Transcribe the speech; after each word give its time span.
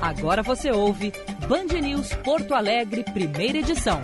Agora 0.00 0.42
você 0.42 0.70
ouve 0.70 1.12
Band 1.48 1.80
News 1.80 2.14
Porto 2.16 2.54
Alegre, 2.54 3.04
primeira 3.04 3.58
edição. 3.58 4.00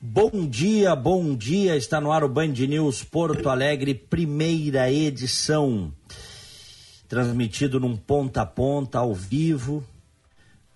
Bom 0.00 0.48
dia, 0.48 0.94
bom 0.94 1.34
dia. 1.34 1.76
Está 1.76 2.00
no 2.00 2.12
ar 2.12 2.24
o 2.24 2.28
Band 2.28 2.48
News 2.48 3.02
Porto 3.02 3.48
Alegre, 3.48 3.94
primeira 3.94 4.90
edição. 4.90 5.92
Transmitido 7.08 7.78
num 7.78 7.96
ponta 7.96 8.42
a 8.42 8.46
ponta, 8.46 8.98
ao 8.98 9.14
vivo, 9.14 9.84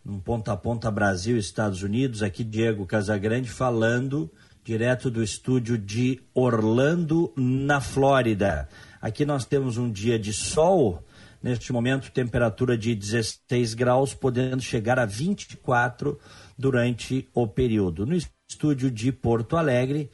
num 0.05 0.21
ponta 0.21 0.53
a 0.53 0.57
ponta 0.57 0.91
Brasil 0.91 1.37
Estados 1.37 1.83
Unidos. 1.83 2.23
Aqui 2.23 2.45
Diego 2.45 2.87
Casagrande 2.87 3.49
falando 3.49 4.31
direto 4.69 5.11
do 5.11 5.23
estúdio 5.23 5.79
de 5.79 6.21
Orlando, 6.35 7.33
na 7.35 7.81
Flórida. 7.81 8.69
Aqui 9.01 9.25
nós 9.25 9.47
temos 9.47 9.79
um 9.79 9.91
dia 9.91 10.19
de 10.19 10.31
sol. 10.31 11.03
Neste 11.43 11.73
momento, 11.73 12.11
temperatura 12.11 12.77
de 12.77 12.95
16 12.95 13.73
graus, 13.73 14.13
podendo 14.13 14.61
chegar 14.61 14.99
a 14.99 15.07
24 15.07 16.19
durante 16.59 17.27
o 17.33 17.47
período. 17.47 18.05
No 18.05 18.15
estúdio 18.51 18.91
de 18.91 19.11
Porto 19.11 19.57
Alegre 19.57 20.11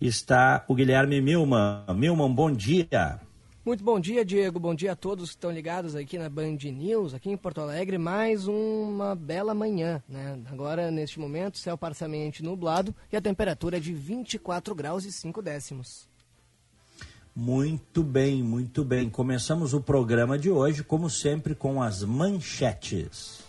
está 0.00 0.64
o 0.66 0.74
Guilherme 0.74 1.20
Milman. 1.20 1.84
Milman, 1.94 2.32
bom 2.32 2.50
dia. 2.50 3.20
Muito 3.64 3.84
bom 3.84 4.00
dia, 4.00 4.24
Diego. 4.24 4.58
Bom 4.58 4.74
dia 4.74 4.92
a 4.92 4.96
todos 4.96 5.30
que 5.30 5.36
estão 5.36 5.50
ligados 5.50 5.94
aqui 5.94 6.16
na 6.16 6.28
Band 6.28 6.56
News, 6.72 7.12
aqui 7.12 7.28
em 7.30 7.36
Porto 7.36 7.60
Alegre. 7.60 7.98
Mais 7.98 8.46
uma 8.46 9.14
bela 9.14 9.52
manhã, 9.52 10.02
né? 10.08 10.38
Agora, 10.46 10.90
neste 10.90 11.20
momento, 11.20 11.58
céu 11.58 11.76
parcialmente 11.76 12.42
nublado 12.42 12.94
e 13.12 13.16
a 13.16 13.20
temperatura 13.20 13.76
é 13.76 13.80
de 13.80 13.92
24 13.92 14.74
graus 14.74 15.04
e 15.04 15.12
5 15.12 15.42
décimos. 15.42 16.08
Muito 17.34 18.02
bem, 18.02 18.42
muito 18.42 18.84
bem. 18.84 19.10
Começamos 19.10 19.74
o 19.74 19.80
programa 19.80 20.38
de 20.38 20.50
hoje, 20.50 20.82
como 20.82 21.10
sempre, 21.10 21.54
com 21.54 21.82
as 21.82 22.02
manchetes. 22.02 23.44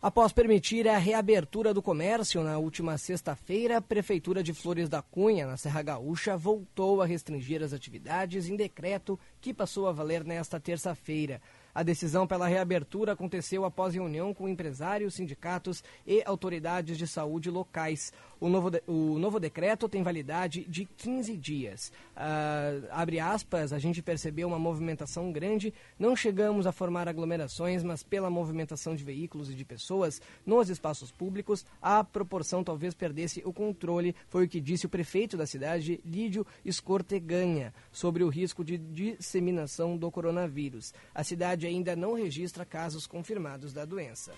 Após 0.00 0.32
permitir 0.32 0.86
a 0.86 0.96
reabertura 0.96 1.74
do 1.74 1.82
comércio 1.82 2.40
na 2.44 2.56
última 2.56 2.96
sexta-feira, 2.96 3.78
a 3.78 3.80
Prefeitura 3.80 4.44
de 4.44 4.54
Flores 4.54 4.88
da 4.88 5.02
Cunha, 5.02 5.44
na 5.44 5.56
Serra 5.56 5.82
Gaúcha, 5.82 6.36
voltou 6.36 7.02
a 7.02 7.06
restringir 7.06 7.64
as 7.64 7.72
atividades 7.72 8.48
em 8.48 8.54
decreto 8.54 9.18
que 9.40 9.52
passou 9.52 9.88
a 9.88 9.92
valer 9.92 10.22
nesta 10.22 10.60
terça-feira. 10.60 11.42
A 11.74 11.82
decisão 11.82 12.28
pela 12.28 12.46
reabertura 12.46 13.12
aconteceu 13.12 13.64
após 13.64 13.92
reunião 13.92 14.32
com 14.32 14.48
empresários, 14.48 15.14
sindicatos 15.14 15.82
e 16.06 16.22
autoridades 16.24 16.96
de 16.96 17.06
saúde 17.06 17.50
locais. 17.50 18.12
O 18.40 18.48
novo, 18.48 18.70
de, 18.70 18.82
o 18.86 19.18
novo 19.18 19.40
decreto 19.40 19.88
tem 19.88 20.02
validade 20.02 20.64
de 20.68 20.84
15 20.84 21.36
dias. 21.36 21.92
Uh, 22.16 22.86
abre 22.90 23.18
aspas, 23.18 23.72
a 23.72 23.78
gente 23.78 24.00
percebeu 24.00 24.46
uma 24.46 24.58
movimentação 24.58 25.32
grande. 25.32 25.74
Não 25.98 26.14
chegamos 26.14 26.66
a 26.66 26.72
formar 26.72 27.08
aglomerações, 27.08 27.82
mas 27.82 28.02
pela 28.02 28.30
movimentação 28.30 28.94
de 28.94 29.02
veículos 29.02 29.50
e 29.50 29.54
de 29.54 29.64
pessoas 29.64 30.20
nos 30.46 30.68
espaços 30.68 31.10
públicos, 31.10 31.66
a 31.82 32.04
proporção 32.04 32.62
talvez 32.62 32.94
perdesse 32.94 33.42
o 33.44 33.52
controle, 33.52 34.14
foi 34.28 34.44
o 34.44 34.48
que 34.48 34.60
disse 34.60 34.86
o 34.86 34.88
prefeito 34.88 35.36
da 35.36 35.46
cidade, 35.46 36.00
Lídio 36.04 36.46
Escorteganha, 36.64 37.74
sobre 37.90 38.22
o 38.22 38.28
risco 38.28 38.64
de 38.64 38.78
disseminação 38.78 39.96
do 39.96 40.10
coronavírus. 40.10 40.94
A 41.14 41.24
cidade 41.24 41.66
ainda 41.66 41.96
não 41.96 42.14
registra 42.14 42.64
casos 42.64 43.06
confirmados 43.06 43.72
da 43.72 43.84
doença. 43.84 44.32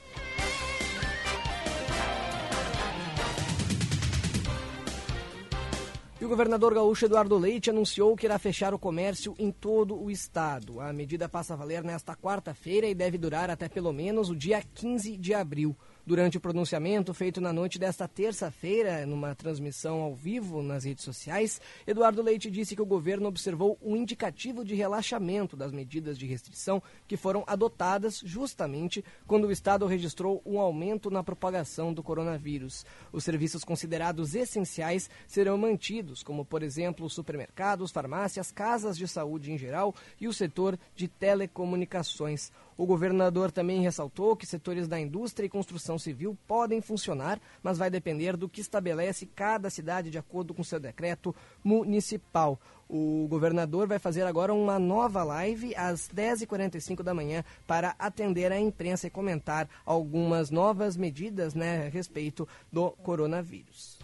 E 6.20 6.24
o 6.24 6.28
governador 6.28 6.74
gaúcho 6.74 7.06
Eduardo 7.06 7.38
Leite 7.38 7.70
anunciou 7.70 8.14
que 8.14 8.26
irá 8.26 8.38
fechar 8.38 8.74
o 8.74 8.78
comércio 8.78 9.34
em 9.38 9.50
todo 9.50 9.98
o 9.98 10.10
estado. 10.10 10.78
A 10.78 10.92
medida 10.92 11.30
passa 11.30 11.54
a 11.54 11.56
valer 11.56 11.82
nesta 11.82 12.14
quarta-feira 12.14 12.86
e 12.86 12.94
deve 12.94 13.16
durar 13.16 13.48
até 13.48 13.70
pelo 13.70 13.90
menos 13.90 14.28
o 14.28 14.36
dia 14.36 14.62
15 14.74 15.16
de 15.16 15.32
abril. 15.32 15.74
Durante 16.10 16.38
o 16.38 16.40
pronunciamento 16.40 17.14
feito 17.14 17.40
na 17.40 17.52
noite 17.52 17.78
desta 17.78 18.08
terça-feira, 18.08 19.06
numa 19.06 19.32
transmissão 19.32 20.00
ao 20.00 20.12
vivo 20.12 20.60
nas 20.60 20.82
redes 20.82 21.04
sociais, 21.04 21.60
Eduardo 21.86 22.20
Leite 22.20 22.50
disse 22.50 22.74
que 22.74 22.82
o 22.82 22.84
governo 22.84 23.28
observou 23.28 23.78
um 23.80 23.94
indicativo 23.94 24.64
de 24.64 24.74
relaxamento 24.74 25.56
das 25.56 25.70
medidas 25.70 26.18
de 26.18 26.26
restrição 26.26 26.82
que 27.06 27.16
foram 27.16 27.44
adotadas 27.46 28.20
justamente 28.24 29.04
quando 29.24 29.46
o 29.46 29.52
Estado 29.52 29.86
registrou 29.86 30.42
um 30.44 30.58
aumento 30.58 31.12
na 31.12 31.22
propagação 31.22 31.94
do 31.94 32.02
coronavírus. 32.02 32.84
Os 33.12 33.22
serviços 33.22 33.62
considerados 33.62 34.34
essenciais 34.34 35.08
serão 35.28 35.56
mantidos, 35.56 36.24
como, 36.24 36.44
por 36.44 36.64
exemplo, 36.64 37.08
supermercados, 37.08 37.92
farmácias, 37.92 38.50
casas 38.50 38.98
de 38.98 39.06
saúde 39.06 39.52
em 39.52 39.56
geral 39.56 39.94
e 40.20 40.26
o 40.26 40.32
setor 40.32 40.76
de 40.96 41.06
telecomunicações. 41.06 42.50
O 42.80 42.86
governador 42.86 43.52
também 43.52 43.82
ressaltou 43.82 44.34
que 44.34 44.46
setores 44.46 44.88
da 44.88 44.98
indústria 44.98 45.44
e 45.44 45.50
construção 45.50 45.98
civil 45.98 46.34
podem 46.46 46.80
funcionar, 46.80 47.38
mas 47.62 47.76
vai 47.76 47.90
depender 47.90 48.38
do 48.38 48.48
que 48.48 48.62
estabelece 48.62 49.26
cada 49.26 49.68
cidade 49.68 50.08
de 50.08 50.16
acordo 50.16 50.54
com 50.54 50.64
seu 50.64 50.80
decreto 50.80 51.36
municipal. 51.62 52.58
O 52.88 53.26
governador 53.28 53.86
vai 53.86 53.98
fazer 53.98 54.22
agora 54.22 54.54
uma 54.54 54.78
nova 54.78 55.22
live 55.22 55.74
às 55.76 56.08
10h45 56.08 57.02
da 57.02 57.12
manhã 57.12 57.44
para 57.66 57.94
atender 57.98 58.50
a 58.50 58.58
imprensa 58.58 59.08
e 59.08 59.10
comentar 59.10 59.68
algumas 59.84 60.50
novas 60.50 60.96
medidas 60.96 61.54
né, 61.54 61.86
a 61.86 61.90
respeito 61.90 62.48
do 62.72 62.92
coronavírus. 62.92 63.98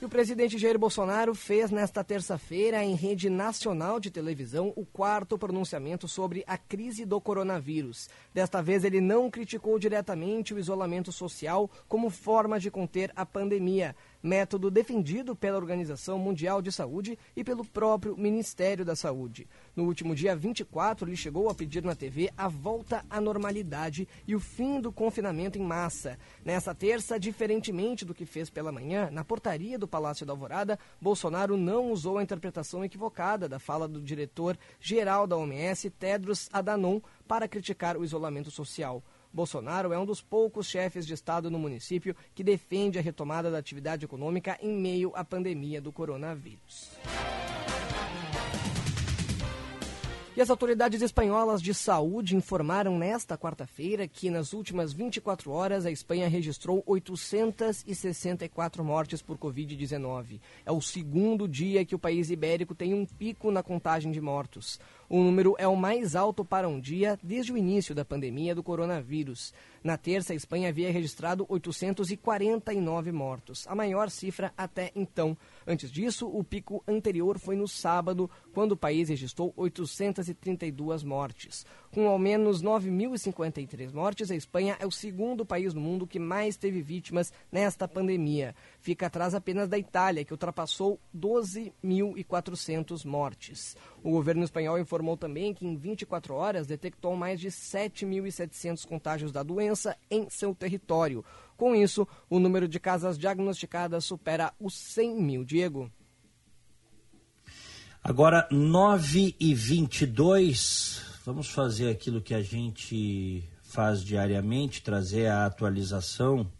E 0.00 0.04
o 0.06 0.08
presidente 0.08 0.56
Jair 0.56 0.78
Bolsonaro 0.78 1.34
fez 1.34 1.70
nesta 1.70 2.02
terça-feira, 2.02 2.82
em 2.82 2.94
rede 2.94 3.28
nacional 3.28 4.00
de 4.00 4.10
televisão, 4.10 4.72
o 4.74 4.86
quarto 4.86 5.36
pronunciamento 5.36 6.08
sobre 6.08 6.42
a 6.46 6.56
crise 6.56 7.04
do 7.04 7.20
coronavírus. 7.20 8.08
Desta 8.32 8.62
vez, 8.62 8.82
ele 8.82 8.98
não 8.98 9.30
criticou 9.30 9.78
diretamente 9.78 10.54
o 10.54 10.58
isolamento 10.58 11.12
social 11.12 11.70
como 11.86 12.08
forma 12.08 12.58
de 12.58 12.70
conter 12.70 13.12
a 13.14 13.26
pandemia, 13.26 13.94
método 14.22 14.70
defendido 14.70 15.34
pela 15.34 15.56
Organização 15.56 16.18
Mundial 16.18 16.60
de 16.60 16.70
Saúde 16.70 17.18
e 17.34 17.42
pelo 17.42 17.64
próprio 17.64 18.16
Ministério 18.16 18.84
da 18.84 18.94
Saúde. 18.94 19.48
No 19.74 19.84
último 19.84 20.14
dia 20.14 20.36
24, 20.36 21.08
ele 21.08 21.16
chegou 21.16 21.48
a 21.48 21.54
pedir 21.54 21.82
na 21.82 21.94
TV 21.94 22.30
a 22.36 22.48
volta 22.48 23.04
à 23.08 23.20
normalidade 23.20 24.06
e 24.26 24.34
o 24.34 24.40
fim 24.40 24.80
do 24.80 24.92
confinamento 24.92 25.58
em 25.58 25.62
massa. 25.62 26.18
Nessa 26.44 26.74
terça, 26.74 27.18
diferentemente 27.18 28.04
do 28.04 28.14
que 28.14 28.26
fez 28.26 28.50
pela 28.50 28.72
manhã, 28.72 29.10
na 29.10 29.24
portaria 29.24 29.78
do 29.78 29.88
Palácio 29.88 30.26
da 30.26 30.32
Alvorada, 30.32 30.78
Bolsonaro 31.00 31.56
não 31.56 31.90
usou 31.90 32.18
a 32.18 32.22
interpretação 32.22 32.84
equivocada 32.84 33.48
da 33.48 33.58
fala 33.58 33.88
do 33.88 34.00
diretor-geral 34.00 35.26
da 35.26 35.36
OMS, 35.36 35.90
Tedros 35.90 36.48
Adhanom, 36.52 37.00
para 37.26 37.48
criticar 37.48 37.96
o 37.96 38.04
isolamento 38.04 38.50
social. 38.50 39.02
Bolsonaro 39.32 39.92
é 39.92 39.98
um 39.98 40.06
dos 40.06 40.20
poucos 40.20 40.66
chefes 40.66 41.06
de 41.06 41.14
Estado 41.14 41.50
no 41.50 41.58
município 41.58 42.16
que 42.34 42.42
defende 42.42 42.98
a 42.98 43.02
retomada 43.02 43.50
da 43.50 43.58
atividade 43.58 44.04
econômica 44.04 44.58
em 44.60 44.72
meio 44.76 45.12
à 45.14 45.24
pandemia 45.24 45.80
do 45.80 45.92
coronavírus. 45.92 46.90
E 50.36 50.40
as 50.40 50.48
autoridades 50.48 51.02
espanholas 51.02 51.60
de 51.60 51.74
saúde 51.74 52.36
informaram 52.36 52.96
nesta 52.96 53.36
quarta-feira 53.36 54.08
que 54.08 54.30
nas 54.30 54.52
últimas 54.52 54.92
24 54.92 55.50
horas 55.50 55.84
a 55.84 55.90
Espanha 55.90 56.28
registrou 56.28 56.82
864 56.86 58.84
mortes 58.84 59.20
por 59.20 59.36
Covid-19. 59.36 60.40
É 60.64 60.70
o 60.70 60.80
segundo 60.80 61.48
dia 61.48 61.84
que 61.84 61.96
o 61.96 61.98
país 61.98 62.30
ibérico 62.30 62.76
tem 62.76 62.94
um 62.94 63.04
pico 63.04 63.50
na 63.50 63.62
contagem 63.62 64.12
de 64.12 64.20
mortos. 64.20 64.78
O 65.12 65.24
número 65.24 65.56
é 65.58 65.66
o 65.66 65.74
mais 65.74 66.14
alto 66.14 66.44
para 66.44 66.68
um 66.68 66.78
dia 66.78 67.18
desde 67.20 67.52
o 67.52 67.56
início 67.56 67.92
da 67.96 68.04
pandemia 68.04 68.54
do 68.54 68.62
coronavírus. 68.62 69.52
Na 69.82 69.96
terça, 69.96 70.32
a 70.32 70.36
Espanha 70.36 70.68
havia 70.68 70.92
registrado 70.92 71.44
849 71.48 73.10
mortos, 73.10 73.66
a 73.66 73.74
maior 73.74 74.08
cifra 74.08 74.52
até 74.56 74.92
então. 74.94 75.36
Antes 75.66 75.90
disso, 75.90 76.28
o 76.28 76.44
pico 76.44 76.84
anterior 76.86 77.40
foi 77.40 77.56
no 77.56 77.66
sábado, 77.66 78.30
quando 78.52 78.72
o 78.72 78.76
país 78.76 79.08
registrou 79.08 79.52
832 79.56 81.02
mortes. 81.02 81.66
Com 81.90 82.06
ao 82.06 82.16
menos 82.18 82.62
9.053 82.62 83.92
mortes, 83.92 84.30
a 84.30 84.36
Espanha 84.36 84.76
é 84.78 84.86
o 84.86 84.92
segundo 84.92 85.44
país 85.44 85.74
no 85.74 85.80
mundo 85.80 86.06
que 86.06 86.20
mais 86.20 86.56
teve 86.56 86.80
vítimas 86.82 87.32
nesta 87.50 87.88
pandemia. 87.88 88.54
Fica 88.78 89.06
atrás 89.06 89.34
apenas 89.34 89.68
da 89.68 89.76
Itália, 89.76 90.24
que 90.24 90.32
ultrapassou 90.32 91.00
12.400 91.16 93.04
mortes. 93.04 93.76
O 94.02 94.10
governo 94.10 94.42
espanhol 94.42 94.78
informou 94.78 95.16
também 95.16 95.52
que 95.52 95.66
em 95.66 95.76
24 95.76 96.34
horas 96.34 96.66
detectou 96.66 97.14
mais 97.14 97.38
de 97.38 97.48
7.700 97.48 98.86
contágios 98.86 99.30
da 99.30 99.42
doença 99.42 99.96
em 100.10 100.28
seu 100.30 100.54
território. 100.54 101.24
Com 101.56 101.74
isso, 101.74 102.08
o 102.28 102.38
número 102.38 102.66
de 102.66 102.80
casas 102.80 103.18
diagnosticadas 103.18 104.04
supera 104.04 104.54
os 104.58 104.74
100 104.74 105.22
mil. 105.22 105.44
Diego. 105.44 105.90
Agora, 108.02 108.48
9 108.50 109.36
e 109.38 109.54
22 109.54 111.02
vamos 111.24 111.48
fazer 111.48 111.90
aquilo 111.90 112.22
que 112.22 112.34
a 112.34 112.42
gente 112.42 113.44
faz 113.62 114.02
diariamente, 114.02 114.82
trazer 114.82 115.26
a 115.26 115.44
atualização, 115.44 116.50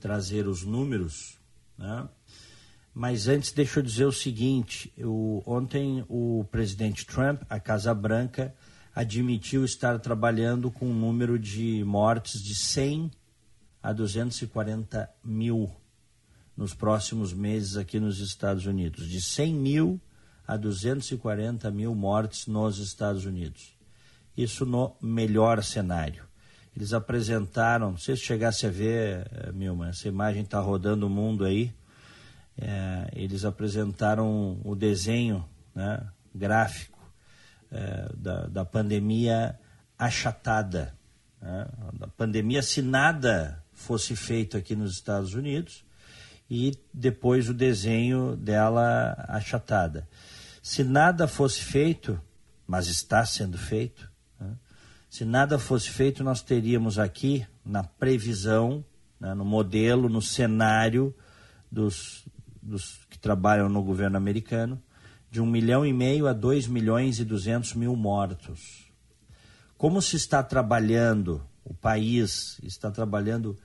trazer 0.00 0.48
os 0.48 0.64
números, 0.64 1.38
né? 1.76 2.08
Mas 2.94 3.28
antes, 3.28 3.52
deixa 3.52 3.78
eu 3.78 3.84
dizer 3.84 4.04
o 4.04 4.12
seguinte: 4.12 4.92
ontem 5.46 6.04
o 6.08 6.44
presidente 6.50 7.06
Trump, 7.06 7.42
a 7.48 7.60
Casa 7.60 7.94
Branca, 7.94 8.54
admitiu 8.94 9.64
estar 9.64 9.98
trabalhando 9.98 10.70
com 10.70 10.86
um 10.86 10.94
número 10.94 11.38
de 11.38 11.84
mortes 11.84 12.42
de 12.42 12.54
100 12.54 13.10
a 13.82 13.92
240 13.92 15.08
mil 15.24 15.70
nos 16.56 16.74
próximos 16.74 17.32
meses 17.32 17.76
aqui 17.76 17.98
nos 17.98 18.20
Estados 18.20 18.66
Unidos. 18.66 19.08
De 19.08 19.22
100 19.22 19.54
mil 19.54 20.00
a 20.46 20.56
240 20.56 21.70
mil 21.70 21.94
mortes 21.94 22.46
nos 22.46 22.78
Estados 22.78 23.24
Unidos. 23.24 23.72
Isso 24.36 24.66
no 24.66 24.94
melhor 25.00 25.62
cenário. 25.62 26.24
Eles 26.76 26.92
apresentaram, 26.92 27.92
não 27.92 27.98
sei 27.98 28.16
se 28.16 28.22
chegasse 28.22 28.66
a 28.66 28.70
ver, 28.70 29.26
eh, 29.30 29.52
Milma, 29.52 29.88
essa 29.88 30.08
imagem 30.08 30.42
está 30.42 30.60
rodando 30.60 31.06
o 31.06 31.10
mundo 31.10 31.44
aí. 31.44 31.72
É, 32.60 33.08
eles 33.14 33.44
apresentaram 33.44 34.60
o 34.64 34.74
desenho 34.74 35.48
né, 35.74 36.06
gráfico 36.34 36.98
é, 37.70 38.10
da, 38.14 38.46
da 38.46 38.64
pandemia 38.64 39.58
achatada. 39.98 40.94
Né, 41.40 41.66
da 41.94 42.06
pandemia, 42.06 42.62
se 42.62 42.82
nada 42.82 43.64
fosse 43.72 44.14
feito 44.14 44.56
aqui 44.56 44.76
nos 44.76 44.92
Estados 44.92 45.34
Unidos, 45.34 45.84
e 46.50 46.76
depois 46.92 47.48
o 47.48 47.54
desenho 47.54 48.36
dela 48.36 49.14
achatada. 49.28 50.08
Se 50.62 50.82
nada 50.82 51.28
fosse 51.28 51.62
feito, 51.62 52.20
mas 52.66 52.88
está 52.88 53.24
sendo 53.24 53.56
feito, 53.56 54.10
né? 54.38 54.56
se 55.08 55.24
nada 55.24 55.58
fosse 55.58 55.88
feito, 55.88 56.24
nós 56.24 56.42
teríamos 56.42 56.98
aqui, 56.98 57.46
na 57.64 57.84
previsão, 57.84 58.84
né, 59.18 59.32
no 59.32 59.44
modelo, 59.44 60.08
no 60.08 60.20
cenário 60.20 61.14
dos, 61.70 62.26
dos 62.62 63.04
que 63.08 63.18
trabalham 63.18 63.68
no 63.68 63.82
governo 63.82 64.16
americano, 64.16 64.82
de 65.30 65.40
um 65.40 65.46
milhão 65.46 65.86
e 65.86 65.92
meio 65.92 66.26
a 66.26 66.32
dois 66.32 66.66
milhões 66.66 67.18
e 67.20 67.24
duzentos 67.24 67.74
mil 67.74 67.94
mortos. 67.94 68.90
Como 69.78 70.02
se 70.02 70.16
está 70.16 70.42
trabalhando, 70.42 71.42
o 71.64 71.72
país 71.72 72.58
está 72.62 72.90
trabalhando 72.90 73.56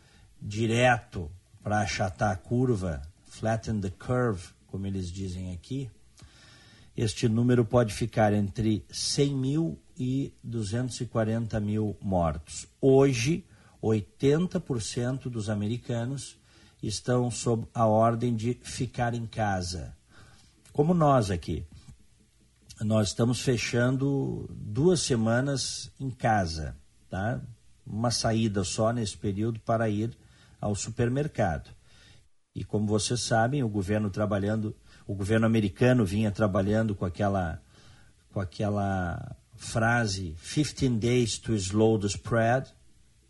direto 0.41 1.29
para 1.63 1.79
achatar 1.79 2.31
a 2.31 2.35
curva, 2.35 3.01
flatten 3.25 3.81
the 3.81 3.89
curve, 3.89 4.43
como 4.67 4.85
eles 4.85 5.11
dizem 5.11 5.51
aqui, 5.51 5.89
este 6.95 7.27
número 7.27 7.65
pode 7.65 7.93
ficar 7.93 8.31
entre 8.31 8.85
100 8.89 9.35
mil 9.35 9.79
e 9.97 10.33
240 10.43 11.59
mil 11.59 11.97
mortos. 12.01 12.67
Hoje, 12.79 13.43
80% 13.83 15.29
dos 15.29 15.49
americanos 15.49 16.37
estão 16.87 17.29
sob 17.31 17.67
a 17.73 17.85
ordem 17.85 18.35
de 18.35 18.53
ficar 18.63 19.13
em 19.13 19.25
casa. 19.25 19.95
Como 20.71 20.93
nós 20.93 21.31
aqui. 21.31 21.65
Nós 22.81 23.09
estamos 23.09 23.39
fechando 23.39 24.49
duas 24.49 24.99
semanas 24.99 25.89
em 25.99 26.09
casa, 26.09 26.75
tá? 27.09 27.39
Uma 27.87 28.11
saída 28.11 28.63
só 28.63 28.91
nesse 28.91 29.15
período 29.15 29.59
para 29.61 29.87
ir 29.89 30.11
ao 30.59 30.75
supermercado. 30.75 31.69
E 32.53 32.65
como 32.65 32.85
vocês 32.85 33.21
sabem, 33.21 33.63
o 33.63 33.69
governo 33.69 34.09
trabalhando 34.09 34.75
o 35.07 35.13
governo 35.13 35.45
americano 35.45 36.03
vinha 36.03 36.31
trabalhando 36.31 36.95
com 36.95 37.05
aquela, 37.05 37.61
com 38.31 38.39
aquela 38.39 39.35
frase 39.55 40.35
15 40.41 40.89
days 40.97 41.37
to 41.37 41.53
slow 41.53 41.99
the 41.99 42.07
spread, 42.07 42.67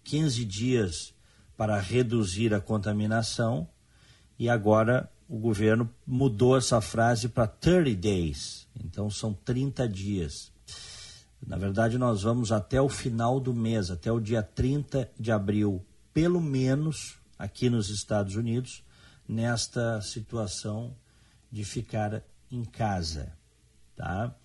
15 0.04 0.46
dias 0.46 1.14
para 1.58 1.80
reduzir 1.80 2.54
a 2.54 2.62
contaminação, 2.62 3.68
e 4.38 4.50
agora 4.50 5.10
o 5.28 5.38
governo 5.38 5.90
mudou 6.06 6.58
essa 6.58 6.82
frase 6.82 7.30
para 7.30 7.48
30 7.48 7.96
days, 7.96 8.68
então 8.84 9.10
são 9.10 9.34
30 9.34 9.88
dias. 9.88 10.52
Na 11.46 11.58
verdade, 11.58 11.98
nós 11.98 12.24
vamos 12.24 12.52
até 12.52 12.82
o 12.82 12.90
final 12.90 13.40
do 13.40 13.54
mês, 13.54 13.92
até 13.92 14.12
o 14.12 14.20
dia 14.20 14.42
30 14.42 15.10
de 15.20 15.32
abril, 15.32 15.86
pelo 16.14 16.42
menos 16.42 17.18
aqui 17.38 17.70
nos 17.70 17.90
Estados 17.90 18.36
Unidos, 18.36 18.84
nesta 19.28 20.02
situação 20.02 20.96
de 21.52 21.64
ficar 21.64 22.24
em 22.52 22.64
casa, 22.64 23.34
tá? 23.96 24.36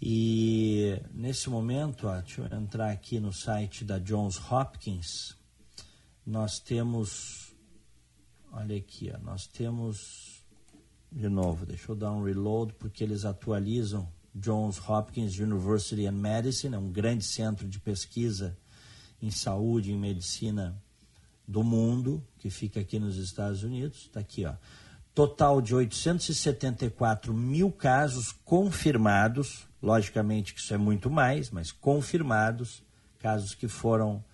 E 0.00 1.00
nesse 1.12 1.48
momento, 1.48 2.06
ó, 2.06 2.20
deixa 2.20 2.42
eu 2.42 2.58
entrar 2.58 2.90
aqui 2.90 3.18
no 3.18 3.32
site 3.32 3.84
da 3.84 3.98
Johns 3.98 4.38
Hopkins, 4.50 5.36
nós 6.26 6.58
temos, 6.58 7.54
olha 8.52 8.76
aqui, 8.76 9.12
ó, 9.14 9.18
nós 9.18 9.46
temos, 9.46 10.42
de 11.12 11.28
novo, 11.28 11.66
deixa 11.66 11.92
eu 11.92 11.96
dar 11.96 12.12
um 12.12 12.22
reload, 12.22 12.72
porque 12.74 13.04
eles 13.04 13.24
atualizam 13.24 14.08
Johns 14.34 14.80
Hopkins 14.88 15.38
University 15.38 16.06
and 16.06 16.12
Medicine, 16.12 16.74
é 16.74 16.78
um 16.78 16.90
grande 16.90 17.24
centro 17.24 17.68
de 17.68 17.78
pesquisa 17.78 18.56
em 19.22 19.30
saúde 19.30 19.92
e 19.92 19.96
medicina 19.96 20.76
do 21.46 21.62
mundo, 21.62 22.26
que 22.38 22.50
fica 22.50 22.80
aqui 22.80 22.98
nos 22.98 23.16
Estados 23.16 23.62
Unidos, 23.62 24.02
está 24.02 24.20
aqui, 24.20 24.44
ó. 24.44 24.54
Total 25.14 25.60
de 25.62 25.72
874 25.74 27.32
mil 27.32 27.70
casos 27.70 28.32
confirmados, 28.44 29.64
logicamente 29.80 30.52
que 30.52 30.60
isso 30.60 30.74
é 30.74 30.78
muito 30.78 31.08
mais, 31.08 31.50
mas 31.50 31.70
confirmados, 31.70 32.82
casos 33.20 33.54
que 33.54 33.68
foram 33.68 34.24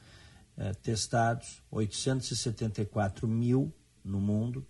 é, 0.60 0.72
testados, 0.74 1.62
874 1.70 3.26
mil 3.26 3.72
no 4.04 4.20
mundo, 4.20 4.66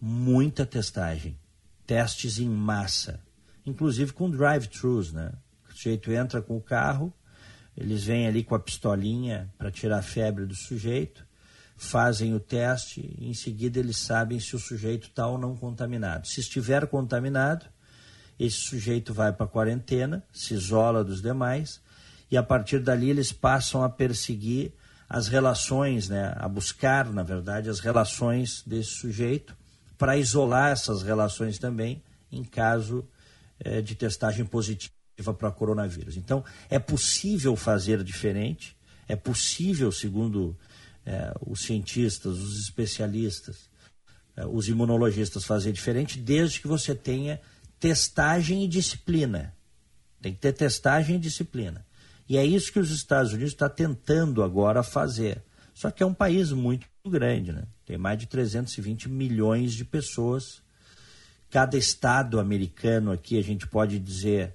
muita 0.01 0.67
testagem, 0.67 1.39
testes 1.87 2.39
em 2.39 2.49
massa, 2.49 3.21
inclusive 3.65 4.13
com 4.13 4.31
drive-thrus, 4.31 5.13
né? 5.13 5.33
O 5.69 5.73
sujeito 5.73 6.11
entra 6.11 6.43
com 6.43 6.57
o 6.57 6.61
carro, 6.61 7.13
eles 7.77 8.05
vêm 8.05 8.27
ali 8.27 8.43
com 8.43 8.55
a 8.55 8.59
pistolinha 8.59 9.53
para 9.59 9.71
tirar 9.71 9.99
a 9.99 10.03
febre 10.03 10.47
do 10.47 10.55
sujeito, 10.55 11.27
fazem 11.77 12.35
o 12.35 12.41
teste, 12.41 13.15
e 13.19 13.29
em 13.29 13.35
seguida 13.35 13.79
eles 13.79 13.99
sabem 13.99 14.41
se 14.41 14.57
o 14.57 14.59
sujeito 14.59 15.09
está 15.09 15.27
ou 15.27 15.39
não 15.39 15.55
contaminado. 15.55 16.27
Se 16.27 16.41
estiver 16.41 16.87
contaminado, 16.87 17.67
esse 18.39 18.57
sujeito 18.57 19.13
vai 19.15 19.33
para 19.33 19.47
a 19.47 19.49
quarentena, 19.49 20.25
se 20.33 20.55
isola 20.55 21.05
dos 21.05 21.21
demais 21.21 21.81
e 22.31 22.37
a 22.37 22.43
partir 22.43 22.81
dali 22.81 23.11
eles 23.11 23.33
passam 23.33 23.83
a 23.83 23.89
perseguir 23.89 24.73
as 25.09 25.29
relações, 25.29 26.09
né, 26.09 26.35
a 26.37 26.49
buscar, 26.49 27.07
na 27.13 27.23
verdade, 27.23 27.71
as 27.71 27.79
relações 27.79 28.63
desse 28.67 28.91
sujeito 28.91 29.57
para 29.99 30.17
isolar 30.17 30.73
essas 30.73 31.03
relações 31.03 31.59
também 31.59 32.03
em 32.31 32.45
caso 32.45 33.07
é, 33.59 33.81
de 33.81 33.95
testagem 33.95 34.45
positiva 34.45 34.93
para 35.39 35.51
coronavírus. 35.51 36.17
Então, 36.17 36.45
é 36.69 36.79
possível 36.79 37.57
fazer 37.57 38.03
diferente, 38.03 38.77
é 39.09 39.17
possível, 39.17 39.91
segundo 39.91 40.57
é, 41.05 41.33
os 41.47 41.61
cientistas, 41.61 42.39
os 42.39 42.61
especialistas, 42.61 43.71
é, 44.37 44.45
os 44.45 44.69
imunologistas, 44.69 45.45
fazer 45.45 45.73
diferente, 45.73 46.19
desde 46.19 46.61
que 46.61 46.69
você 46.69 46.95
tenha 46.95 47.41
testagem 47.81 48.65
e 48.65 48.69
disciplina. 48.69 49.55
Tem 50.21 50.35
que 50.35 50.41
ter 50.41 50.53
testagem 50.53 51.17
e 51.17 51.21
disciplina. 51.21 51.87
E 52.29 52.37
é 52.37 52.45
isso 52.45 52.73
que 52.73 52.81
os 52.81 52.91
Estados 52.91 53.33
Unidos 53.33 53.53
está 53.53 53.69
tentando 53.69 54.43
agora 54.43 54.83
fazer. 54.83 55.43
Só 55.77 55.91
que 55.91 56.03
é 56.03 56.07
um 56.07 56.15
país 56.15 56.53
muito 56.53 56.87
grande, 57.07 57.53
né? 57.53 57.65
Tem 57.85 57.99
mais 57.99 58.19
de 58.19 58.25
320 58.25 59.11
milhões 59.11 59.75
de 59.75 59.85
pessoas. 59.85 60.63
Cada 61.51 61.77
estado 61.77 62.41
americano 62.41 63.13
aqui, 63.13 63.39
a 63.39 63.43
gente 63.43 63.67
pode 63.67 63.99
dizer 63.99 64.55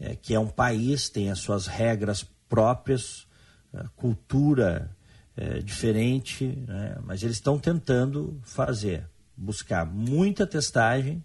é, 0.00 0.16
que 0.16 0.32
é 0.32 0.40
um 0.40 0.48
país, 0.48 1.10
tem 1.10 1.30
as 1.30 1.40
suas 1.40 1.66
regras 1.66 2.26
próprias, 2.48 3.26
é, 3.74 3.84
cultura 3.94 4.90
é, 5.36 5.58
diferente, 5.58 6.46
né? 6.66 6.96
mas 7.04 7.22
eles 7.22 7.36
estão 7.36 7.58
tentando 7.58 8.40
fazer, 8.42 9.06
buscar 9.36 9.84
muita 9.84 10.46
testagem. 10.46 11.22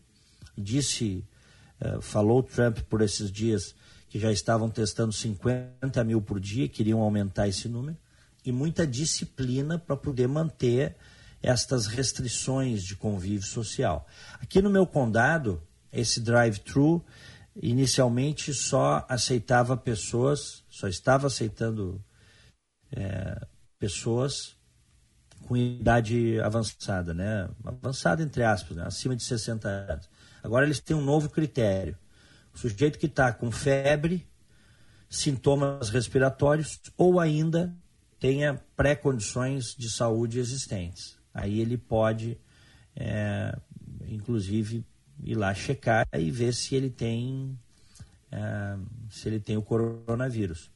Disse, 0.57 1.23
é, 1.79 2.01
falou 2.01 2.43
Trump 2.43 2.79
por 2.89 3.01
esses 3.01 3.31
dias 3.31 3.73
que 4.09 4.19
já 4.19 4.33
estavam 4.33 4.69
testando 4.69 5.13
50 5.13 6.03
mil 6.03 6.21
por 6.21 6.41
dia, 6.41 6.67
queriam 6.67 6.99
aumentar 6.99 7.47
esse 7.47 7.69
número, 7.69 7.95
e 8.45 8.51
muita 8.51 8.85
disciplina 8.85 9.77
para 9.77 9.95
poder 9.95 10.27
manter 10.27 10.95
estas 11.41 11.87
restrições 11.87 12.83
de 12.83 12.95
convívio 12.95 13.45
social. 13.45 14.07
Aqui 14.41 14.61
no 14.61 14.69
meu 14.69 14.85
condado, 14.85 15.61
esse 15.91 16.19
drive-thru 16.19 17.03
inicialmente 17.61 18.53
só 18.53 19.05
aceitava 19.09 19.75
pessoas, 19.75 20.63
só 20.69 20.87
estava 20.87 21.27
aceitando 21.27 22.03
é, 22.91 23.45
pessoas 23.77 24.55
com 25.47 25.55
idade 25.57 26.39
avançada, 26.41 27.13
né? 27.13 27.49
Avançada 27.63 28.21
entre 28.21 28.43
aspas, 28.43 28.77
né? 28.77 28.83
acima 28.85 29.15
de 29.15 29.23
60 29.23 29.67
anos. 29.67 30.09
Agora 30.43 30.65
eles 30.65 30.79
têm 30.79 30.95
um 30.95 31.01
novo 31.01 31.29
critério. 31.29 31.97
O 32.53 32.57
sujeito 32.57 32.99
que 32.99 33.05
está 33.05 33.31
com 33.31 33.51
febre, 33.51 34.27
sintomas 35.09 35.89
respiratórios 35.89 36.79
ou 36.97 37.19
ainda 37.19 37.73
tenha 38.19 38.61
pré-condições 38.75 39.75
de 39.77 39.89
saúde 39.89 40.39
existentes. 40.39 41.17
Aí 41.33 41.59
ele 41.59 41.77
pode, 41.77 42.37
é, 42.95 43.57
inclusive, 44.07 44.85
ir 45.23 45.35
lá 45.35 45.53
checar 45.53 46.07
e 46.13 46.29
ver 46.29 46.53
se 46.53 46.75
ele 46.75 46.89
tem 46.89 47.57
é, 48.31 48.77
se 49.09 49.27
ele 49.27 49.39
tem 49.39 49.57
o 49.57 49.61
coronavírus. 49.61 50.69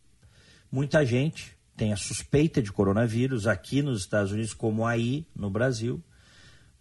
Muita 0.71 1.05
gente 1.05 1.55
tem 1.75 1.91
a 1.93 1.97
suspeita 1.97 2.61
de 2.61 2.71
coronavírus 2.71 3.47
aqui 3.47 3.81
nos 3.81 4.01
Estados 4.01 4.31
Unidos, 4.31 4.53
como 4.53 4.85
aí 4.85 5.25
no 5.35 5.49
Brasil, 5.49 6.01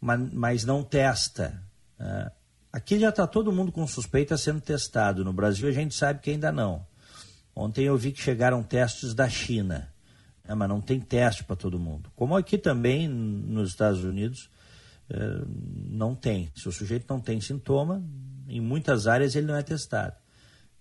mas, 0.00 0.64
não 0.64 0.82
testa. 0.82 1.62
É, 1.98 2.30
Aqui 2.72 2.98
já 2.98 3.10
está 3.10 3.26
todo 3.26 3.52
mundo 3.52 3.70
com 3.70 3.86
suspeita 3.86 4.38
sendo 4.38 4.58
testado. 4.58 5.22
No 5.22 5.32
Brasil 5.32 5.68
a 5.68 5.72
gente 5.72 5.94
sabe 5.94 6.20
que 6.20 6.30
ainda 6.30 6.50
não. 6.50 6.86
Ontem 7.54 7.84
eu 7.84 7.98
vi 7.98 8.12
que 8.12 8.22
chegaram 8.22 8.62
testes 8.62 9.12
da 9.12 9.28
China, 9.28 9.91
né, 10.52 10.54
mas 10.54 10.68
não 10.68 10.80
tem 10.80 11.00
teste 11.00 11.44
para 11.44 11.56
todo 11.56 11.78
mundo. 11.78 12.10
Como 12.14 12.36
aqui 12.36 12.58
também 12.58 13.08
nos 13.08 13.70
Estados 13.70 14.04
Unidos 14.04 14.50
eh, 15.08 15.44
não 15.88 16.14
tem. 16.14 16.52
Se 16.54 16.68
o 16.68 16.72
sujeito 16.72 17.06
não 17.08 17.20
tem 17.20 17.40
sintoma, 17.40 18.04
em 18.46 18.60
muitas 18.60 19.06
áreas 19.06 19.34
ele 19.34 19.46
não 19.46 19.56
é 19.56 19.62
testado. 19.62 20.14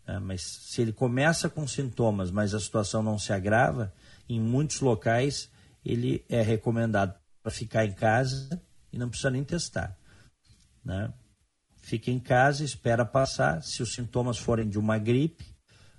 É, 0.06 0.20
mas 0.20 0.42
se 0.42 0.82
ele 0.82 0.92
começa 0.92 1.50
com 1.50 1.66
sintomas, 1.68 2.32
mas 2.32 2.54
a 2.54 2.60
situação 2.60 3.02
não 3.02 3.18
se 3.18 3.32
agrava, 3.32 3.94
em 4.28 4.40
muitos 4.40 4.82
locais 4.82 5.50
ele 5.86 6.26
é 6.28 6.42
recomendado 6.42 7.18
para 7.42 7.52
ficar 7.52 7.86
em 7.86 7.94
casa 7.94 8.62
e 8.92 8.98
não 8.98 9.10
precisa 9.10 9.30
nem 9.30 9.44
testar. 9.44 9.98
Né? 10.84 11.14
Fica 11.78 12.12
em 12.12 12.20
casa, 12.20 12.64
espera 12.64 13.06
passar. 13.06 13.64
Se 13.64 13.82
os 13.82 13.94
sintomas 13.94 14.38
forem 14.38 14.68
de 14.68 14.78
uma 14.78 14.98
gripe, 14.98 15.46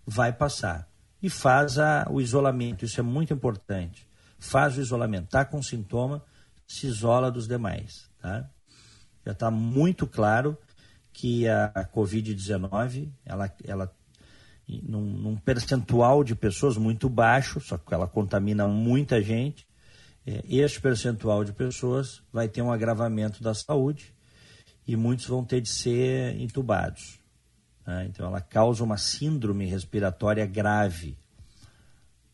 vai 0.04 0.32
passar. 0.32 0.91
E 1.22 1.30
faz 1.30 1.78
a, 1.78 2.06
o 2.10 2.20
isolamento, 2.20 2.84
isso 2.84 2.98
é 2.98 3.02
muito 3.02 3.32
importante. 3.32 4.06
Faz 4.38 4.76
o 4.76 4.80
isolamento. 4.80 5.26
Está 5.26 5.44
com 5.44 5.62
sintoma, 5.62 6.24
se 6.66 6.86
isola 6.86 7.30
dos 7.30 7.46
demais. 7.46 8.10
Tá? 8.20 8.50
Já 9.24 9.32
está 9.32 9.50
muito 9.50 10.06
claro 10.06 10.58
que 11.12 11.46
a, 11.46 11.66
a 11.66 11.84
Covid-19, 11.84 13.08
ela, 13.24 13.54
ela 13.64 13.94
num, 14.82 15.02
num, 15.02 15.36
percentual 15.36 16.24
de 16.24 16.34
pessoas 16.34 16.76
muito 16.76 17.08
baixo, 17.08 17.60
só 17.60 17.76
que 17.76 17.92
ela 17.92 18.08
contamina 18.08 18.66
muita 18.66 19.22
gente, 19.22 19.66
é, 20.26 20.42
este 20.48 20.80
percentual 20.80 21.44
de 21.44 21.52
pessoas 21.52 22.22
vai 22.32 22.48
ter 22.48 22.62
um 22.62 22.72
agravamento 22.72 23.42
da 23.42 23.54
saúde 23.54 24.14
e 24.86 24.96
muitos 24.96 25.26
vão 25.26 25.44
ter 25.44 25.60
de 25.60 25.68
ser 25.68 26.36
entubados. 26.40 27.21
Né? 27.86 28.06
Então, 28.06 28.26
ela 28.26 28.40
causa 28.40 28.82
uma 28.82 28.96
síndrome 28.96 29.66
respiratória 29.66 30.46
grave, 30.46 31.16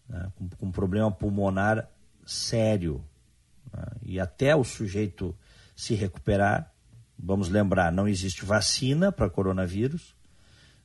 né? 0.09 0.31
com, 0.37 0.49
com 0.49 0.71
problema 0.71 1.11
pulmonar 1.11 1.89
sério. 2.27 3.05
Né? 3.73 3.85
E 4.03 4.21
até 4.21 4.55
o 4.55 4.65
sujeito 4.65 5.37
se 5.75 5.95
recuperar, 5.95 6.73
vamos 7.19 7.49
lembrar, 7.49 7.93
não 7.93 8.09
existe 8.09 8.45
vacina 8.45 9.13
para 9.13 9.31
coronavírus, 9.31 10.15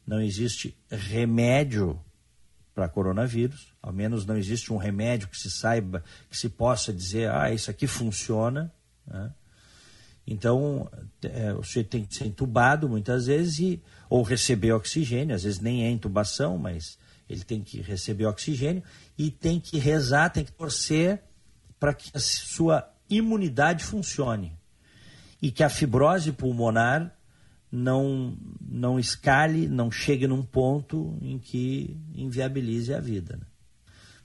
não 0.06 0.22
existe 0.22 0.78
remédio 0.90 2.00
para 2.74 2.90
coronavírus, 2.90 3.74
ao 3.82 3.94
menos 3.94 4.26
não 4.26 4.36
existe 4.36 4.74
um 4.74 4.78
remédio 4.78 5.28
que 5.28 5.38
se 5.38 5.50
saiba, 5.50 6.04
que 6.30 6.38
se 6.38 6.50
possa 6.50 6.92
dizer, 6.92 7.32
ah, 7.32 7.52
isso 7.52 7.70
aqui 7.70 7.86
funciona. 7.88 8.74
Né? 9.06 9.32
Então, 10.26 10.90
é, 11.22 11.54
o 11.54 11.64
sujeito 11.64 11.90
tem 11.90 12.06
que 12.06 12.16
ser 12.16 12.26
entubado 12.26 12.88
muitas 12.88 13.26
vezes 13.26 13.60
e, 13.60 13.82
ou 14.10 14.24
receber 14.24 14.72
oxigênio, 14.72 15.36
às 15.36 15.44
vezes 15.44 15.60
nem 15.60 15.84
é 15.86 15.92
intubação, 15.92 16.58
mas 16.58 16.98
ele 17.30 17.44
tem 17.44 17.62
que 17.62 17.82
receber 17.82 18.26
oxigênio 18.26 18.84
e 19.18 19.30
tem 19.30 19.60
que 19.60 19.78
rezar, 19.78 20.30
tem 20.30 20.46
que 20.46 20.52
torcer 20.52 21.22
para 21.80 21.94
que 21.94 22.10
a 22.14 22.20
sua 22.20 22.90
imunidade 23.10 23.84
funcione 23.84 24.58
e 25.42 25.52
que 25.52 25.64
a 25.64 25.70
fibrose 25.70 26.32
pulmonar 26.32 27.14
não, 27.70 28.38
não 28.62 29.00
escale, 29.00 29.68
não 29.68 29.92
chegue 29.92 30.28
num 30.28 30.44
ponto 30.44 31.18
em 31.22 31.40
que 31.40 31.98
inviabilize 32.14 32.94
a 32.94 33.00
vida. 33.00 33.36
Né? 33.36 33.46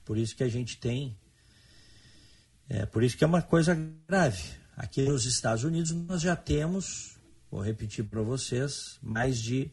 Por 0.05 0.17
isso 0.17 0.35
que 0.35 0.43
a 0.43 0.47
gente 0.47 0.77
tem. 0.77 1.17
É, 2.69 2.85
por 2.85 3.03
isso 3.03 3.17
que 3.17 3.23
é 3.23 3.27
uma 3.27 3.41
coisa 3.41 3.75
grave. 4.07 4.58
Aqui 4.79 5.03
nos 5.03 5.25
Estados 5.25 5.65
Unidos 5.65 5.91
nós 5.91 6.21
já 6.21 6.37
temos, 6.37 7.17
vou 7.51 7.61
repetir 7.61 8.05
para 8.05 8.21
vocês, 8.21 8.97
mais 9.03 9.37
de 9.37 9.69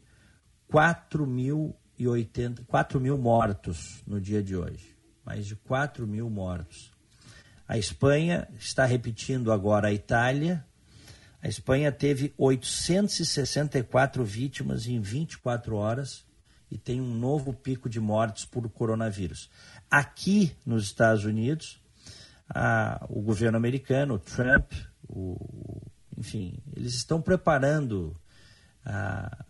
4 0.67 1.25
mil, 1.25 1.77
e 1.97 2.09
80, 2.09 2.65
4 2.65 3.01
mil 3.01 3.17
mortos 3.17 4.03
no 4.05 4.21
dia 4.21 4.43
de 4.43 4.57
hoje. 4.57 4.97
Mais 5.25 5.47
de 5.47 5.55
4 5.55 6.09
mil 6.09 6.29
mortos. 6.29 6.91
A 7.69 7.79
Espanha 7.79 8.49
está 8.59 8.85
repetindo 8.85 9.53
agora 9.53 9.87
a 9.87 9.93
Itália. 9.93 10.67
A 11.41 11.47
Espanha 11.47 11.93
teve 11.93 12.35
864 12.37 14.25
vítimas 14.25 14.89
em 14.89 15.01
24 15.01 15.77
horas 15.77 16.25
e 16.69 16.77
tem 16.77 17.01
um 17.01 17.15
novo 17.15 17.53
pico 17.53 17.89
de 17.89 18.01
mortes 18.01 18.45
por 18.45 18.69
coronavírus. 18.69 19.49
Aqui 19.89 20.51
nos 20.67 20.83
Estados 20.83 21.25
Unidos, 21.25 21.81
a, 22.49 23.07
o 23.09 23.21
governo 23.23 23.57
americano, 23.57 24.19
Trump, 24.19 24.73
o, 25.09 25.81
enfim, 26.17 26.59
eles 26.75 26.95
estão 26.95 27.21
preparando 27.21 28.17
a, 28.85 29.45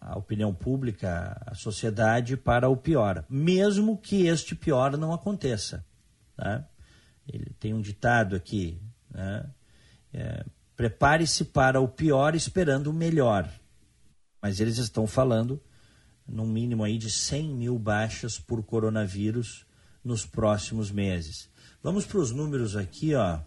a, 0.00 0.18
opinião 0.18 0.54
pública, 0.54 1.40
a 1.46 1.54
sociedade 1.54 2.36
para 2.36 2.68
o 2.68 2.76
pior, 2.76 3.24
mesmo 3.28 3.96
que 3.96 4.26
este 4.26 4.54
pior 4.54 4.96
não 4.96 5.12
aconteça. 5.12 5.84
Né? 6.36 6.64
Ele 7.26 7.54
tem 7.58 7.72
um 7.72 7.80
ditado 7.80 8.36
aqui, 8.36 8.80
né? 9.10 9.48
é, 10.12 10.44
prepare-se 10.76 11.44
para 11.44 11.80
o 11.80 11.88
pior 11.88 12.34
esperando 12.34 12.88
o 12.88 12.94
melhor. 12.94 13.48
Mas 14.42 14.60
eles 14.60 14.78
estão 14.78 15.06
falando 15.06 15.62
num 16.26 16.46
mínimo 16.46 16.84
aí 16.84 16.96
de 16.96 17.10
100 17.10 17.48
mil 17.50 17.78
baixas 17.78 18.38
por 18.38 18.62
coronavírus 18.62 19.66
nos 20.02 20.24
próximos 20.24 20.90
meses. 20.90 21.50
Vamos 21.82 22.06
para 22.06 22.18
os 22.18 22.30
números 22.30 22.76
aqui, 22.76 23.14
ó 23.14 23.40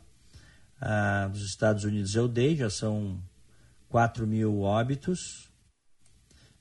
ah, 0.85 1.29
dos 1.29 1.45
Estados 1.45 1.85
Unidos 1.85 2.13
eu 2.13 2.27
dei, 2.27 2.57
já 2.57 2.69
são 2.69 3.23
4 3.87 4.27
mil 4.27 4.63
óbitos. 4.63 5.49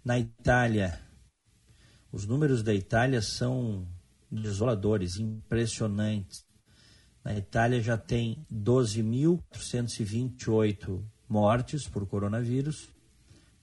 Na 0.05 0.17
Itália, 0.17 1.01
os 2.13 2.25
números 2.25 2.63
da 2.63 2.73
Itália 2.73 3.21
são 3.21 3.85
desoladores, 4.31 5.17
impressionantes. 5.17 6.47
Na 7.25 7.37
Itália 7.37 7.81
já 7.81 7.99
tem 7.99 8.47
12.428 8.53 11.05
mortes 11.29 11.89
por 11.89 12.07
coronavírus, 12.07 12.91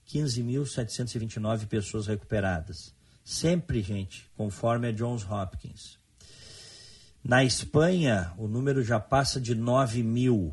15.729 0.06 1.68
pessoas 1.68 2.06
recuperadas. 2.06 2.94
Sempre, 3.24 3.80
gente, 3.80 4.30
conforme 4.36 4.88
a 4.88 4.92
Johns 4.92 5.24
Hopkins. 5.24 5.99
Na 7.30 7.44
Espanha, 7.44 8.34
o 8.36 8.48
número 8.48 8.82
já 8.82 8.98
passa 8.98 9.40
de 9.40 9.54
9 9.54 10.02
mil. 10.02 10.52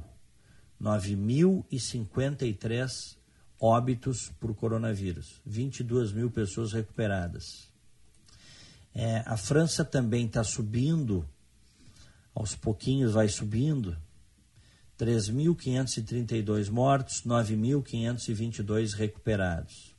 9.053 0.79 3.17
óbitos 3.59 4.31
por 4.39 4.53
coronavírus. 4.53 5.41
22 5.43 6.11
mil 6.11 6.29
pessoas 6.29 6.73
recuperadas. 6.73 7.73
É, 8.93 9.23
a 9.25 9.35
França 9.35 9.83
também 9.83 10.27
está 10.27 10.43
subindo, 10.43 11.27
aos 12.31 12.55
pouquinhos 12.55 13.13
vai 13.13 13.27
subindo. 13.27 13.97
3.532 14.99 16.69
mortos, 16.69 17.23
9.522 17.23 18.93
recuperados. 18.93 19.95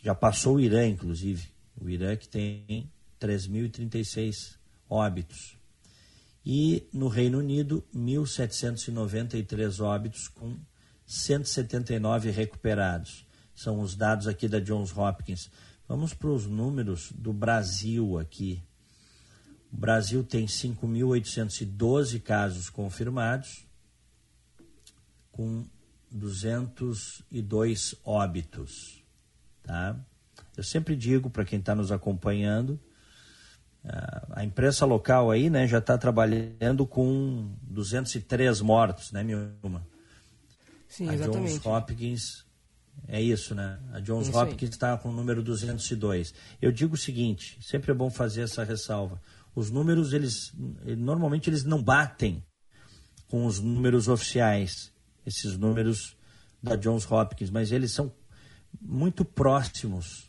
Já 0.00 0.14
passou 0.14 0.58
o 0.58 0.60
Irã, 0.60 0.86
inclusive. 0.86 1.50
O 1.76 1.90
Irã 1.90 2.14
que 2.14 2.28
tem 2.28 2.88
3.036 3.20 4.57
óbitos. 4.88 5.56
E 6.44 6.88
no 6.92 7.08
Reino 7.08 7.38
Unido, 7.38 7.84
1.793 7.94 9.80
óbitos 9.84 10.28
com 10.28 10.56
179 11.06 12.30
recuperados. 12.30 13.26
São 13.54 13.80
os 13.80 13.94
dados 13.96 14.26
aqui 14.26 14.46
da 14.48 14.60
Johns 14.60 14.96
Hopkins. 14.96 15.50
Vamos 15.86 16.14
para 16.14 16.28
os 16.28 16.46
números 16.46 17.10
do 17.12 17.32
Brasil 17.32 18.18
aqui. 18.18 18.62
O 19.72 19.76
Brasil 19.76 20.24
tem 20.24 20.46
5.812 20.46 22.20
casos 22.22 22.70
confirmados, 22.70 23.66
com 25.30 25.66
202 26.10 27.94
óbitos. 28.04 29.02
Tá? 29.62 29.98
Eu 30.56 30.64
sempre 30.64 30.96
digo 30.96 31.28
para 31.30 31.44
quem 31.44 31.58
está 31.58 31.74
nos 31.74 31.92
acompanhando, 31.92 32.80
a 34.30 34.44
imprensa 34.44 34.84
local 34.84 35.30
aí 35.30 35.48
né, 35.48 35.66
já 35.66 35.78
está 35.78 35.96
trabalhando 35.96 36.86
com 36.86 37.50
203 37.62 38.60
mortos, 38.60 39.12
né, 39.12 39.22
Milma? 39.22 39.86
Sim, 40.88 41.08
a 41.08 41.14
exatamente. 41.14 41.54
Johns 41.54 41.66
Hopkins 41.66 42.44
é 43.06 43.20
isso, 43.20 43.54
né? 43.54 43.78
A 43.92 44.00
Johns 44.00 44.28
isso 44.28 44.38
Hopkins 44.38 44.70
está 44.70 44.96
com 44.96 45.10
o 45.10 45.12
número 45.12 45.42
202. 45.42 46.34
Eu 46.60 46.72
digo 46.72 46.94
o 46.94 46.98
seguinte, 46.98 47.58
sempre 47.62 47.90
é 47.92 47.94
bom 47.94 48.10
fazer 48.10 48.42
essa 48.42 48.64
ressalva. 48.64 49.20
Os 49.54 49.70
números, 49.70 50.12
eles 50.12 50.52
normalmente 50.96 51.48
eles 51.48 51.64
não 51.64 51.82
batem 51.82 52.42
com 53.28 53.44
os 53.44 53.60
números 53.60 54.08
oficiais, 54.08 54.92
esses 55.26 55.56
números 55.56 56.16
da 56.62 56.76
Johns 56.76 57.10
Hopkins, 57.10 57.50
mas 57.50 57.72
eles 57.72 57.92
são 57.92 58.12
muito 58.80 59.24
próximos. 59.24 60.27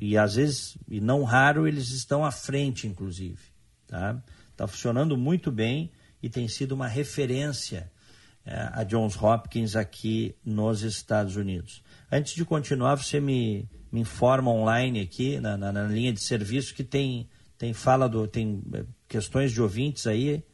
E 0.00 0.16
às 0.16 0.34
vezes, 0.34 0.76
e 0.88 1.00
não 1.00 1.22
raro, 1.22 1.66
eles 1.66 1.90
estão 1.90 2.24
à 2.24 2.30
frente, 2.30 2.86
inclusive. 2.86 3.38
Tá? 3.86 4.22
Tá 4.56 4.66
funcionando 4.66 5.16
muito 5.16 5.50
bem 5.50 5.90
e 6.22 6.28
tem 6.28 6.48
sido 6.48 6.72
uma 6.72 6.88
referência 6.88 7.90
é, 8.46 8.68
a 8.72 8.84
Johns 8.84 9.16
Hopkins 9.16 9.74
aqui 9.74 10.34
nos 10.44 10.82
Estados 10.82 11.36
Unidos. 11.36 11.82
Antes 12.10 12.34
de 12.34 12.44
continuar, 12.44 12.96
você 12.96 13.18
me, 13.20 13.68
me 13.90 14.00
informa 14.00 14.50
online 14.50 15.00
aqui, 15.00 15.40
na, 15.40 15.56
na, 15.56 15.72
na 15.72 15.84
linha 15.84 16.12
de 16.12 16.22
serviço, 16.22 16.74
que 16.74 16.84
tem, 16.84 17.28
tem 17.56 17.72
fala 17.72 18.08
do. 18.08 18.28
tem 18.28 18.62
é, 18.74 18.84
questões 19.08 19.50
de 19.50 19.62
ouvintes 19.62 20.06
aí. 20.06 20.44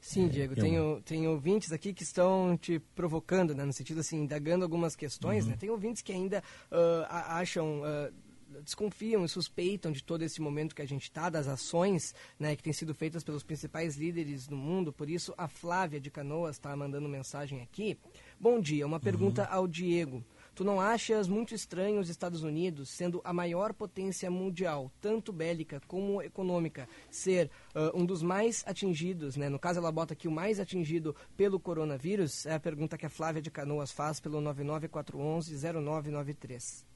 Sim, 0.00 0.26
Diego, 0.28 0.56
tem, 0.56 0.74
tem 1.04 1.28
ouvintes 1.28 1.70
aqui 1.70 1.92
que 1.92 2.02
estão 2.02 2.58
te 2.60 2.80
provocando, 2.94 3.54
né, 3.54 3.64
no 3.64 3.72
sentido 3.72 4.00
assim, 4.00 4.22
indagando 4.22 4.64
algumas 4.64 4.96
questões. 4.96 5.44
Uhum. 5.44 5.50
Né? 5.50 5.56
Tem 5.56 5.70
ouvintes 5.70 6.02
que 6.02 6.12
ainda 6.12 6.42
uh, 6.70 7.06
acham. 7.08 7.82
Uh, 7.82 8.12
desconfiam 8.60 9.24
e 9.24 9.28
suspeitam 9.28 9.92
de 9.92 10.02
todo 10.02 10.22
esse 10.22 10.40
momento 10.40 10.74
que 10.74 10.82
a 10.82 10.86
gente 10.86 11.04
está, 11.04 11.30
das 11.30 11.48
ações 11.48 12.14
né, 12.38 12.56
que 12.56 12.62
têm 12.62 12.72
sido 12.72 12.94
feitas 12.94 13.24
pelos 13.24 13.42
principais 13.42 13.96
líderes 13.96 14.46
do 14.46 14.56
mundo. 14.56 14.92
Por 14.92 15.08
isso, 15.08 15.32
a 15.38 15.48
Flávia 15.48 16.00
de 16.00 16.10
Canoas 16.10 16.56
está 16.56 16.74
mandando 16.76 17.08
mensagem 17.08 17.62
aqui. 17.62 17.98
Bom 18.38 18.60
dia, 18.60 18.86
uma 18.86 19.00
pergunta 19.00 19.42
uhum. 19.42 19.48
ao 19.50 19.68
Diego. 19.68 20.24
Tu 20.54 20.64
não 20.64 20.78
achas 20.78 21.28
muito 21.28 21.54
estranho 21.54 21.98
os 21.98 22.10
Estados 22.10 22.42
Unidos, 22.42 22.90
sendo 22.90 23.22
a 23.24 23.32
maior 23.32 23.72
potência 23.72 24.30
mundial, 24.30 24.92
tanto 25.00 25.32
bélica 25.32 25.80
como 25.86 26.20
econômica, 26.20 26.86
ser 27.10 27.50
uh, 27.74 27.98
um 27.98 28.04
dos 28.04 28.22
mais 28.22 28.62
atingidos, 28.66 29.34
né? 29.34 29.48
no 29.48 29.58
caso 29.58 29.78
ela 29.78 29.90
bota 29.90 30.12
aqui 30.12 30.28
o 30.28 30.32
mais 30.32 30.60
atingido 30.60 31.16
pelo 31.38 31.58
coronavírus? 31.58 32.44
É 32.44 32.52
a 32.52 32.60
pergunta 32.60 32.98
que 32.98 33.06
a 33.06 33.10
Flávia 33.10 33.40
de 33.40 33.50
Canoas 33.50 33.90
faz 33.90 34.20
pelo 34.20 34.42
99411-0993. 34.42 36.91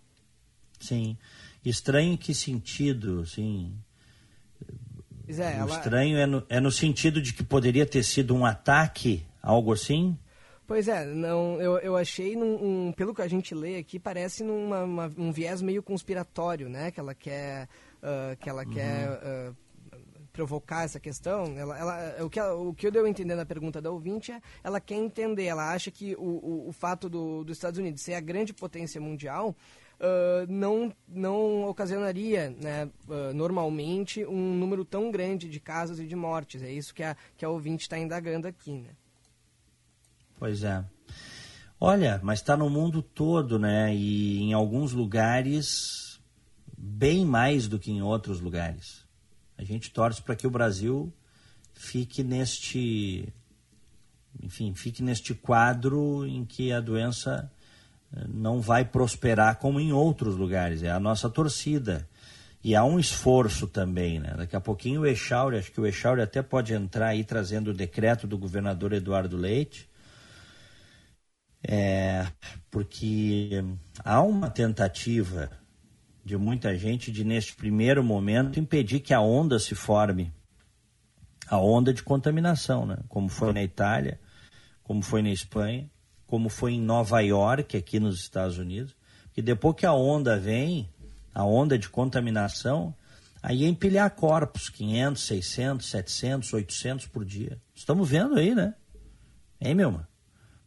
Sim. 0.81 1.17
Estranho 1.65 2.13
em 2.13 2.17
que 2.17 2.35
sentido, 2.35 3.21
assim? 3.21 3.77
É, 5.29 5.57
ela... 5.59 5.77
Estranho 5.77 6.17
é 6.19 6.27
no, 6.27 6.45
é 6.49 6.61
no 6.61 6.71
sentido 6.71 7.21
de 7.21 7.33
que 7.33 7.43
poderia 7.43 7.85
ter 7.85 8.05
sido 8.05 8.35
um 8.35 8.47
ataque, 8.47 9.27
algo 9.43 9.73
assim? 9.73 10.17
Pois 10.67 10.89
é, 10.89 11.05
não, 11.05 11.61
eu, 11.61 11.79
eu 11.79 11.97
achei, 11.97 12.35
num, 12.35 12.89
um, 12.89 12.93
pelo 12.93 13.15
que 13.15 13.23
a 13.23 13.29
gente 13.29 13.55
lê 13.55 13.77
aqui, 13.77 14.01
parece 14.01 14.43
numa, 14.43 14.83
uma, 14.83 15.13
um 15.17 15.31
viés 15.31 15.63
meio 15.63 15.81
conspiratório, 15.81 16.69
né? 16.69 16.91
Que 16.91 16.99
ela 16.99 17.15
quer, 17.15 17.69
uh, 18.03 18.37
que 18.39 18.49
ela 18.49 18.65
uhum. 18.65 18.71
quer 18.73 19.11
uh, 19.11 19.57
provocar 20.33 20.83
essa 20.85 20.99
questão. 20.99 21.57
Ela, 21.57 21.79
ela, 21.79 22.25
o, 22.25 22.29
que 22.29 22.39
ela, 22.41 22.55
o 22.55 22.75
que 22.75 22.85
eu 22.85 22.91
deu 22.91 23.05
a 23.05 23.09
entender 23.09 23.37
na 23.37 23.47
pergunta 23.47 23.81
da 23.81 23.93
ouvinte 23.93 24.33
é, 24.33 24.41
ela 24.63 24.81
quer 24.81 24.97
entender, 24.97 25.45
ela 25.45 25.73
acha 25.73 25.91
que 25.91 26.17
o, 26.17 26.21
o, 26.21 26.69
o 26.69 26.73
fato 26.73 27.09
do, 27.09 27.45
dos 27.45 27.57
Estados 27.57 27.79
Unidos 27.79 28.03
ser 28.03 28.15
a 28.15 28.21
grande 28.21 28.53
potência 28.53 29.01
mundial 29.01 29.55
uh, 30.01 30.51
não, 30.51 30.93
não 31.09 31.65
ocasionaria, 31.69 32.51
né, 32.51 32.89
uh, 33.09 33.33
normalmente, 33.35 34.25
um 34.25 34.55
número 34.55 34.85
tão 34.85 35.11
grande 35.11 35.49
de 35.49 35.61
casos 35.61 36.01
e 36.01 36.07
de 36.07 36.17
mortes. 36.17 36.63
É 36.63 36.71
isso 36.71 36.95
que 36.95 37.03
a, 37.03 37.17
que 37.37 37.45
a 37.45 37.49
ouvinte 37.49 37.83
está 37.83 37.99
indagando 37.99 38.47
aqui, 38.47 38.73
né? 38.73 38.91
Pois 40.39 40.63
é. 40.63 40.85
Olha, 41.81 42.21
mas 42.23 42.41
está 42.41 42.57
no 42.57 42.71
mundo 42.71 43.03
todo, 43.03 43.59
né? 43.59 43.95
E 43.95 44.41
em 44.41 44.53
alguns 44.53 44.93
lugares, 44.93 46.21
bem 46.77 47.25
mais 47.25 47.69
do 47.69 47.79
que 47.79 47.91
em 47.91 48.03
outros 48.03 48.41
lugares. 48.41 49.05
A 49.59 49.65
gente 49.65 49.91
torce 49.91 50.23
para 50.23 50.37
que 50.37 50.47
o 50.47 50.51
Brasil 50.51 51.13
fique 51.75 52.23
neste, 52.23 53.33
enfim, 54.43 54.75
fique 54.75 55.03
neste 55.03 55.35
quadro 55.35 56.27
em 56.27 56.45
que 56.45 56.73
a 56.73 56.81
doença 56.81 57.51
não 58.29 58.61
vai 58.61 58.85
prosperar 58.85 59.57
como 59.59 59.81
em 59.81 59.93
outros 59.93 60.37
lugares. 60.37 60.83
É 60.83 60.91
a 60.91 61.01
nossa 61.01 61.29
torcida. 61.29 62.09
E 62.63 62.75
há 62.75 62.85
um 62.85 62.99
esforço 62.99 63.67
também, 63.67 64.19
né? 64.19 64.35
Daqui 64.37 64.57
a 64.57 64.61
pouquinho 64.61 65.03
o 65.03 65.07
Echauri, 65.07 65.57
acho 65.57 65.71
que 65.71 65.81
o 65.81 65.87
Echauri 65.87 66.21
até 66.21 66.43
pode 66.43 66.75
entrar 66.75 67.09
aí 67.09 67.23
trazendo 67.23 67.71
o 67.71 67.75
decreto 67.75 68.27
do 68.27 68.39
governador 68.39 68.93
Eduardo 68.93 69.37
Leite, 69.37 69.89
é, 71.63 72.27
porque 72.71 73.63
há 74.05 74.21
uma 74.23 74.51
tentativa 74.51 75.51
de 76.25 76.37
muita 76.37 76.77
gente 76.77 77.13
de, 77.13 77.25
neste 77.25 77.55
primeiro 77.55 78.03
momento, 78.03 78.59
impedir 78.59 78.99
que 78.99 79.15
a 79.15 79.21
onda 79.21 79.61
se 79.61 79.77
forme 79.77 80.33
a 81.49 81.59
onda 81.59 81.95
de 81.95 82.03
contaminação, 82.03 82.85
né? 82.85 82.99
como 83.09 83.29
foi 83.29 83.53
na 83.53 83.63
Itália, 83.63 84.19
como 84.83 85.03
foi 85.03 85.23
na 85.23 85.31
Espanha 85.31 85.89
como 86.27 86.49
foi 86.49 86.73
em 86.73 86.81
Nova 86.81 87.21
York, 87.21 87.77
aqui 87.77 88.01
nos 88.01 88.21
Estados 88.21 88.59
Unidos, 88.59 88.95
que 89.33 89.41
depois 89.41 89.77
que 89.77 89.87
a 89.87 89.93
onda 89.93 90.39
vem, 90.39 90.89
a 91.35 91.45
onda 91.45 91.79
de 91.79 91.89
contaminação, 91.89 92.95
aí 93.43 93.65
é 93.65 93.69
empilhar 93.69 94.11
corpos, 94.11 94.69
500, 94.69 95.23
600, 95.23 95.87
700, 95.87 96.53
800 96.53 97.07
por 97.07 97.25
dia. 97.25 97.61
Estamos 97.75 98.09
vendo 98.09 98.37
aí, 98.37 98.55
né? 98.55 98.75
Hein, 99.61 99.75
Milma? 99.75 100.09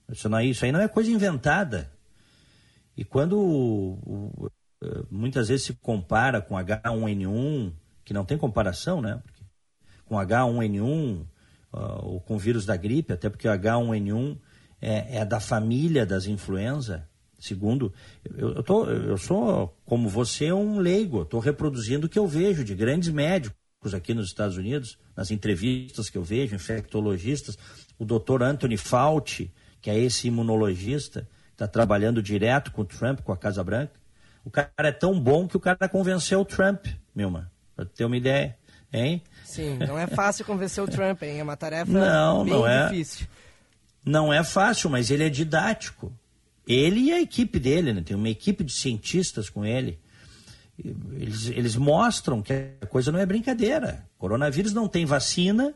Isso, 0.09 0.29
não, 0.29 0.37
é, 0.37 0.45
isso 0.45 0.65
aí 0.65 0.71
não 0.71 0.79
é 0.79 0.87
coisa 0.87 1.11
inventada. 1.11 1.91
E 2.95 3.03
quando 3.03 3.37
o, 3.37 3.93
o, 4.05 4.51
muitas 5.11 5.49
vezes 5.49 5.65
se 5.65 5.73
compara 5.73 6.41
com 6.41 6.55
H1N1, 6.55 7.73
que 8.03 8.13
não 8.13 8.25
tem 8.25 8.37
comparação, 8.37 9.01
né? 9.01 9.21
Porque 9.23 9.43
com 10.05 10.15
H1N1 10.15 11.21
uh, 11.73 12.05
ou 12.05 12.21
com 12.21 12.37
vírus 12.37 12.65
da 12.65 12.75
gripe, 12.75 13.13
até 13.13 13.29
porque 13.29 13.47
o 13.47 13.51
H1N1 13.51 14.37
é, 14.81 15.17
é 15.17 15.25
da 15.25 15.39
família 15.39 16.05
das 16.05 16.25
influenza. 16.25 17.07
Segundo, 17.39 17.93
eu, 18.35 18.55
eu, 18.55 18.63
tô, 18.63 18.85
eu 18.85 19.17
sou, 19.17 19.73
como 19.85 20.09
você, 20.09 20.51
um 20.51 20.79
leigo. 20.79 21.21
Estou 21.21 21.39
reproduzindo 21.39 22.07
o 22.07 22.09
que 22.09 22.19
eu 22.19 22.27
vejo 22.27 22.63
de 22.63 22.75
grandes 22.75 23.09
médicos 23.09 23.93
aqui 23.93 24.13
nos 24.13 24.27
Estados 24.27 24.57
Unidos, 24.57 24.97
nas 25.15 25.31
entrevistas 25.31 26.09
que 26.09 26.17
eu 26.17 26.23
vejo, 26.23 26.55
infectologistas. 26.55 27.57
O 27.97 28.03
doutor 28.03 28.43
Anthony 28.43 28.75
Fauci, 28.75 29.51
que 29.81 29.89
é 29.89 29.97
esse 29.97 30.27
imunologista, 30.27 31.27
está 31.51 31.67
trabalhando 31.67 32.21
direto 32.21 32.71
com 32.71 32.81
o 32.81 32.85
Trump, 32.85 33.21
com 33.21 33.31
a 33.31 33.37
Casa 33.37 33.63
Branca. 33.63 33.93
O 34.43 34.51
cara 34.51 34.71
é 34.77 34.91
tão 34.91 35.19
bom 35.19 35.47
que 35.47 35.55
o 35.55 35.59
cara 35.59 35.87
convenceu 35.87 36.41
o 36.41 36.45
Trump, 36.45 36.87
Milma, 37.15 37.51
para 37.75 37.85
ter 37.85 38.05
uma 38.05 38.17
ideia. 38.17 38.57
Hein? 38.91 39.21
Sim, 39.45 39.77
não 39.77 39.97
é 39.97 40.07
fácil 40.07 40.43
convencer 40.43 40.83
o 40.83 40.87
Trump, 40.87 41.21
hein? 41.21 41.39
É 41.39 41.43
uma 41.43 41.55
tarefa 41.55 41.91
não, 41.91 42.43
bem 42.43 42.53
não 42.53 42.67
é. 42.67 42.87
difícil. 42.87 43.27
Não 44.09 44.33
é 44.33 44.43
fácil, 44.43 44.89
mas 44.89 45.11
ele 45.11 45.23
é 45.23 45.29
didático. 45.29 46.11
Ele 46.67 46.99
e 47.01 47.11
a 47.11 47.21
equipe 47.21 47.59
dele, 47.59 47.93
né? 47.93 48.01
tem 48.01 48.15
uma 48.17 48.27
equipe 48.27 48.63
de 48.63 48.71
cientistas 48.71 49.51
com 49.51 49.63
ele. 49.63 49.99
Eles, 51.13 51.47
eles 51.49 51.75
mostram 51.75 52.41
que 52.41 52.51
a 52.81 52.87
coisa 52.87 53.11
não 53.11 53.19
é 53.19 53.25
brincadeira. 53.25 54.03
Coronavírus 54.17 54.73
não 54.73 54.87
tem 54.87 55.05
vacina 55.05 55.75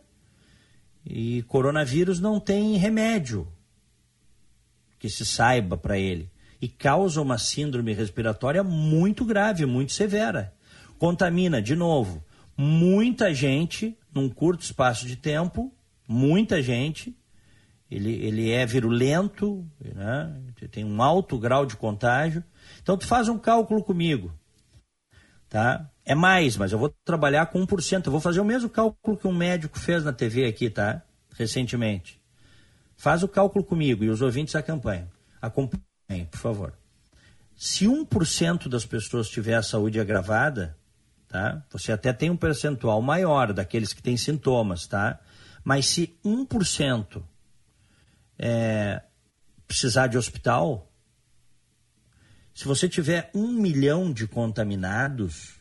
e 1.05 1.43
coronavírus 1.43 2.19
não 2.19 2.39
tem 2.39 2.75
remédio 2.75 3.47
que 4.97 5.09
se 5.09 5.23
saiba 5.25 5.77
para 5.77 5.99
ele. 5.99 6.27
E 6.59 6.67
causa 6.67 7.21
uma 7.21 7.37
síndrome 7.37 7.93
respiratória 7.93 8.63
muito 8.63 9.23
grave, 9.25 9.63
muito 9.67 9.91
severa. 9.91 10.55
Contamina, 10.97 11.61
de 11.61 11.75
novo, 11.75 12.23
muita 12.57 13.31
gente 13.31 13.95
num 14.11 14.27
curto 14.27 14.63
espaço 14.63 15.05
de 15.05 15.17
tempo, 15.17 15.71
muita 16.07 16.63
gente. 16.63 17.15
Ele, 17.93 18.13
ele 18.25 18.51
é 18.51 18.65
virulento, 18.65 19.65
né? 19.79 20.35
tem 20.71 20.85
um 20.85 21.01
alto 21.01 21.37
grau 21.37 21.65
de 21.65 21.75
contágio. 21.75 22.43
Então, 22.81 22.97
tu 22.97 23.05
faz 23.05 23.27
um 23.27 23.37
cálculo 23.37 23.83
comigo 23.83 24.31
tá? 25.53 25.87
É 26.03 26.15
mais, 26.15 26.57
mas 26.57 26.71
eu 26.71 26.79
vou 26.79 26.89
trabalhar 27.05 27.45
com 27.45 27.63
1%. 27.65 28.07
Eu 28.07 28.11
vou 28.11 28.19
fazer 28.19 28.41
o 28.41 28.45
mesmo 28.45 28.67
cálculo 28.67 29.15
que 29.15 29.27
um 29.27 29.31
médico 29.31 29.79
fez 29.79 30.03
na 30.03 30.11
TV 30.11 30.47
aqui, 30.47 30.67
tá? 30.67 31.03
Recentemente. 31.37 32.19
Faz 32.97 33.21
o 33.21 33.27
cálculo 33.27 33.63
comigo 33.63 34.03
e 34.03 34.09
os 34.09 34.23
ouvintes 34.23 34.55
acompanham. 34.55 35.07
Acompanhem, 35.39 36.25
por 36.31 36.39
favor. 36.39 36.73
Se 37.55 37.85
1% 37.85 38.67
das 38.67 38.83
pessoas 38.83 39.29
tiver 39.29 39.53
a 39.53 39.61
saúde 39.61 39.99
agravada, 39.99 40.75
tá? 41.27 41.63
Você 41.69 41.91
até 41.91 42.11
tem 42.11 42.31
um 42.31 42.35
percentual 42.35 42.99
maior 42.99 43.53
daqueles 43.53 43.93
que 43.93 44.01
têm 44.01 44.17
sintomas, 44.17 44.87
tá? 44.87 45.19
Mas 45.63 45.85
se 45.85 46.17
1% 46.25 47.21
é, 48.45 49.01
precisar 49.65 50.07
de 50.07 50.17
hospital, 50.17 50.91
se 52.53 52.65
você 52.65 52.89
tiver 52.89 53.31
um 53.33 53.53
milhão 53.53 54.11
de 54.11 54.27
contaminados, 54.27 55.53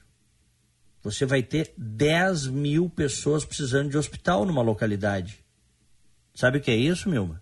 você 1.00 1.24
vai 1.24 1.44
ter 1.44 1.72
10 1.78 2.48
mil 2.48 2.90
pessoas 2.90 3.44
precisando 3.44 3.88
de 3.88 3.96
hospital 3.96 4.44
numa 4.44 4.62
localidade. 4.62 5.38
Sabe 6.34 6.58
o 6.58 6.60
que 6.60 6.72
é 6.72 6.76
isso, 6.76 7.08
Milma? 7.08 7.40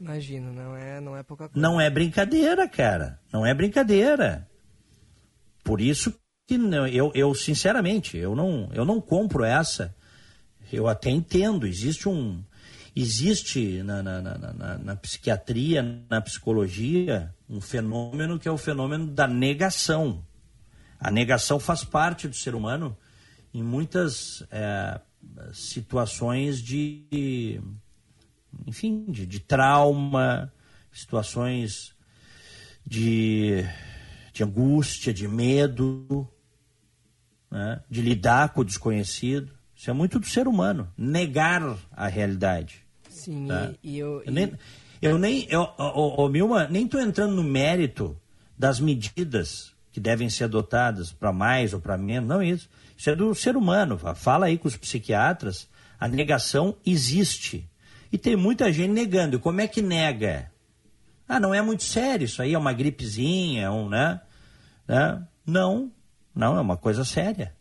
Imagino, 0.00 0.52
não 0.52 0.76
é, 0.76 1.00
não 1.00 1.16
é 1.16 1.24
pouca 1.24 1.48
coisa. 1.48 1.60
Não 1.60 1.80
é 1.80 1.90
brincadeira, 1.90 2.68
cara. 2.68 3.18
Não 3.32 3.44
é 3.44 3.52
brincadeira. 3.52 4.48
Por 5.64 5.80
isso 5.80 6.14
que 6.46 6.54
eu, 6.92 7.10
eu 7.16 7.34
sinceramente, 7.34 8.16
eu 8.16 8.36
não, 8.36 8.70
eu 8.72 8.84
não 8.84 9.00
compro 9.00 9.42
essa. 9.42 9.92
Eu 10.72 10.86
até 10.86 11.10
entendo, 11.10 11.66
existe 11.66 12.08
um, 12.08 12.44
existe 12.96 13.82
na, 13.82 14.02
na, 14.02 14.22
na, 14.22 14.78
na, 14.78 14.96
psiquiatria, 14.96 15.82
na 16.08 16.18
psicologia, 16.22 17.34
um 17.46 17.60
fenômeno 17.60 18.38
que 18.38 18.48
é 18.48 18.50
o 18.50 18.56
fenômeno 18.56 19.06
da 19.06 19.28
negação. 19.28 20.24
A 20.98 21.10
negação 21.10 21.60
faz 21.60 21.84
parte 21.84 22.26
do 22.26 22.34
ser 22.34 22.54
humano 22.54 22.96
em 23.52 23.62
muitas 23.62 24.42
é, 24.50 24.98
situações 25.52 26.62
de, 26.62 27.60
enfim, 28.66 29.04
de, 29.08 29.26
de 29.26 29.40
trauma, 29.40 30.50
situações 30.90 31.94
de, 32.86 33.62
de 34.32 34.42
angústia, 34.42 35.12
de 35.12 35.28
medo, 35.28 36.26
né? 37.50 37.82
de 37.90 38.00
lidar 38.00 38.54
com 38.54 38.62
o 38.62 38.64
desconhecido. 38.64 39.54
Isso 39.74 39.90
é 39.90 39.92
muito 39.92 40.18
do 40.18 40.24
ser 40.24 40.48
humano, 40.48 40.90
negar 40.96 41.76
a 41.92 42.06
realidade. 42.06 42.85
Sim, 43.16 43.46
tá? 43.48 43.72
e, 43.82 43.94
e, 43.94 43.98
eu, 43.98 44.22
eu, 44.24 44.32
nem, 44.32 44.52
eu 45.00 45.18
nem, 45.18 45.46
eu, 45.48 45.68
oh, 45.78 46.24
oh, 46.24 46.28
Milma, 46.28 46.68
nem 46.68 46.84
estou 46.84 47.00
entrando 47.00 47.34
no 47.34 47.42
mérito 47.42 48.16
das 48.58 48.78
medidas 48.78 49.72
que 49.92 50.00
devem 50.00 50.28
ser 50.28 50.44
adotadas 50.44 51.12
para 51.12 51.32
mais 51.32 51.72
ou 51.72 51.80
para 51.80 51.96
menos, 51.96 52.28
não 52.28 52.40
é 52.40 52.48
isso. 52.48 52.68
Isso 52.96 53.10
é 53.10 53.16
do 53.16 53.34
ser 53.34 53.56
humano. 53.56 53.98
Fala 54.14 54.46
aí 54.46 54.58
com 54.58 54.68
os 54.68 54.76
psiquiatras, 54.76 55.68
a 55.98 56.06
negação 56.06 56.76
existe. 56.84 57.68
E 58.12 58.18
tem 58.18 58.36
muita 58.36 58.70
gente 58.72 58.92
negando. 58.92 59.36
E 59.36 59.38
como 59.38 59.60
é 59.60 59.66
que 59.66 59.82
nega? 59.82 60.50
Ah, 61.28 61.40
não 61.40 61.52
é 61.52 61.60
muito 61.60 61.82
sério, 61.82 62.24
isso 62.24 62.40
aí 62.40 62.54
é 62.54 62.58
uma 62.58 62.72
gripezinha, 62.72 63.64
é 63.64 63.70
um, 63.70 63.88
né? 63.88 64.20
né? 64.86 65.22
Não, 65.44 65.90
não, 66.34 66.56
é 66.56 66.60
uma 66.60 66.76
coisa 66.76 67.04
séria. 67.04 67.52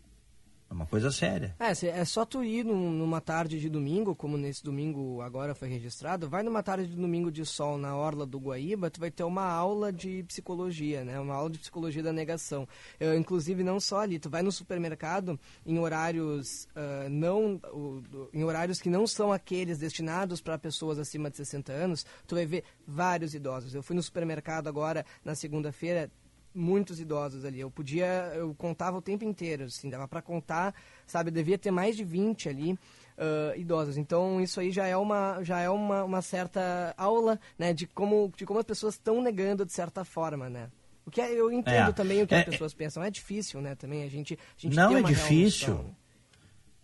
É 0.75 0.77
uma 0.77 0.85
coisa 0.85 1.09
séria. 1.09 1.55
É, 1.57 1.87
é 1.87 2.03
só 2.03 2.25
tu 2.25 2.43
ir 2.43 2.65
num, 2.65 2.91
numa 2.91 3.21
tarde 3.21 3.61
de 3.61 3.69
domingo, 3.69 4.13
como 4.13 4.37
nesse 4.37 4.61
domingo 4.61 5.21
agora 5.21 5.55
foi 5.55 5.69
registrado, 5.69 6.27
vai 6.27 6.43
numa 6.43 6.61
tarde 6.61 6.87
de 6.87 6.95
domingo 6.97 7.31
de 7.31 7.45
sol 7.45 7.77
na 7.77 7.95
orla 7.95 8.25
do 8.25 8.37
Guaíba, 8.37 8.89
tu 8.89 8.99
vai 8.99 9.09
ter 9.09 9.23
uma 9.23 9.45
aula 9.45 9.91
de 9.93 10.23
psicologia, 10.23 11.05
né? 11.05 11.17
Uma 11.17 11.35
aula 11.35 11.49
de 11.49 11.59
psicologia 11.59 12.03
da 12.03 12.11
negação. 12.11 12.67
Eu, 12.99 13.17
inclusive, 13.17 13.63
não 13.63 13.79
só 13.79 14.01
ali, 14.01 14.19
tu 14.19 14.29
vai 14.29 14.43
no 14.43 14.51
supermercado 14.51 15.39
em 15.65 15.79
horários 15.79 16.67
uh, 16.75 17.09
não, 17.09 17.55
uh, 17.55 18.29
em 18.33 18.43
horários 18.43 18.81
que 18.81 18.89
não 18.89 19.07
são 19.07 19.31
aqueles 19.31 19.77
destinados 19.77 20.41
para 20.41 20.57
pessoas 20.57 20.99
acima 20.99 21.29
de 21.29 21.37
60 21.37 21.71
anos, 21.71 22.05
tu 22.27 22.35
vai 22.35 22.45
ver 22.45 22.65
vários 22.85 23.33
idosos. 23.33 23.73
Eu 23.73 23.81
fui 23.81 23.95
no 23.95 24.03
supermercado 24.03 24.67
agora 24.67 25.05
na 25.23 25.35
segunda-feira, 25.35 26.11
muitos 26.55 26.99
idosos 26.99 27.43
ali. 27.43 27.59
Eu 27.59 27.69
podia, 27.69 28.31
eu 28.33 28.55
contava 28.55 28.97
o 28.97 29.01
tempo 29.01 29.23
inteiro, 29.23 29.65
assim, 29.65 29.89
dava 29.89 30.07
para 30.07 30.21
contar, 30.21 30.73
sabe? 31.05 31.29
Devia 31.29 31.57
ter 31.57 31.71
mais 31.71 31.95
de 31.95 32.03
20 32.03 32.49
ali 32.49 32.73
uh, 32.73 33.57
idosos. 33.57 33.97
Então 33.97 34.39
isso 34.41 34.59
aí 34.59 34.71
já 34.71 34.87
é 34.87 34.95
uma, 34.95 35.43
já 35.43 35.59
é 35.59 35.69
uma, 35.69 36.03
uma 36.03 36.21
certa 36.21 36.93
aula, 36.97 37.39
né, 37.57 37.73
de 37.73 37.85
como, 37.85 38.31
de 38.35 38.45
como 38.45 38.59
as 38.59 38.65
pessoas 38.65 38.95
estão 38.95 39.21
negando 39.21 39.65
de 39.65 39.73
certa 39.73 40.03
forma, 40.05 40.49
né? 40.49 40.69
O 41.05 41.11
que 41.11 41.21
é, 41.21 41.31
eu 41.31 41.51
entendo 41.51 41.89
é, 41.89 41.93
também 41.93 42.23
o 42.23 42.27
que 42.27 42.33
é, 42.33 42.39
as 42.39 42.45
pessoas 42.45 42.73
pensam. 42.73 43.03
É 43.03 43.11
difícil, 43.11 43.61
né? 43.61 43.75
Também 43.75 44.03
a 44.03 44.09
gente, 44.09 44.33
a 44.33 44.59
gente 44.59 44.75
não 44.75 44.97
é 44.97 45.03
difícil. 45.03 45.85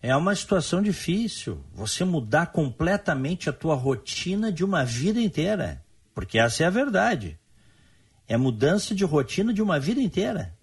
É 0.00 0.14
uma 0.16 0.34
situação 0.34 0.80
difícil. 0.80 1.64
Você 1.72 2.04
mudar 2.04 2.46
completamente 2.46 3.50
a 3.50 3.52
tua 3.52 3.74
rotina 3.74 4.52
de 4.52 4.64
uma 4.64 4.84
vida 4.84 5.20
inteira, 5.20 5.84
porque 6.14 6.38
essa 6.38 6.62
é 6.62 6.66
a 6.66 6.70
verdade. 6.70 7.38
É 8.32 8.36
mudança 8.38 8.94
de 8.94 9.04
rotina 9.04 9.52
de 9.52 9.60
uma 9.60 9.78
vida 9.78 10.00
inteira. 10.00 10.56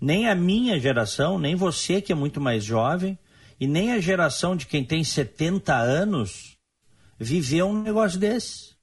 Nem 0.00 0.28
a 0.28 0.34
minha 0.36 0.78
geração, 0.78 1.40
nem 1.40 1.56
você 1.56 2.00
que 2.00 2.12
é 2.12 2.14
muito 2.14 2.40
mais 2.40 2.62
jovem, 2.62 3.18
e 3.58 3.66
nem 3.66 3.90
a 3.90 3.98
geração 3.98 4.54
de 4.54 4.64
quem 4.64 4.84
tem 4.84 5.02
70 5.02 5.74
anos 5.74 6.56
viveu 7.18 7.66
um 7.66 7.82
negócio 7.82 8.16
desse. 8.16 8.76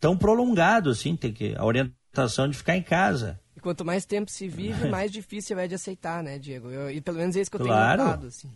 Tão 0.00 0.18
prolongado, 0.18 0.90
assim, 0.90 1.14
tem 1.14 1.32
que 1.32 1.54
a 1.56 1.64
orientação 1.64 2.48
de 2.48 2.56
ficar 2.56 2.76
em 2.76 2.82
casa. 2.82 3.38
E 3.56 3.60
quanto 3.60 3.84
mais 3.84 4.04
tempo 4.04 4.32
se 4.32 4.48
vive, 4.48 4.88
mais 4.90 5.12
difícil 5.12 5.60
é 5.60 5.68
de 5.68 5.76
aceitar, 5.76 6.24
né, 6.24 6.40
Diego? 6.40 6.70
Eu, 6.70 6.90
e 6.90 7.00
pelo 7.00 7.18
menos 7.18 7.36
é 7.36 7.40
isso 7.40 7.52
que 7.52 7.56
eu 7.56 7.64
claro. 7.64 7.98
tenho 7.98 8.08
notado, 8.08 8.26
assim. 8.26 8.50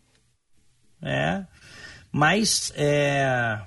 É, 1.01 1.47
mas 2.11 2.73
é, 2.75 3.63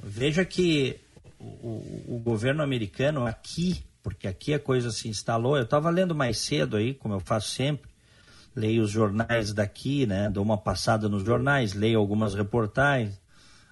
veja 0.00 0.44
que 0.44 1.00
o, 1.38 2.14
o, 2.16 2.18
governo 2.18 2.62
americano 2.62 3.26
aqui, 3.26 3.84
porque 4.02 4.26
aqui 4.26 4.54
a 4.54 4.58
coisa 4.58 4.90
se 4.90 5.08
instalou, 5.08 5.56
eu 5.56 5.64
estava 5.64 5.90
lendo 5.90 6.14
mais 6.14 6.38
cedo 6.38 6.76
aí, 6.76 6.94
como 6.94 7.14
eu 7.14 7.20
faço 7.20 7.50
sempre, 7.50 7.90
leio 8.54 8.82
os 8.82 8.90
jornais 8.90 9.52
daqui, 9.52 10.06
né, 10.06 10.30
dou 10.30 10.42
uma 10.42 10.56
passada 10.56 11.08
nos 11.08 11.22
jornais, 11.22 11.74
leio 11.74 11.98
algumas 11.98 12.34
reportagens, 12.34 13.20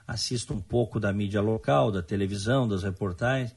assisto 0.07 0.53
um 0.53 0.61
pouco 0.61 1.01
da 1.01 1.13
mídia 1.13 1.41
local, 1.41 1.91
da 1.91 2.03
televisão, 2.03 2.69
das 2.69 2.83
reportagens. 2.83 3.55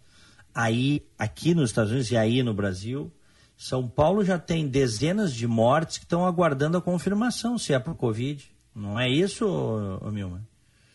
Aí, 0.56 1.06
aqui 1.20 1.54
nos 1.54 1.70
Estados 1.70 1.92
Unidos 1.92 2.10
e 2.10 2.18
aí 2.18 2.42
no 2.42 2.54
Brasil, 2.54 3.12
São 3.58 3.88
Paulo 3.88 4.24
já 4.24 4.40
tem 4.40 4.68
dezenas 4.68 5.34
de 5.34 5.46
mortes 5.46 5.98
que 5.98 6.06
estão 6.06 6.26
aguardando 6.26 6.78
a 6.78 6.82
confirmação 6.82 7.58
se 7.58 7.74
é 7.74 7.80
por 7.80 7.96
Covid. 7.96 8.50
Não 8.74 9.00
é 9.00 9.10
isso, 9.10 9.46
ô, 9.46 10.08
ô 10.08 10.12
Milma? 10.12 10.48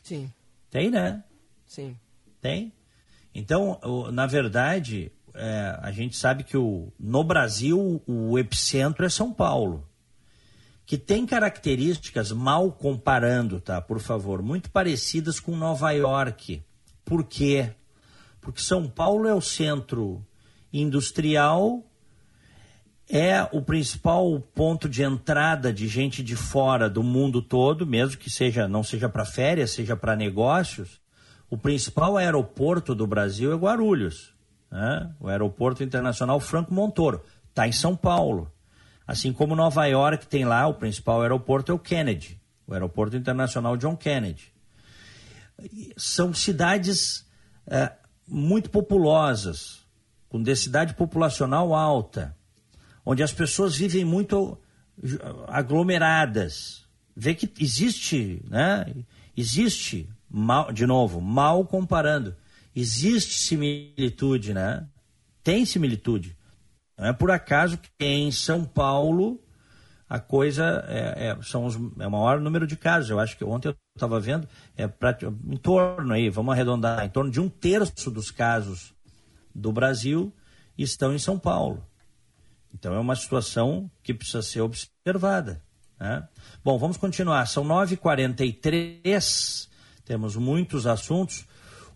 Sim. 0.03 0.33
Tem, 0.71 0.91
né? 0.91 1.23
Sim. 1.67 1.97
Tem? 2.41 2.73
Então, 3.35 3.79
na 4.13 4.27
verdade, 4.27 5.11
é, 5.35 5.79
a 5.81 5.91
gente 5.91 6.17
sabe 6.17 6.45
que 6.45 6.57
o, 6.57 6.93
no 6.99 7.25
Brasil 7.25 8.03
o 8.07 8.39
epicentro 8.39 9.05
é 9.05 9.09
São 9.09 9.33
Paulo, 9.33 9.89
que 10.85 10.99
tem 10.99 11.25
características, 11.25 12.33
mal 12.33 12.73
comparando, 12.73 13.61
tá? 13.61 13.81
Por 13.81 14.01
favor, 14.01 14.43
muito 14.43 14.71
parecidas 14.71 15.41
com 15.41 15.57
Nova 15.57 15.91
York. 15.93 16.63
Por 17.05 17.25
quê? 17.25 17.71
Porque 18.41 18.61
São 18.61 18.89
Paulo 18.89 19.27
é 19.27 19.35
o 19.35 19.41
centro 19.41 20.25
industrial, 20.73 21.83
é 23.09 23.43
o 23.53 23.63
principal 23.63 24.41
ponto 24.55 24.89
de 24.89 25.03
entrada 25.03 25.73
de 25.73 25.87
gente 25.87 26.23
de 26.23 26.37
fora 26.37 26.89
do 26.89 27.03
mundo 27.03 27.41
todo, 27.41 27.87
mesmo 27.87 28.17
que 28.17 28.31
seja 28.31 28.67
não 28.69 28.83
seja 28.83 29.09
para 29.09 29.25
férias, 29.25 29.71
seja 29.71 29.97
para 29.97 30.17
negócios. 30.17 31.02
O 31.53 31.59
principal 31.59 32.17
aeroporto 32.17 32.95
do 32.95 33.07
Brasil 33.07 33.53
é 33.53 33.57
Guarulhos, 33.57 34.33
né? 34.71 35.15
o 35.21 35.29
Aeroporto 35.29 35.85
Internacional 35.85 36.41
Franco 36.41 36.73
Montoro, 36.73 37.23
está 37.51 37.69
em 37.69 37.73
São 37.73 37.95
Paulo. 37.95 38.51
Assim 39.07 39.35
como 39.35 39.55
Nova 39.55 39.85
York 39.85 40.27
tem 40.27 40.47
lá, 40.47 40.67
o 40.67 40.73
principal 40.73 41.21
aeroporto 41.21 41.71
é 41.71 41.75
o 41.75 41.79
Kennedy, 41.79 42.41
o 42.67 42.73
Aeroporto 42.73 43.19
Internacional 43.19 43.77
John 43.77 43.95
Kennedy. 43.95 44.51
São 45.95 46.33
cidades 46.33 47.29
é, 47.67 47.93
muito 48.27 48.71
populosas, 48.71 49.85
com 50.31 50.43
densidade 50.43 50.95
populacional 50.95 51.75
alta, 51.75 52.35
onde 53.05 53.23
as 53.23 53.31
pessoas 53.31 53.77
vivem 53.77 54.07
muito 54.07 54.57
aglomeradas. 55.49 56.87
Vê 57.15 57.35
que 57.35 57.53
existe, 57.63 58.43
né? 58.49 58.87
Existe, 59.37 60.09
mal, 60.33 60.73
de 60.73 60.87
novo, 60.87 61.21
mal 61.21 61.65
comparando, 61.67 62.35
existe 62.75 63.39
similitude, 63.39 64.55
né? 64.55 64.89
Tem 65.45 65.65
similitude. 65.65 66.37
Não 66.97 67.07
é 67.07 67.13
por 67.13 67.31
acaso 67.31 67.79
que 67.79 68.05
em 68.05 68.33
São 68.33 68.65
Paulo 68.65 69.41
a 70.09 70.19
coisa 70.19 70.85
é, 70.89 71.29
é, 71.29 71.43
são 71.43 71.65
os, 71.65 71.77
é 71.99 72.07
o 72.07 72.11
maior 72.11 72.41
número 72.41 72.67
de 72.67 72.77
casos. 72.77 73.11
Eu 73.11 73.19
acho 73.19 73.37
que 73.37 73.45
ontem 73.45 73.69
eu 73.69 73.77
estava 73.97 74.21
vendo, 74.21 74.47
é 74.77 74.87
pra, 74.87 75.17
em 75.49 75.57
torno 75.57 76.13
aí, 76.13 76.29
vamos 76.29 76.53
arredondar, 76.53 77.05
em 77.05 77.09
torno 77.09 77.31
de 77.31 77.41
um 77.41 77.49
terço 77.49 78.11
dos 78.11 78.31
casos 78.31 78.95
do 79.55 79.73
Brasil 79.73 80.33
estão 80.77 81.15
em 81.15 81.19
São 81.19 81.39
Paulo. 81.39 81.87
Então 82.75 82.95
é 82.95 82.99
uma 82.99 83.17
situação 83.17 83.91
que 84.03 84.15
precisa 84.15 84.43
ser 84.43 84.61
observada. 84.61 85.63
Né? 85.99 86.27
Bom, 86.65 86.79
vamos 86.79 86.97
continuar. 86.97 87.47
São 87.47 87.65
9h43, 87.65 89.69
temos 90.05 90.37
muitos 90.37 90.87
assuntos. 90.87 91.47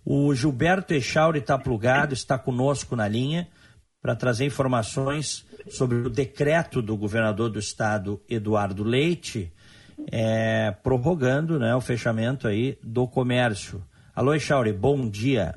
O 0.04 0.34
Gilberto 0.34 0.94
Echauri 0.94 1.40
está 1.40 1.58
plugado, 1.58 2.14
está 2.14 2.38
conosco 2.38 2.94
na 2.94 3.08
linha 3.08 3.48
para 4.00 4.14
trazer 4.14 4.44
informações 4.44 5.44
sobre 5.68 5.96
o 5.96 6.10
decreto 6.10 6.80
do 6.80 6.96
governador 6.96 7.50
do 7.50 7.58
estado, 7.58 8.20
Eduardo 8.28 8.84
Leite, 8.84 9.52
é, 10.12 10.70
prorrogando 10.82 11.58
né, 11.58 11.74
o 11.74 11.80
fechamento 11.80 12.46
aí 12.46 12.78
do 12.82 13.08
comércio. 13.08 13.82
Alô, 14.14 14.32
Echauri, 14.32 14.72
bom 14.72 15.08
dia. 15.08 15.54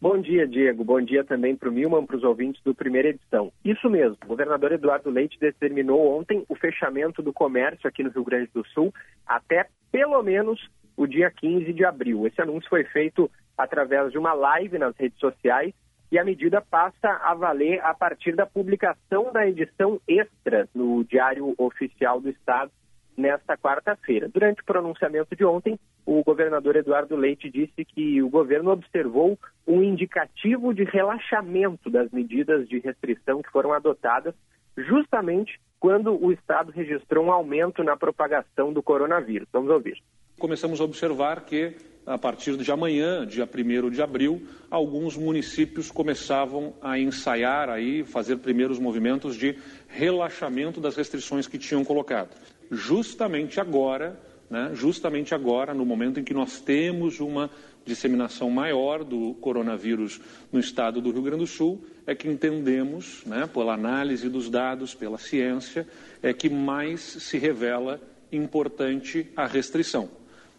Bom 0.00 0.20
dia, 0.20 0.46
Diego. 0.46 0.84
Bom 0.84 1.00
dia 1.00 1.24
também 1.24 1.56
para 1.56 1.68
o 1.68 1.72
Milman, 1.72 2.04
para 2.04 2.16
os 2.16 2.22
ouvintes 2.22 2.62
do 2.62 2.74
primeira 2.74 3.08
edição. 3.08 3.50
Isso 3.64 3.88
mesmo, 3.88 4.16
o 4.24 4.28
governador 4.28 4.72
Eduardo 4.72 5.08
Leite 5.08 5.38
determinou 5.40 6.18
ontem 6.18 6.44
o 6.48 6.54
fechamento 6.54 7.22
do 7.22 7.32
comércio 7.32 7.88
aqui 7.88 8.02
no 8.02 8.10
Rio 8.10 8.22
Grande 8.22 8.50
do 8.52 8.64
Sul 8.68 8.92
até 9.26 9.66
pelo 9.90 10.22
menos 10.22 10.60
o 10.96 11.06
dia 11.06 11.30
15 11.30 11.72
de 11.72 11.84
abril. 11.84 12.26
Esse 12.26 12.40
anúncio 12.40 12.68
foi 12.68 12.84
feito 12.84 13.30
através 13.56 14.10
de 14.12 14.18
uma 14.18 14.32
live 14.32 14.78
nas 14.78 14.96
redes 14.96 15.18
sociais 15.18 15.72
e 16.10 16.18
a 16.18 16.24
medida 16.24 16.60
passa 16.60 17.08
a 17.22 17.34
valer 17.34 17.80
a 17.84 17.94
partir 17.94 18.36
da 18.36 18.46
publicação 18.46 19.32
da 19.32 19.46
edição 19.46 20.00
extra 20.06 20.68
no 20.74 21.02
Diário 21.04 21.54
Oficial 21.58 22.20
do 22.20 22.28
Estado 22.28 22.70
nesta 23.16 23.56
quarta-feira. 23.56 24.28
Durante 24.28 24.60
o 24.62 24.64
pronunciamento 24.64 25.34
de 25.34 25.44
ontem, 25.44 25.78
o 26.04 26.22
governador 26.22 26.76
Eduardo 26.76 27.16
Leite 27.16 27.50
disse 27.50 27.84
que 27.84 28.22
o 28.22 28.28
governo 28.28 28.70
observou 28.70 29.38
um 29.66 29.82
indicativo 29.82 30.74
de 30.74 30.84
relaxamento 30.84 31.88
das 31.88 32.10
medidas 32.10 32.68
de 32.68 32.78
restrição 32.78 33.42
que 33.42 33.50
foram 33.50 33.72
adotadas 33.72 34.34
justamente 34.76 35.60
quando 35.78 36.12
o 36.12 36.32
Estado 36.32 36.72
registrou 36.72 37.26
um 37.26 37.32
aumento 37.32 37.82
na 37.82 37.96
propagação 37.96 38.72
do 38.72 38.82
coronavírus. 38.82 39.48
Vamos 39.52 39.70
ouvir. 39.70 40.02
Começamos 40.38 40.80
a 40.80 40.84
observar 40.84 41.44
que, 41.44 41.74
a 42.04 42.18
partir 42.18 42.56
de 42.56 42.70
amanhã, 42.70 43.26
dia 43.26 43.48
1 43.48 43.90
de 43.90 44.02
abril, 44.02 44.42
alguns 44.70 45.16
municípios 45.16 45.90
começavam 45.90 46.74
a 46.82 46.98
ensaiar, 46.98 47.68
aí, 47.70 48.04
fazer 48.04 48.36
primeiros 48.38 48.78
movimentos 48.78 49.36
de 49.36 49.56
relaxamento 49.88 50.80
das 50.80 50.96
restrições 50.96 51.46
que 51.46 51.56
tinham 51.56 51.84
colocado 51.84 52.30
justamente 52.70 53.60
agora, 53.60 54.18
né, 54.50 54.70
justamente 54.74 55.34
agora, 55.34 55.74
no 55.74 55.84
momento 55.84 56.20
em 56.20 56.24
que 56.24 56.34
nós 56.34 56.60
temos 56.60 57.20
uma 57.20 57.50
disseminação 57.84 58.50
maior 58.50 59.04
do 59.04 59.34
coronavírus 59.34 60.20
no 60.52 60.58
estado 60.58 61.00
do 61.00 61.10
Rio 61.10 61.22
Grande 61.22 61.40
do 61.40 61.46
Sul, 61.46 61.84
é 62.06 62.14
que 62.14 62.28
entendemos, 62.28 63.22
né, 63.26 63.46
pela 63.46 63.74
análise 63.74 64.28
dos 64.28 64.50
dados, 64.50 64.94
pela 64.94 65.18
ciência, 65.18 65.86
é 66.22 66.32
que 66.32 66.48
mais 66.48 67.00
se 67.00 67.38
revela 67.38 68.00
importante 68.32 69.26
a 69.36 69.46
restrição. 69.46 70.08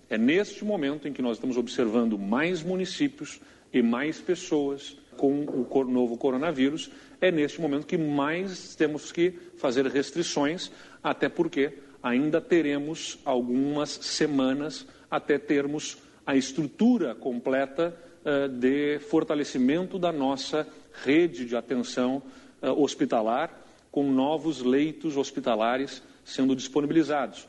É 0.10 0.18
neste 0.18 0.64
momento 0.64 1.08
em 1.08 1.14
que 1.14 1.22
nós 1.22 1.38
estamos 1.38 1.58
observando 1.58 2.18
mais 2.18 2.62
municípios 2.62 3.40
e 3.74 3.82
mais 3.82 4.20
pessoas 4.20 4.98
com 5.18 5.46
o 5.46 5.84
novo 5.86 6.18
coronavírus, 6.18 6.92
é 7.20 7.32
neste 7.32 7.60
momento 7.60 7.88
que 7.88 7.98
mais 7.98 8.76
temos 8.76 9.12
que 9.12 9.32
fazer 9.58 9.86
restrições, 9.88 10.72
até 11.04 11.30
porque 11.30 11.74
ainda 12.04 12.40
teremos 12.40 13.18
algumas 13.26 13.90
semanas 13.90 14.86
até 15.10 15.40
termos 15.40 15.98
a 16.26 16.36
estrutura 16.36 17.16
completa 17.16 17.96
uh, 18.24 18.48
de 18.50 19.00
fortalecimento 19.00 19.98
da 19.98 20.12
nossa 20.12 20.68
rede 21.04 21.46
de 21.46 21.56
atenção 21.56 22.22
uh, 22.62 22.82
hospitalar, 22.82 23.62
com 23.92 24.12
novos 24.12 24.62
leitos 24.62 25.16
hospitalares 25.16 26.04
sendo 26.24 26.56
disponibilizados. 26.56 27.48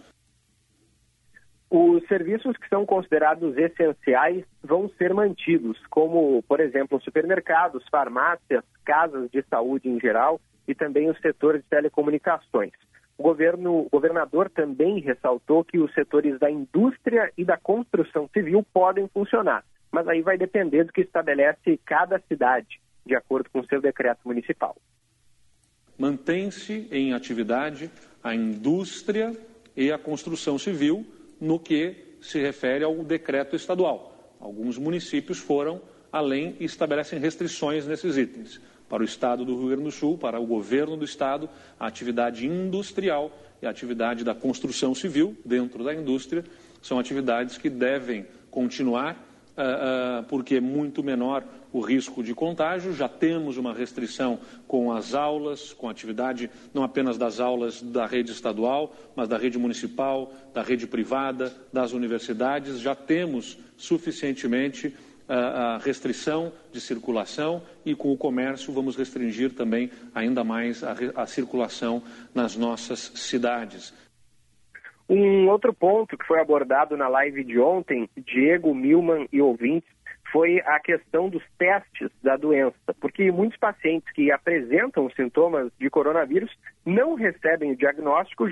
Os 1.68 2.06
serviços 2.06 2.56
que 2.56 2.68
são 2.68 2.86
considerados 2.86 3.56
essenciais 3.56 4.44
vão 4.62 4.88
ser 4.96 5.12
mantidos, 5.12 5.78
como, 5.90 6.42
por 6.44 6.60
exemplo, 6.60 7.00
supermercados, 7.00 7.84
farmácias, 7.90 8.62
casas 8.84 9.28
de 9.30 9.42
saúde 9.50 9.88
em 9.88 9.98
geral 9.98 10.40
e 10.68 10.74
também 10.74 11.10
o 11.10 11.16
setor 11.18 11.58
de 11.58 11.64
telecomunicações. 11.64 12.72
O 13.18 13.22
governo, 13.22 13.88
governador 13.90 14.48
também 14.48 15.00
ressaltou 15.00 15.64
que 15.64 15.78
os 15.78 15.92
setores 15.92 16.38
da 16.38 16.50
indústria 16.50 17.32
e 17.36 17.44
da 17.44 17.56
construção 17.56 18.28
civil 18.32 18.64
podem 18.72 19.08
funcionar, 19.08 19.64
mas 19.90 20.06
aí 20.06 20.22
vai 20.22 20.38
depender 20.38 20.84
do 20.84 20.92
que 20.92 21.00
estabelece 21.00 21.80
cada 21.84 22.20
cidade, 22.28 22.80
de 23.04 23.16
acordo 23.16 23.50
com 23.50 23.60
o 23.60 23.66
seu 23.66 23.80
decreto 23.80 24.20
municipal. 24.24 24.76
Mantém-se 25.98 26.88
em 26.92 27.14
atividade 27.14 27.90
a 28.22 28.34
indústria 28.34 29.34
e 29.74 29.90
a 29.90 29.98
construção 29.98 30.58
civil 30.58 31.06
no 31.40 31.58
que 31.58 32.16
se 32.20 32.40
refere 32.40 32.84
ao 32.84 32.94
decreto 33.04 33.56
estadual. 33.56 34.34
Alguns 34.40 34.78
municípios 34.78 35.38
foram 35.38 35.80
além 36.12 36.56
e 36.58 36.64
estabelecem 36.64 37.18
restrições 37.18 37.86
nesses 37.86 38.16
itens 38.16 38.60
para 38.88 39.02
o 39.02 39.04
Estado 39.04 39.44
do 39.44 39.56
Rio 39.58 39.68
Grande 39.68 39.84
do 39.84 39.90
Sul, 39.90 40.16
para 40.16 40.40
o 40.40 40.46
governo 40.46 40.96
do 40.96 41.04
Estado, 41.04 41.48
a 41.78 41.86
atividade 41.86 42.46
industrial 42.46 43.36
e 43.60 43.66
a 43.66 43.70
atividade 43.70 44.24
da 44.24 44.34
construção 44.34 44.94
civil 44.94 45.36
dentro 45.44 45.82
da 45.82 45.94
indústria 45.94 46.44
são 46.80 46.98
atividades 46.98 47.58
que 47.58 47.68
devem 47.68 48.26
continuar, 48.50 49.25
porque 50.28 50.56
é 50.56 50.60
muito 50.60 51.02
menor 51.02 51.44
o 51.72 51.80
risco 51.80 52.22
de 52.22 52.34
contágio. 52.34 52.94
Já 52.94 53.08
temos 53.08 53.56
uma 53.56 53.72
restrição 53.72 54.38
com 54.66 54.92
as 54.92 55.14
aulas, 55.14 55.72
com 55.72 55.88
a 55.88 55.90
atividade 55.90 56.50
não 56.72 56.82
apenas 56.82 57.18
das 57.18 57.40
aulas 57.40 57.82
da 57.82 58.06
rede 58.06 58.32
estadual, 58.32 58.94
mas 59.14 59.28
da 59.28 59.38
rede 59.38 59.58
municipal, 59.58 60.32
da 60.54 60.62
rede 60.62 60.86
privada, 60.86 61.54
das 61.72 61.92
universidades. 61.92 62.80
Já 62.80 62.94
temos 62.94 63.58
suficientemente 63.76 64.94
a 65.28 65.78
restrição 65.82 66.52
de 66.72 66.80
circulação 66.80 67.62
e 67.84 67.94
com 67.94 68.12
o 68.12 68.16
comércio 68.16 68.72
vamos 68.72 68.94
restringir 68.94 69.52
também 69.52 69.90
ainda 70.14 70.44
mais 70.44 70.84
a, 70.84 70.94
a 71.16 71.26
circulação 71.26 72.02
nas 72.32 72.56
nossas 72.56 73.10
cidades. 73.16 73.92
Um 75.08 75.48
outro 75.48 75.72
ponto 75.72 76.16
que 76.16 76.26
foi 76.26 76.40
abordado 76.40 76.96
na 76.96 77.06
live 77.08 77.44
de 77.44 77.60
ontem, 77.60 78.08
Diego, 78.16 78.74
Milman 78.74 79.28
e 79.32 79.40
ouvintes, 79.40 79.88
foi 80.32 80.60
a 80.66 80.80
questão 80.80 81.28
dos 81.28 81.42
testes 81.56 82.10
da 82.22 82.36
doença, 82.36 82.76
porque 83.00 83.30
muitos 83.30 83.58
pacientes 83.58 84.12
que 84.12 84.32
apresentam 84.32 85.08
sintomas 85.10 85.70
de 85.78 85.88
coronavírus 85.88 86.50
não 86.84 87.14
recebem 87.14 87.72
o 87.72 87.76
diagnóstico 87.76 88.48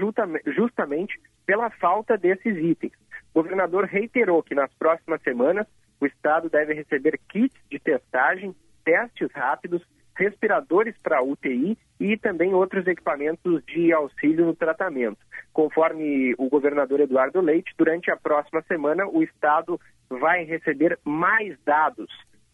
justamente 0.47 1.21
pela 1.45 1.71
falta 1.71 2.17
desses 2.17 2.57
itens. 2.57 2.93
O 3.35 3.43
governador 3.43 3.85
reiterou 3.85 4.43
que 4.43 4.55
nas 4.55 4.73
próximas 4.75 5.21
semanas 5.23 5.67
o 6.01 6.07
Estado 6.07 6.49
deve 6.49 6.75
receber 6.75 7.19
kits 7.29 7.59
de 7.69 7.79
testagem, 7.81 8.55
testes 8.85 9.31
rápidos, 9.33 9.83
respiradores 10.17 10.95
para 11.03 11.23
UTI 11.23 11.77
e 12.01 12.17
também 12.17 12.55
outros 12.55 12.87
equipamentos 12.87 13.65
de 13.67 13.93
auxílio 13.93 14.47
no 14.47 14.55
tratamento. 14.55 15.19
Conforme 15.53 16.35
o 16.39 16.49
governador 16.49 17.01
Eduardo 17.01 17.41
Leite, 17.41 17.75
durante 17.77 18.11
a 18.11 18.17
próxima 18.17 18.63
semana 18.63 19.07
o 19.07 19.23
Estado 19.23 19.81
vai 20.09 20.45
receber 20.45 20.99
mais 21.05 21.57
dados 21.65 22.09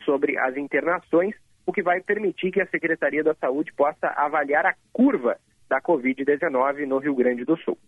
sobre 0.04 0.38
as 0.38 0.56
internações, 0.56 1.34
o 1.66 1.72
que 1.72 1.82
vai 1.82 2.00
permitir 2.00 2.50
que 2.50 2.60
a 2.60 2.66
Secretaria 2.66 3.22
da 3.22 3.34
Saúde 3.34 3.72
possa 3.72 4.08
avaliar 4.16 4.66
a 4.66 4.74
curva 4.92 5.38
da 5.68 5.80
Covid-19 5.80 6.86
no 6.86 6.98
Rio 6.98 7.14
Grande 7.14 7.44
do 7.44 7.56
Sul. 7.58 7.78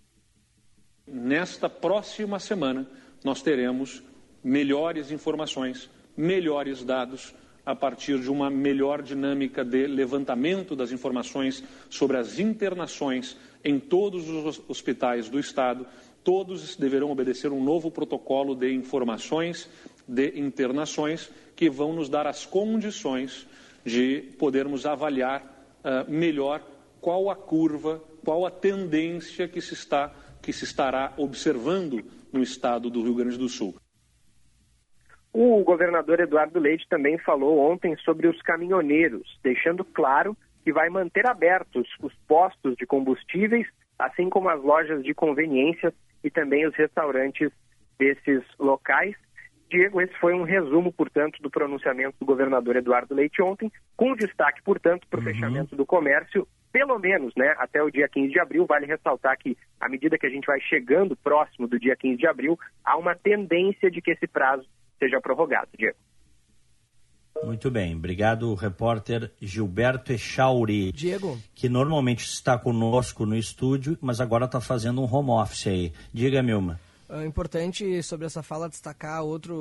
Nesta 1.06 1.68
próxima 1.68 2.38
semana, 2.38 2.86
nós 3.24 3.42
teremos 3.42 4.02
melhores 4.42 5.10
informações, 5.10 5.90
melhores 6.16 6.84
dados 6.84 7.34
a 7.64 7.74
partir 7.74 8.18
de 8.18 8.30
uma 8.30 8.50
melhor 8.50 9.02
dinâmica 9.02 9.64
de 9.64 9.86
levantamento 9.86 10.74
das 10.74 10.90
informações 10.90 11.62
sobre 11.88 12.16
as 12.16 12.38
internações 12.38 13.36
em 13.64 13.78
todos 13.78 14.28
os 14.28 14.60
hospitais 14.68 15.28
do 15.28 15.38
Estado. 15.38 15.86
Todos 16.24 16.76
deverão 16.76 17.10
obedecer 17.10 17.52
um 17.52 17.62
novo 17.62 17.90
protocolo 17.90 18.54
de 18.54 18.72
informações 18.72 19.68
de 20.06 20.38
internações 20.38 21.30
que 21.54 21.70
vão 21.70 21.92
nos 21.92 22.08
dar 22.08 22.26
as 22.26 22.44
condições 22.44 23.46
de 23.84 24.22
podermos 24.38 24.86
avaliar 24.86 25.42
uh, 25.84 26.10
melhor 26.10 26.62
qual 27.00 27.30
a 27.30 27.36
curva, 27.36 28.02
qual 28.24 28.46
a 28.46 28.50
tendência 28.50 29.48
que 29.48 29.60
se, 29.60 29.74
está, 29.74 30.12
que 30.40 30.52
se 30.52 30.64
estará 30.64 31.12
observando 31.16 32.04
no 32.32 32.42
estado 32.42 32.88
do 32.88 33.02
Rio 33.02 33.14
Grande 33.14 33.36
do 33.36 33.48
Sul. 33.48 33.74
O 35.32 35.64
governador 35.64 36.20
Eduardo 36.20 36.60
Leite 36.60 36.86
também 36.88 37.16
falou 37.16 37.58
ontem 37.58 37.96
sobre 37.98 38.28
os 38.28 38.40
caminhoneiros, 38.42 39.38
deixando 39.42 39.82
claro 39.82 40.36
que 40.62 40.72
vai 40.72 40.90
manter 40.90 41.26
abertos 41.26 41.88
os 42.02 42.14
postos 42.28 42.76
de 42.76 42.86
combustíveis, 42.86 43.66
assim 43.98 44.28
como 44.28 44.50
as 44.50 44.62
lojas 44.62 45.02
de 45.02 45.14
conveniência 45.14 45.92
e 46.22 46.30
também 46.30 46.66
os 46.66 46.74
restaurantes 46.74 47.50
desses 47.98 48.42
locais. 48.58 49.16
Diego, 49.70 50.02
esse 50.02 50.12
foi 50.18 50.34
um 50.34 50.42
resumo, 50.42 50.92
portanto, 50.92 51.40
do 51.40 51.50
pronunciamento 51.50 52.14
do 52.20 52.26
governador 52.26 52.76
Eduardo 52.76 53.14
Leite 53.14 53.40
ontem, 53.40 53.72
com 53.96 54.14
destaque, 54.14 54.62
portanto, 54.62 55.06
para 55.08 55.18
o 55.18 55.22
uhum. 55.22 55.32
fechamento 55.32 55.74
do 55.74 55.86
comércio, 55.86 56.46
pelo 56.70 56.98
menos 56.98 57.32
né, 57.34 57.54
até 57.56 57.82
o 57.82 57.90
dia 57.90 58.06
15 58.06 58.30
de 58.30 58.38
abril. 58.38 58.66
Vale 58.66 58.84
ressaltar 58.84 59.38
que, 59.38 59.56
à 59.80 59.88
medida 59.88 60.18
que 60.18 60.26
a 60.26 60.30
gente 60.30 60.44
vai 60.44 60.60
chegando 60.60 61.16
próximo 61.16 61.66
do 61.66 61.80
dia 61.80 61.96
15 61.96 62.18
de 62.18 62.26
abril, 62.26 62.58
há 62.84 62.98
uma 62.98 63.14
tendência 63.14 63.90
de 63.90 64.02
que 64.02 64.10
esse 64.10 64.26
prazo 64.26 64.68
seja 65.02 65.20
prorrogado. 65.20 65.68
Diego. 65.76 65.96
Muito 67.44 67.70
bem, 67.72 67.96
obrigado, 67.96 68.54
repórter 68.54 69.32
Gilberto 69.40 70.12
Echauri. 70.12 70.92
Diego. 70.92 71.36
Que 71.54 71.68
normalmente 71.68 72.24
está 72.24 72.56
conosco 72.56 73.26
no 73.26 73.36
estúdio, 73.36 73.98
mas 74.00 74.20
agora 74.20 74.44
está 74.44 74.60
fazendo 74.60 75.02
um 75.02 75.12
home 75.12 75.30
office 75.30 75.66
aí. 75.66 75.92
Diga, 76.12 76.40
Milma. 76.40 76.78
É 77.14 77.26
importante 77.26 78.02
sobre 78.02 78.24
essa 78.24 78.42
fala 78.42 78.70
destacar 78.70 79.22
outro, 79.22 79.54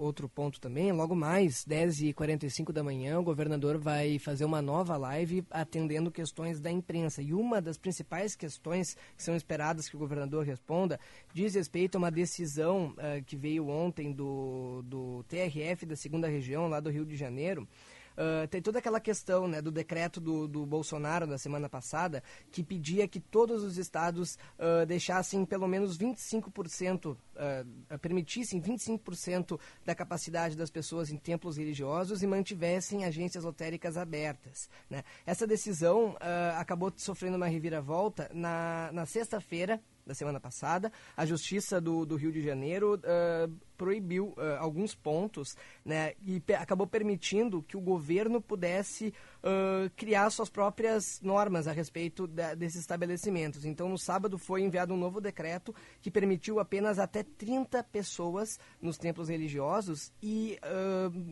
outro 0.00 0.28
ponto 0.28 0.60
também. 0.60 0.90
Logo 0.90 1.14
mais, 1.14 1.64
10h45 1.64 2.72
da 2.72 2.82
manhã, 2.82 3.20
o 3.20 3.22
governador 3.22 3.78
vai 3.78 4.18
fazer 4.18 4.44
uma 4.44 4.60
nova 4.60 4.96
live 4.96 5.44
atendendo 5.48 6.10
questões 6.10 6.58
da 6.60 6.68
imprensa. 6.68 7.22
E 7.22 7.32
uma 7.32 7.62
das 7.62 7.78
principais 7.78 8.34
questões 8.34 8.96
que 9.16 9.22
são 9.22 9.36
esperadas 9.36 9.88
que 9.88 9.94
o 9.94 10.00
governador 10.00 10.44
responda 10.44 10.98
diz 11.32 11.54
respeito 11.54 11.94
a 11.94 11.98
uma 11.98 12.10
decisão 12.10 12.88
uh, 12.98 13.22
que 13.24 13.36
veio 13.36 13.68
ontem 13.68 14.10
do, 14.10 14.82
do 14.82 15.24
TRF 15.28 15.86
da 15.86 15.94
segunda 15.94 16.26
região, 16.26 16.66
lá 16.66 16.80
do 16.80 16.90
Rio 16.90 17.06
de 17.06 17.14
Janeiro 17.14 17.68
Uh, 18.16 18.48
tem 18.48 18.62
toda 18.62 18.78
aquela 18.78 18.98
questão 18.98 19.46
né, 19.46 19.60
do 19.60 19.70
decreto 19.70 20.20
do, 20.20 20.48
do 20.48 20.64
Bolsonaro 20.64 21.26
da 21.26 21.36
semana 21.36 21.68
passada, 21.68 22.22
que 22.50 22.62
pedia 22.64 23.06
que 23.06 23.20
todos 23.20 23.62
os 23.62 23.76
estados 23.76 24.38
uh, 24.58 24.86
deixassem 24.86 25.44
pelo 25.44 25.68
menos 25.68 25.98
25%, 25.98 27.14
uh, 27.14 27.98
permitissem 27.98 28.60
25% 28.60 29.60
da 29.84 29.94
capacidade 29.94 30.56
das 30.56 30.70
pessoas 30.70 31.10
em 31.10 31.16
templos 31.16 31.58
religiosos 31.58 32.22
e 32.22 32.26
mantivessem 32.26 33.04
agências 33.04 33.44
lotéricas 33.44 33.96
abertas. 33.96 34.70
Né? 34.88 35.02
Essa 35.26 35.46
decisão 35.46 36.16
acabou 36.58 36.92
sofrendo 36.96 37.36
uma 37.36 37.46
reviravolta 37.46 38.30
na, 38.32 38.90
na 38.92 39.06
sexta-feira, 39.06 39.80
da 40.06 40.14
semana 40.14 40.38
passada, 40.38 40.92
a 41.16 41.26
Justiça 41.26 41.80
do, 41.80 42.06
do 42.06 42.14
Rio 42.14 42.30
de 42.30 42.40
Janeiro 42.40 42.94
uh, 42.94 43.52
proibiu 43.76 44.28
uh, 44.28 44.56
alguns 44.60 44.94
pontos 44.94 45.56
né, 45.84 46.14
e 46.24 46.38
pe 46.38 46.54
acabou 46.54 46.86
permitindo 46.86 47.62
que 47.62 47.76
o 47.76 47.80
governo 47.80 48.40
pudesse 48.40 49.12
uh, 49.42 49.90
criar 49.96 50.30
suas 50.30 50.48
próprias 50.48 51.20
normas 51.20 51.66
a 51.66 51.72
respeito 51.72 52.26
da, 52.26 52.54
desses 52.54 52.80
estabelecimentos. 52.80 53.64
Então, 53.64 53.88
no 53.88 53.98
sábado 53.98 54.38
foi 54.38 54.62
enviado 54.62 54.94
um 54.94 54.96
novo 54.96 55.20
decreto 55.20 55.74
que 56.00 56.10
permitiu 56.10 56.60
apenas 56.60 57.00
até 57.00 57.24
30 57.24 57.82
pessoas 57.84 58.60
nos 58.80 58.96
templos 58.96 59.28
religiosos 59.28 60.12
e 60.22 60.58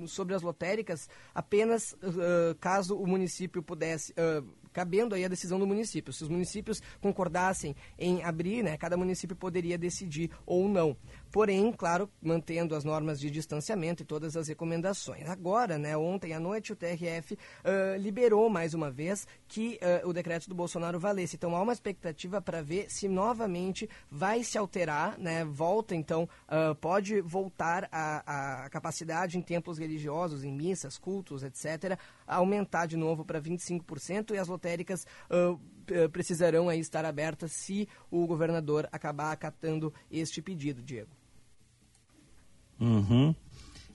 sobre 0.06 0.34
as 0.34 0.42
lotéricas, 0.42 1.08
apenas 1.34 1.96
caso 2.60 2.96
o 2.96 3.06
município 3.06 3.62
pudesse 3.62 4.14
cabendo 4.74 5.14
aí 5.14 5.24
a 5.24 5.28
decisão 5.28 5.58
do 5.58 5.66
município. 5.66 6.12
Se 6.12 6.24
os 6.24 6.28
municípios 6.28 6.82
concordassem 7.00 7.74
em 7.98 8.22
abrir, 8.22 8.62
né, 8.62 8.76
cada 8.76 8.96
município 8.96 9.34
poderia 9.34 9.78
decidir 9.78 10.30
ou 10.44 10.68
não 10.68 10.94
porém, 11.34 11.72
claro, 11.72 12.08
mantendo 12.22 12.76
as 12.76 12.84
normas 12.84 13.18
de 13.18 13.28
distanciamento 13.28 14.04
e 14.04 14.06
todas 14.06 14.36
as 14.36 14.46
recomendações. 14.46 15.28
Agora, 15.28 15.76
né, 15.76 15.96
ontem 15.96 16.32
à 16.32 16.38
noite, 16.38 16.72
o 16.72 16.76
TRF 16.76 17.34
uh, 17.34 17.98
liberou 17.98 18.48
mais 18.48 18.72
uma 18.72 18.88
vez 18.88 19.26
que 19.48 19.80
uh, 19.82 20.08
o 20.08 20.12
decreto 20.12 20.48
do 20.48 20.54
Bolsonaro 20.54 21.00
valesse. 21.00 21.34
Então, 21.34 21.56
há 21.56 21.60
uma 21.60 21.72
expectativa 21.72 22.40
para 22.40 22.62
ver 22.62 22.88
se 22.88 23.08
novamente 23.08 23.90
vai 24.08 24.44
se 24.44 24.56
alterar, 24.56 25.18
né, 25.18 25.44
volta, 25.44 25.96
então, 25.96 26.28
uh, 26.46 26.72
pode 26.76 27.20
voltar 27.20 27.88
a, 27.90 28.66
a 28.66 28.70
capacidade 28.70 29.36
em 29.36 29.42
templos 29.42 29.76
religiosos, 29.76 30.44
em 30.44 30.52
missas, 30.52 30.96
cultos, 30.96 31.42
etc., 31.42 31.98
aumentar 32.28 32.86
de 32.86 32.96
novo 32.96 33.24
para 33.24 33.42
25% 33.42 34.34
e 34.34 34.38
as 34.38 34.46
lotéricas 34.46 35.04
precisarão 36.12 36.68
aí 36.68 36.78
estar 36.78 37.04
abertas 37.04 37.50
se 37.52 37.88
o 38.08 38.24
governador 38.24 38.88
acabar 38.92 39.32
acatando 39.32 39.92
este 40.10 40.40
pedido, 40.40 40.80
Diego. 40.80 41.10
Uhum. 42.80 43.34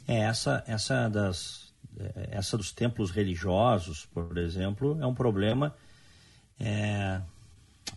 É, 0.07 0.21
essa, 0.21 0.63
essa, 0.65 1.07
das, 1.07 1.71
é, 1.99 2.29
essa 2.31 2.57
dos 2.57 2.71
templos 2.71 3.11
religiosos, 3.11 4.05
por 4.07 4.37
exemplo, 4.37 4.97
é 4.99 5.05
um 5.05 5.13
problema 5.13 5.75
é, 6.59 7.21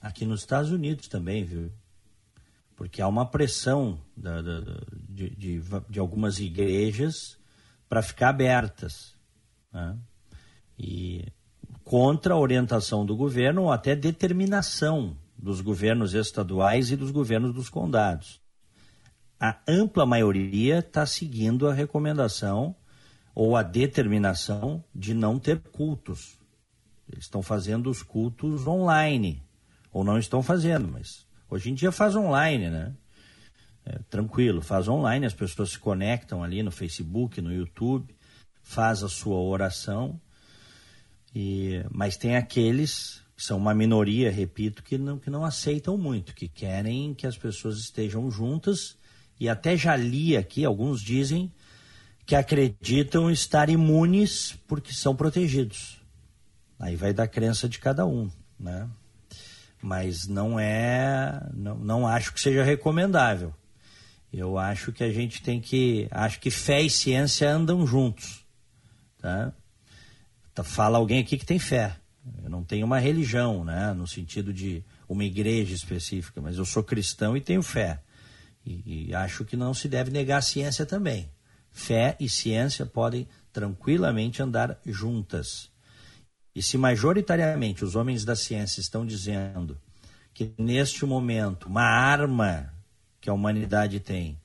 aqui 0.00 0.26
nos 0.26 0.40
Estados 0.40 0.70
Unidos 0.70 1.08
também, 1.08 1.44
viu? 1.44 1.72
Porque 2.76 3.00
há 3.00 3.08
uma 3.08 3.24
pressão 3.24 3.98
da, 4.16 4.42
da, 4.42 4.60
de, 5.08 5.30
de, 5.30 5.62
de, 5.88 5.98
algumas 5.98 6.38
igrejas 6.38 7.38
para 7.88 8.02
ficar 8.02 8.30
abertas. 8.30 9.14
Né? 9.72 9.96
E 10.78 11.32
contra 11.84 12.34
a 12.34 12.38
orientação 12.38 13.06
do 13.06 13.16
governo 13.16 13.62
ou 13.62 13.72
até 13.72 13.94
determinação 13.94 15.16
dos 15.38 15.60
governos 15.60 16.12
estaduais 16.12 16.90
e 16.90 16.96
dos 16.96 17.10
governos 17.10 17.54
dos 17.54 17.68
condados 17.68 18.41
a 19.42 19.58
ampla 19.66 20.06
maioria 20.06 20.78
está 20.78 21.04
seguindo 21.04 21.68
a 21.68 21.74
recomendação 21.74 22.76
ou 23.34 23.56
a 23.56 23.62
determinação 23.64 24.84
de 24.94 25.14
não 25.14 25.36
ter 25.36 25.58
cultos. 25.58 26.38
Eles 27.10 27.24
estão 27.24 27.42
fazendo 27.42 27.90
os 27.90 28.04
cultos 28.04 28.68
online, 28.68 29.42
ou 29.92 30.04
não 30.04 30.16
estão 30.16 30.44
fazendo, 30.44 30.86
mas 30.86 31.26
hoje 31.50 31.70
em 31.70 31.74
dia 31.74 31.90
faz 31.90 32.14
online, 32.14 32.70
né? 32.70 32.94
É, 33.84 33.98
tranquilo, 34.08 34.62
faz 34.62 34.86
online, 34.86 35.26
as 35.26 35.34
pessoas 35.34 35.70
se 35.70 35.78
conectam 35.80 36.44
ali 36.44 36.62
no 36.62 36.70
Facebook, 36.70 37.40
no 37.40 37.52
YouTube, 37.52 38.14
faz 38.62 39.02
a 39.02 39.08
sua 39.08 39.40
oração, 39.40 40.20
e, 41.34 41.84
mas 41.90 42.16
tem 42.16 42.36
aqueles 42.36 43.20
que 43.36 43.42
são 43.42 43.58
uma 43.58 43.74
minoria, 43.74 44.30
repito, 44.30 44.84
que 44.84 44.96
não, 44.96 45.18
que 45.18 45.30
não 45.30 45.44
aceitam 45.44 45.98
muito, 45.98 46.32
que 46.32 46.46
querem 46.46 47.12
que 47.12 47.26
as 47.26 47.36
pessoas 47.36 47.78
estejam 47.78 48.30
juntas 48.30 49.01
e 49.38 49.48
até 49.48 49.76
já 49.76 49.96
li 49.96 50.36
aqui, 50.36 50.64
alguns 50.64 51.00
dizem 51.00 51.52
que 52.24 52.34
acreditam 52.34 53.30
estar 53.30 53.68
imunes 53.68 54.56
porque 54.66 54.92
são 54.92 55.14
protegidos. 55.14 56.00
Aí 56.78 56.96
vai 56.96 57.12
da 57.12 57.26
crença 57.26 57.68
de 57.68 57.78
cada 57.78 58.06
um, 58.06 58.30
né? 58.58 58.88
Mas 59.82 60.26
não 60.26 60.58
é, 60.58 61.48
não, 61.52 61.76
não 61.76 62.06
acho 62.06 62.32
que 62.32 62.40
seja 62.40 62.62
recomendável. 62.62 63.52
Eu 64.32 64.56
acho 64.56 64.92
que 64.92 65.04
a 65.04 65.12
gente 65.12 65.42
tem 65.42 65.60
que, 65.60 66.08
acho 66.10 66.40
que 66.40 66.50
fé 66.50 66.80
e 66.80 66.88
ciência 66.88 67.50
andam 67.50 67.86
juntos, 67.86 68.46
tá? 69.20 69.52
tá 70.54 70.64
fala 70.64 70.98
alguém 70.98 71.20
aqui 71.20 71.36
que 71.36 71.44
tem 71.44 71.58
fé. 71.58 71.96
Eu 72.42 72.48
não 72.48 72.62
tenho 72.62 72.86
uma 72.86 72.98
religião, 72.98 73.64
né, 73.64 73.92
no 73.92 74.06
sentido 74.06 74.52
de 74.52 74.84
uma 75.08 75.24
igreja 75.24 75.74
específica, 75.74 76.40
mas 76.40 76.56
eu 76.56 76.64
sou 76.64 76.82
cristão 76.82 77.36
e 77.36 77.40
tenho 77.40 77.62
fé. 77.62 78.00
E, 78.64 79.08
e 79.08 79.14
acho 79.14 79.44
que 79.44 79.56
não 79.56 79.74
se 79.74 79.88
deve 79.88 80.10
negar 80.10 80.38
a 80.38 80.42
ciência 80.42 80.86
também. 80.86 81.30
Fé 81.70 82.16
e 82.20 82.28
ciência 82.28 82.86
podem 82.86 83.26
tranquilamente 83.52 84.42
andar 84.42 84.78
juntas. 84.84 85.70
E 86.54 86.62
se 86.62 86.76
majoritariamente 86.76 87.84
os 87.84 87.96
homens 87.96 88.24
da 88.24 88.36
ciência 88.36 88.80
estão 88.80 89.06
dizendo 89.06 89.78
que 90.34 90.52
neste 90.58 91.04
momento 91.04 91.66
uma 91.66 91.82
arma 91.82 92.72
que 93.20 93.30
a 93.30 93.32
humanidade 93.32 94.00
tem 94.00 94.38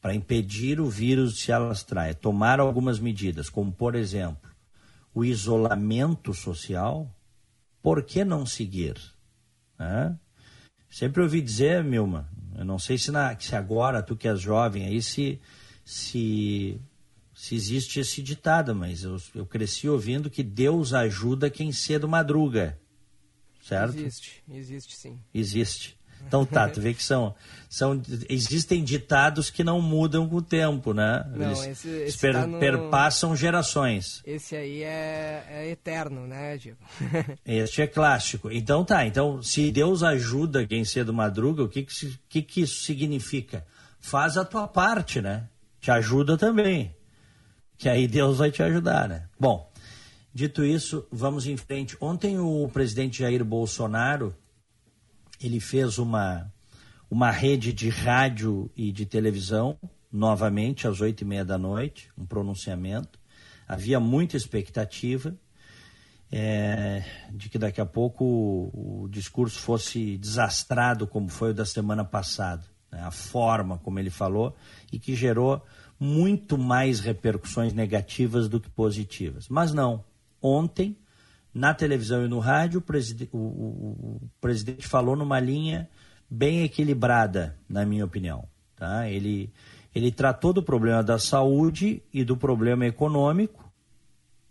para 0.00 0.14
impedir 0.14 0.80
o 0.80 0.88
vírus 0.88 1.34
de 1.34 1.40
se 1.40 1.52
alastrar 1.52 2.08
é 2.08 2.14
tomar 2.14 2.60
algumas 2.60 3.00
medidas, 3.00 3.48
como 3.48 3.72
por 3.72 3.94
exemplo 3.94 4.50
o 5.12 5.24
isolamento 5.24 6.32
social, 6.32 7.12
por 7.82 8.04
que 8.04 8.24
não 8.24 8.46
seguir? 8.46 8.96
Sempre 10.88 11.22
ouvi 11.22 11.40
dizer, 11.40 11.82
Milma, 11.82 12.28
eu 12.58 12.64
não 12.64 12.78
sei 12.78 12.98
se, 12.98 13.12
na, 13.12 13.38
se 13.38 13.54
agora, 13.54 14.02
tu 14.02 14.16
que 14.16 14.26
és 14.26 14.40
jovem 14.40 14.84
aí, 14.84 15.00
se, 15.00 15.40
se, 15.84 16.80
se 17.32 17.54
existe 17.54 18.00
esse 18.00 18.20
ditado, 18.20 18.74
mas 18.74 19.04
eu, 19.04 19.16
eu 19.32 19.46
cresci 19.46 19.88
ouvindo 19.88 20.28
que 20.28 20.42
Deus 20.42 20.92
ajuda 20.92 21.48
quem 21.48 21.70
cedo 21.70 22.08
madruga. 22.08 22.76
Certo? 23.62 23.96
Existe, 23.96 24.42
existe 24.50 24.96
sim. 24.96 25.20
Existe. 25.32 25.97
Então 26.26 26.44
tá, 26.44 26.68
tu 26.68 26.80
vê 26.80 26.92
que 26.92 27.02
são, 27.02 27.34
são 27.68 28.00
existem 28.28 28.84
ditados 28.84 29.50
que 29.50 29.64
não 29.64 29.80
mudam 29.80 30.28
com 30.28 30.36
o 30.36 30.42
tempo, 30.42 30.92
né? 30.92 31.24
Não, 31.34 31.46
Eles 31.46 31.66
esse, 31.66 31.88
esse 31.88 32.18
per, 32.18 32.34
tá 32.34 32.46
no... 32.46 32.58
perpassam 32.58 33.34
gerações. 33.34 34.22
Esse 34.26 34.56
aí 34.56 34.82
é, 34.82 35.44
é 35.48 35.70
eterno, 35.70 36.26
né, 36.26 36.56
Diego? 36.56 36.78
este 37.46 37.82
é 37.82 37.86
clássico. 37.86 38.50
Então 38.50 38.84
tá, 38.84 39.06
então 39.06 39.42
se 39.42 39.70
Deus 39.70 40.02
ajuda 40.02 40.66
quem 40.66 40.84
cedo 40.84 41.12
madruga, 41.12 41.62
o 41.62 41.68
que 41.68 41.82
que, 41.82 42.18
que 42.28 42.42
que 42.42 42.60
isso 42.62 42.84
significa? 42.84 43.66
Faz 44.00 44.36
a 44.36 44.44
tua 44.44 44.68
parte, 44.68 45.20
né? 45.20 45.44
Te 45.80 45.90
ajuda 45.90 46.36
também. 46.36 46.94
Que 47.76 47.88
aí 47.88 48.08
Deus 48.08 48.38
vai 48.38 48.50
te 48.50 48.62
ajudar, 48.62 49.08
né? 49.08 49.24
Bom, 49.38 49.70
dito 50.34 50.64
isso, 50.64 51.06
vamos 51.10 51.46
em 51.46 51.56
frente. 51.56 51.96
Ontem 52.00 52.38
o 52.38 52.68
presidente 52.72 53.20
Jair 53.20 53.44
Bolsonaro 53.44 54.34
ele 55.40 55.60
fez 55.60 55.98
uma, 55.98 56.52
uma 57.10 57.30
rede 57.30 57.72
de 57.72 57.88
rádio 57.88 58.70
e 58.76 58.92
de 58.92 59.06
televisão, 59.06 59.78
novamente 60.12 60.86
às 60.86 61.00
oito 61.00 61.22
e 61.22 61.24
meia 61.24 61.44
da 61.44 61.58
noite, 61.58 62.10
um 62.16 62.24
pronunciamento. 62.24 63.18
Havia 63.66 64.00
muita 64.00 64.36
expectativa 64.36 65.36
é, 66.30 67.04
de 67.32 67.48
que 67.48 67.58
daqui 67.58 67.80
a 67.80 67.86
pouco 67.86 68.24
o, 68.24 69.02
o, 69.04 69.08
discurso 69.08 69.58
fosse 69.58 70.16
desastrado, 70.18 71.06
como 71.06 71.28
foi 71.28 71.50
o 71.50 71.54
da 71.54 71.64
semana 71.64 72.04
passada. 72.04 72.64
Né? 72.90 73.00
A 73.02 73.10
forma 73.10 73.78
como 73.78 73.98
ele 73.98 74.10
falou 74.10 74.54
e 74.92 74.98
que 74.98 75.14
gerou 75.14 75.64
muito 75.98 76.56
mais 76.56 77.00
repercussões 77.00 77.72
negativas 77.72 78.48
do 78.48 78.60
que 78.60 78.70
positivas. 78.70 79.48
Mas 79.48 79.72
não. 79.72 80.04
Ontem 80.40 80.96
na 81.58 81.74
televisão 81.74 82.24
e 82.24 82.28
no 82.28 82.38
rádio, 82.38 82.78
o, 82.78 82.82
preside 82.82 83.28
o, 83.32 83.36
o, 83.36 84.20
o 84.22 84.30
presidente 84.40 84.86
falou 84.86 85.16
numa 85.16 85.40
linha 85.40 85.88
bem 86.30 86.62
equilibrada, 86.62 87.56
na 87.68 87.84
minha 87.84 88.04
opinião. 88.04 88.48
Tá? 88.76 89.08
Ele, 89.10 89.52
ele 89.92 90.12
tratou 90.12 90.52
do 90.52 90.62
problema 90.62 91.02
da 91.02 91.18
saúde 91.18 92.00
e 92.14 92.22
do 92.22 92.36
problema 92.36 92.86
econômico, 92.86 93.68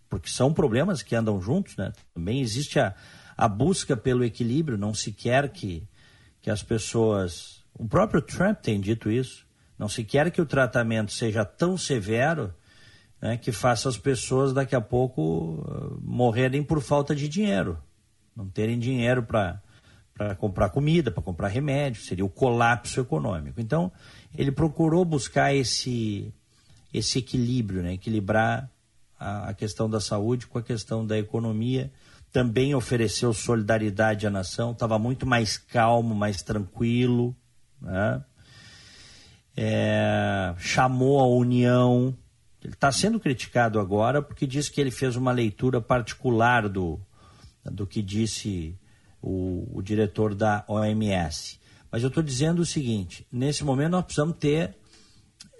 porque 0.10 0.30
são 0.30 0.54
problemas 0.54 1.02
que 1.02 1.16
andam 1.16 1.42
juntos, 1.42 1.78
né? 1.78 1.94
Também 2.14 2.42
existe 2.42 2.78
a, 2.80 2.94
a 3.38 3.48
busca 3.48 3.96
pelo 3.96 4.26
equilíbrio, 4.26 4.78
não 4.78 4.94
se 4.94 5.14
quer 5.14 5.50
que, 5.50 5.88
que 6.42 6.50
as 6.50 6.62
pessoas. 6.62 7.64
O 7.74 7.88
próprio 7.88 8.22
Trump 8.22 8.60
tem 8.60 8.82
dito 8.82 9.10
isso. 9.10 9.46
Não 9.78 9.88
se 9.88 10.04
quer 10.04 10.32
que 10.32 10.42
o 10.42 10.46
tratamento 10.46 11.12
seja 11.12 11.46
tão 11.46 11.78
severo 11.78 12.54
né, 13.22 13.38
que 13.38 13.52
faça 13.52 13.90
as 13.90 13.98
pessoas 13.98 14.54
daqui 14.54 14.76
a 14.76 14.82
pouco 14.82 15.22
uh, 15.22 16.00
morrerem 16.02 16.64
por 16.64 16.82
falta 16.82 17.16
de 17.16 17.28
dinheiro, 17.28 17.78
não 18.36 18.48
terem 18.48 18.78
dinheiro 18.78 19.24
para 19.24 19.62
para 20.18 20.34
comprar 20.34 20.70
comida, 20.70 21.12
para 21.12 21.22
comprar 21.22 21.48
remédio, 21.48 22.02
seria 22.02 22.26
o 22.26 22.30
colapso 22.30 23.00
econômico. 23.00 23.62
Então, 23.62 23.92
ele 24.36 24.52
procurou 24.52 25.06
buscar 25.06 25.54
esse, 25.54 26.34
esse 26.92 27.20
equilíbrio, 27.20 27.84
né? 27.84 27.94
equilibrar 27.94 28.68
a, 29.20 29.50
a, 29.50 29.54
questão 29.54 29.88
da 29.88 30.00
saúde 30.00 30.48
com 30.48 30.58
a 30.58 30.64
questão 30.64 31.06
da 31.06 31.18
economia. 31.20 31.92
Também 32.32 32.74
ofereceu 32.74 33.32
solidariedade 33.32 34.26
à 34.26 34.30
nação, 34.32 34.72
estava 34.72 34.98
muito 34.98 35.26
mais 35.26 35.58
calmo, 35.58 36.16
mais 36.16 36.42
tranquilo. 36.42 37.36
Né? 37.80 38.24
É, 39.56 40.56
chamou 40.58 41.20
a 41.20 41.28
união, 41.28 42.18
ele 42.64 42.74
está 42.74 42.92
sendo 42.92 43.20
criticado 43.20 43.80
agora 43.80 44.22
porque 44.22 44.48
diz 44.48 44.70
que 44.70 44.82
ele 44.82 44.92
fez 44.92 45.16
uma 45.16 45.32
leitura 45.32 45.80
particular 45.80 46.68
do, 46.68 47.00
do 47.64 47.86
que 47.86 48.02
disse 48.02 48.76
o, 49.22 49.68
o 49.74 49.82
diretor 49.82 50.34
da 50.34 50.64
OMS. 50.68 51.60
Mas 51.92 52.04
eu 52.04 52.10
estou 52.10 52.24
dizendo 52.24 52.62
o 52.62 52.66
seguinte: 52.66 53.26
nesse 53.32 53.64
momento 53.64 53.92
nós 53.92 54.06
precisamos 54.06 54.38
ter 54.38 54.76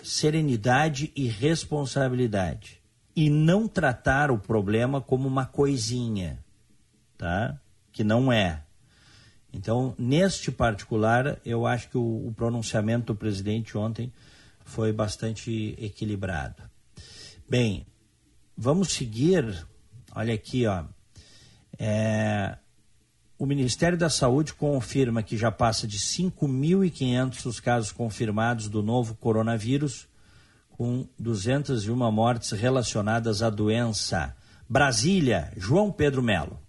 serenidade 0.04 1.12
e 1.16 1.28
responsabilidade 1.28 2.82
e 3.16 3.30
não 3.30 3.68
tratar 3.68 4.30
o 4.30 4.38
problema 4.38 5.02
como 5.02 5.28
uma 5.28 5.46
coisinha, 5.46 6.44
tá? 7.18 7.60
Que 7.92 8.04
não 8.04 8.32
é. 8.32 8.64
Então, 9.52 9.96
neste 9.98 10.52
particular, 10.52 11.40
eu 11.44 11.66
acho 11.66 11.90
que 11.90 11.98
o, 11.98 12.28
o 12.28 12.34
pronunciamento 12.36 13.08
do 13.08 13.16
presidente 13.16 13.76
ontem 13.78 14.12
foi 14.64 14.92
bastante 14.94 15.76
equilibrado. 15.80 16.62
Bem, 17.50 17.88
vamos 18.58 18.90
seguir. 18.90 19.66
Olha 20.14 20.34
aqui, 20.34 20.68
ó. 20.68 20.84
É, 21.80 22.58
o 23.40 23.46
Ministério 23.46 23.98
da 23.98 24.10
Saúde 24.10 24.54
confirma 24.54 25.24
que 25.24 25.38
já 25.38 25.50
passa 25.50 25.88
de 25.88 25.98
5.500 25.98 27.46
os 27.46 27.60
casos 27.62 27.92
confirmados 27.94 28.68
do 28.68 28.84
novo 28.84 29.16
coronavírus, 29.16 30.10
com 30.72 31.08
201 31.18 32.12
mortes 32.12 32.52
relacionadas 32.52 33.42
à 33.42 33.50
doença. 33.50 34.36
Brasília, 34.68 35.54
João 35.56 35.90
Pedro 35.90 36.22
Melo. 36.22 36.60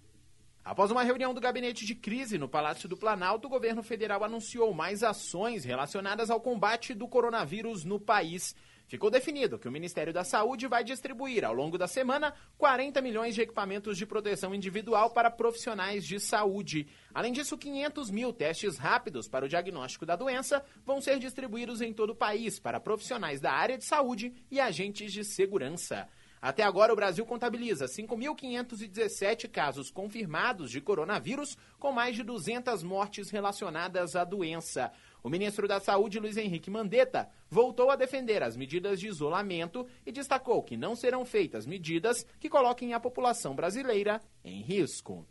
Após 0.63 0.91
uma 0.91 1.03
reunião 1.03 1.33
do 1.33 1.41
gabinete 1.41 1.85
de 1.85 1.95
crise 1.95 2.37
no 2.37 2.47
Palácio 2.47 2.87
do 2.87 2.95
Planalto, 2.95 3.47
o 3.47 3.49
governo 3.49 3.83
federal 3.83 4.23
anunciou 4.23 4.73
mais 4.73 5.03
ações 5.03 5.65
relacionadas 5.65 6.29
ao 6.29 6.39
combate 6.39 6.93
do 6.93 7.07
coronavírus 7.07 7.83
no 7.83 7.99
país. 7.99 8.55
Ficou 8.89 9.11
definido 9.11 9.59
que 9.59 9.67
o 9.67 9.71
Ministério 9.71 10.11
da 10.11 10.23
Saúde 10.23 10.65
vai 10.65 10.83
distribuir 10.83 11.45
ao 11.45 11.53
longo 11.53 11.77
da 11.77 11.87
semana 11.87 12.33
40 12.57 12.99
milhões 13.03 13.35
de 13.35 13.41
equipamentos 13.41 13.95
de 13.95 14.03
proteção 14.03 14.53
individual 14.55 15.11
para 15.11 15.29
profissionais 15.29 16.03
de 16.03 16.19
saúde. 16.19 16.87
Além 17.13 17.31
disso, 17.31 17.55
500 17.55 18.09
mil 18.09 18.33
testes 18.33 18.79
rápidos 18.79 19.27
para 19.27 19.45
o 19.45 19.47
diagnóstico 19.47 20.07
da 20.07 20.15
doença 20.15 20.65
vão 20.83 20.99
ser 20.99 21.19
distribuídos 21.19 21.81
em 21.81 21.93
todo 21.93 22.13
o 22.13 22.15
país 22.15 22.59
para 22.59 22.79
profissionais 22.79 23.39
da 23.39 23.51
área 23.51 23.77
de 23.77 23.85
saúde 23.85 24.33
e 24.49 24.59
agentes 24.59 25.13
de 25.13 25.23
segurança. 25.23 26.09
Até 26.41 26.63
agora, 26.63 26.93
o 26.93 26.95
Brasil 26.95 27.25
contabiliza 27.25 27.85
5.517 27.85 29.49
casos 29.49 29.91
confirmados 29.91 30.71
de 30.71 30.79
coronavírus, 30.79 31.57
com 31.77 31.91
mais 31.91 32.15
de 32.15 32.23
200 32.23 32.81
mortes 32.81 33.29
relacionadas 33.29 34.15
à 34.15 34.23
doença. 34.23 34.89
O 35.23 35.29
ministro 35.29 35.67
da 35.67 35.79
Saúde, 35.79 36.19
Luiz 36.19 36.37
Henrique 36.37 36.71
Mandetta, 36.71 37.29
voltou 37.49 37.89
a 37.89 37.95
defender 37.95 38.41
as 38.41 38.55
medidas 38.55 38.99
de 38.99 39.07
isolamento 39.07 39.85
e 40.05 40.11
destacou 40.11 40.63
que 40.63 40.77
não 40.77 40.95
serão 40.95 41.25
feitas 41.25 41.65
medidas 41.65 42.25
que 42.39 42.49
coloquem 42.49 42.93
a 42.93 42.99
população 42.99 43.55
brasileira 43.55 44.21
em 44.43 44.61
risco. 44.61 45.25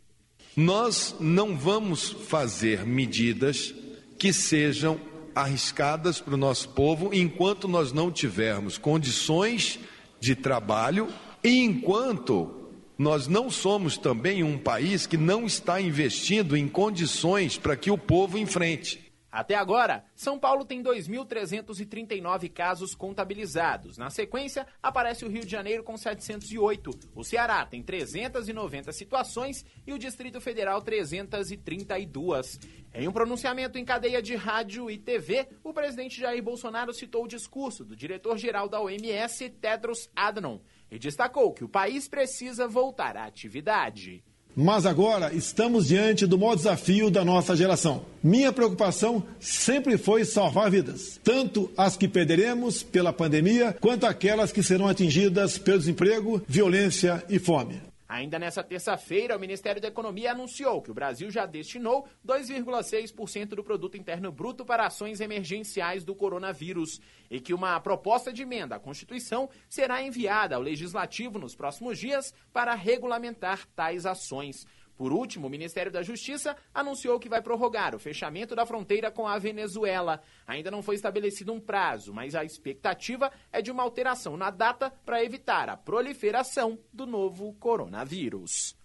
Nós 0.55 1.15
não 1.19 1.57
vamos 1.57 2.09
fazer 2.09 2.85
medidas 2.85 3.73
que 4.17 4.31
sejam 4.33 4.99
arriscadas 5.33 6.19
para 6.19 6.33
o 6.33 6.37
nosso 6.37 6.69
povo 6.69 7.13
enquanto 7.13 7.67
nós 7.67 7.91
não 7.91 8.11
tivermos 8.11 8.77
condições 8.77 9.79
de 10.19 10.35
trabalho 10.35 11.07
e 11.43 11.59
enquanto 11.59 12.55
nós 12.97 13.27
não 13.27 13.49
somos 13.49 13.97
também 13.97 14.43
um 14.43 14.57
país 14.57 15.07
que 15.07 15.15
não 15.15 15.45
está 15.45 15.79
investindo 15.79 16.57
em 16.57 16.67
condições 16.67 17.57
para 17.57 17.77
que 17.77 17.89
o 17.89 17.97
povo 17.97 18.37
enfrente. 18.37 19.08
Até 19.31 19.53
agora, 19.55 20.03
São 20.15 20.39
Paulo 20.39 20.65
tem 20.65 20.81
2.339 20.81 22.51
casos 22.51 22.95
contabilizados. 22.95 23.97
Na 23.97 24.09
sequência, 24.09 24.65
aparece 24.81 25.23
o 25.23 25.29
Rio 25.29 25.45
de 25.45 25.51
Janeiro 25.51 25.83
com 25.83 25.95
708. 25.95 26.89
O 27.13 27.23
Ceará 27.23 27.63
tem 27.65 27.83
390 27.83 28.91
situações 28.91 29.63
e 29.85 29.93
o 29.93 29.99
Distrito 29.99 30.41
Federal 30.41 30.81
332. 30.81 32.59
Em 32.91 33.07
um 33.07 33.11
pronunciamento 33.11 33.77
em 33.77 33.85
cadeia 33.85 34.19
de 34.19 34.35
rádio 34.35 34.89
e 34.89 34.97
TV, 34.97 35.47
o 35.63 35.71
presidente 35.71 36.19
Jair 36.19 36.41
Bolsonaro 36.41 36.91
citou 36.91 37.25
o 37.25 37.27
discurso 37.27 37.85
do 37.85 37.95
diretor-geral 37.95 38.67
da 38.67 38.81
OMS, 38.81 39.47
Tedros 39.49 40.09
Adhanom, 40.15 40.59
e 40.89 40.97
destacou 40.97 41.53
que 41.53 41.63
o 41.63 41.69
país 41.69 42.07
precisa 42.07 42.67
voltar 42.67 43.15
à 43.15 43.25
atividade. 43.25 44.23
Mas 44.61 44.85
agora 44.85 45.33
estamos 45.33 45.87
diante 45.87 46.27
do 46.27 46.37
maior 46.37 46.53
desafio 46.53 47.09
da 47.09 47.23
nossa 47.23 47.55
geração. 47.55 48.01
Minha 48.21 48.51
preocupação 48.51 49.23
sempre 49.39 49.97
foi 49.97 50.25
salvar 50.25 50.69
vidas, 50.69 51.17
tanto 51.23 51.71
as 51.77 51.95
que 51.95 52.09
perderemos 52.09 52.83
pela 52.83 53.13
pandemia, 53.13 53.73
quanto 53.79 54.05
aquelas 54.05 54.51
que 54.51 54.61
serão 54.61 54.89
atingidas 54.89 55.57
pelo 55.57 55.79
desemprego, 55.79 56.41
violência 56.45 57.23
e 57.29 57.39
fome. 57.39 57.88
Ainda 58.09 58.39
nessa 58.39 58.63
terça-feira, 58.63 59.37
o 59.37 59.39
Ministério 59.39 59.79
da 59.79 59.87
Economia 59.87 60.31
anunciou 60.31 60.81
que 60.81 60.89
o 60.89 60.95
Brasil 60.95 61.29
já 61.29 61.45
destinou 61.45 62.07
2,6% 62.25 63.49
do 63.49 63.63
produto 63.63 63.97
interno 63.97 64.31
bruto 64.31 64.65
para 64.65 64.87
ações 64.87 65.21
emergenciais 65.21 66.03
do 66.03 66.15
coronavírus 66.15 66.99
e 67.29 67.39
que 67.39 67.53
uma 67.53 67.79
proposta 67.79 68.33
de 68.33 68.41
emenda 68.41 68.77
à 68.77 68.79
Constituição 68.79 69.47
será 69.69 70.01
enviada 70.01 70.55
ao 70.55 70.61
legislativo 70.63 71.37
nos 71.37 71.55
próximos 71.55 71.99
dias 71.99 72.33
para 72.51 72.73
regulamentar 72.73 73.67
tais 73.75 74.07
ações. 74.07 74.65
Por 74.99 75.11
último, 75.13 75.47
o 75.47 75.49
Ministério 75.49 75.89
da 75.89 76.03
Justiça 76.03 76.53
anunciou 76.73 77.21
que 77.21 77.29
vai 77.29 77.41
prorrogar 77.41 77.95
o 77.95 77.99
fechamento 77.99 78.53
da 78.53 78.65
fronteira 78.65 79.09
com 79.09 79.25
a 79.25 79.39
Venezuela. 79.39 80.21
Ainda 80.45 80.69
não 80.69 80.83
foi 80.83 80.95
estabelecido 80.95 81.53
um 81.53 81.59
prazo, 81.61 82.13
mas 82.13 82.35
a 82.35 82.43
expectativa 82.43 83.31
é 83.49 83.61
de 83.61 83.71
uma 83.71 83.81
alteração 83.81 84.35
na 84.35 84.49
data 84.49 84.91
para 85.05 85.23
evitar 85.23 85.69
a 85.69 85.77
proliferação 85.77 86.77
do 86.91 87.07
novo 87.07 87.53
coronavírus. 87.53 88.75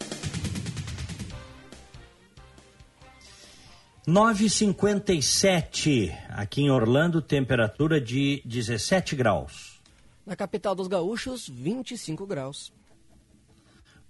9,57 4.06 6.16
aqui 6.28 6.62
em 6.62 6.70
Orlando, 6.70 7.20
temperatura 7.20 8.00
de 8.00 8.40
17 8.44 9.16
graus. 9.16 9.82
Na 10.24 10.36
capital 10.36 10.76
dos 10.76 10.86
gaúchos, 10.86 11.48
25 11.48 12.24
graus. 12.24 12.72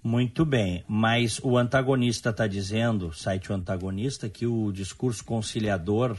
Muito 0.06 0.44
bem, 0.44 0.84
mas 0.86 1.40
o 1.42 1.56
antagonista 1.56 2.28
está 2.28 2.46
dizendo, 2.46 3.10
site 3.14 3.50
o 3.50 3.54
antagonista, 3.54 4.28
que 4.28 4.46
o 4.46 4.70
discurso 4.70 5.24
conciliador 5.24 6.14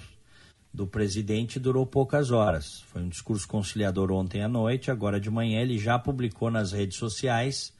do 0.73 0.87
presidente 0.87 1.59
durou 1.59 1.85
poucas 1.85 2.31
horas. 2.31 2.81
Foi 2.87 3.03
um 3.03 3.07
discurso 3.07 3.47
conciliador 3.47 4.11
ontem 4.11 4.41
à 4.41 4.47
noite, 4.47 4.89
agora 4.89 5.19
de 5.19 5.29
manhã 5.29 5.61
ele 5.61 5.77
já 5.77 5.99
publicou 5.99 6.49
nas 6.49 6.71
redes 6.71 6.97
sociais 6.97 7.71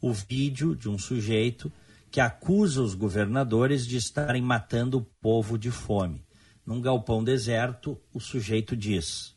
o 0.00 0.12
vídeo 0.12 0.74
de 0.74 0.88
um 0.88 0.98
sujeito 0.98 1.72
que 2.10 2.18
acusa 2.18 2.82
os 2.82 2.96
governadores 2.96 3.86
de 3.86 3.96
estarem 3.96 4.42
matando 4.42 4.98
o 4.98 5.06
povo 5.20 5.56
de 5.56 5.70
fome. 5.70 6.24
Num 6.66 6.80
galpão 6.80 7.22
deserto, 7.22 7.96
o 8.12 8.18
sujeito 8.18 8.76
diz: 8.76 9.36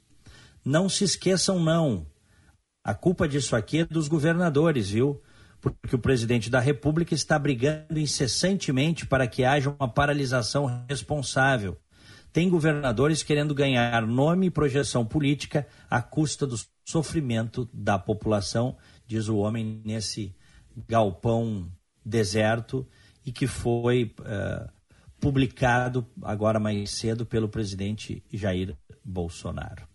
Não 0.65 0.89
se 0.89 1.03
esqueçam, 1.03 1.59
não. 1.59 2.03
A 2.83 2.95
culpa 2.95 3.27
disso 3.27 3.55
aqui 3.55 3.81
é 3.81 3.85
dos 3.85 4.07
governadores, 4.07 4.89
viu? 4.89 5.21
Porque 5.81 5.95
o 5.95 5.99
presidente 5.99 6.49
da 6.49 6.59
República 6.59 7.13
está 7.13 7.39
brigando 7.39 7.99
incessantemente 7.99 9.05
para 9.05 9.27
que 9.27 9.43
haja 9.43 9.75
uma 9.79 9.87
paralisação 9.87 10.85
responsável. 10.87 11.77
Tem 12.31 12.49
governadores 12.49 13.23
querendo 13.23 13.55
ganhar 13.55 14.05
nome 14.05 14.47
e 14.47 14.51
projeção 14.51 15.05
política 15.05 15.65
à 15.89 16.01
custa 16.01 16.45
do 16.45 16.55
sofrimento 16.85 17.67
da 17.73 17.97
população, 17.97 18.77
diz 19.07 19.27
o 19.27 19.37
homem 19.37 19.81
nesse 19.85 20.35
galpão 20.87 21.71
deserto 22.05 22.85
e 23.25 23.31
que 23.31 23.47
foi 23.47 24.13
uh, 24.19 24.69
publicado 25.19 26.05
agora 26.21 26.59
mais 26.59 26.91
cedo 26.91 27.25
pelo 27.25 27.49
presidente 27.49 28.23
Jair 28.31 28.75
Bolsonaro. 29.03 29.87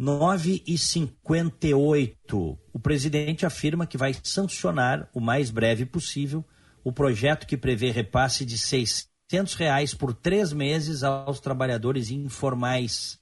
9 0.00 0.62
e 0.66 0.78
58. 0.78 2.58
O 2.72 2.78
presidente 2.78 3.44
afirma 3.44 3.86
que 3.86 3.98
vai 3.98 4.16
sancionar 4.22 5.06
o 5.12 5.20
mais 5.20 5.50
breve 5.50 5.84
possível 5.84 6.42
o 6.82 6.90
projeto 6.90 7.46
que 7.46 7.54
prevê 7.54 7.90
repasse 7.90 8.46
de 8.46 8.56
600 8.56 9.52
reais 9.56 9.92
por 9.92 10.14
três 10.14 10.54
meses 10.54 11.02
aos 11.02 11.38
trabalhadores 11.38 12.10
informais. 12.10 13.20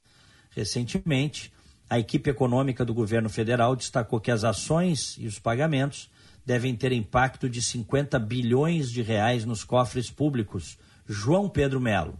Recentemente, 0.51 1.51
a 1.89 1.99
equipe 1.99 2.29
econômica 2.29 2.85
do 2.85 2.93
governo 2.93 3.27
federal 3.27 3.75
destacou 3.75 4.21
que 4.21 4.31
as 4.31 4.45
ações 4.45 5.17
e 5.19 5.27
os 5.27 5.37
pagamentos 5.37 6.09
devem 6.45 6.73
ter 6.73 6.93
impacto 6.93 7.49
de 7.49 7.61
50 7.61 8.17
bilhões 8.19 8.89
de 8.89 9.01
reais 9.01 9.43
nos 9.43 9.65
cofres 9.65 10.09
públicos. 10.09 10.77
João 11.05 11.49
Pedro 11.49 11.81
Melo 11.81 12.17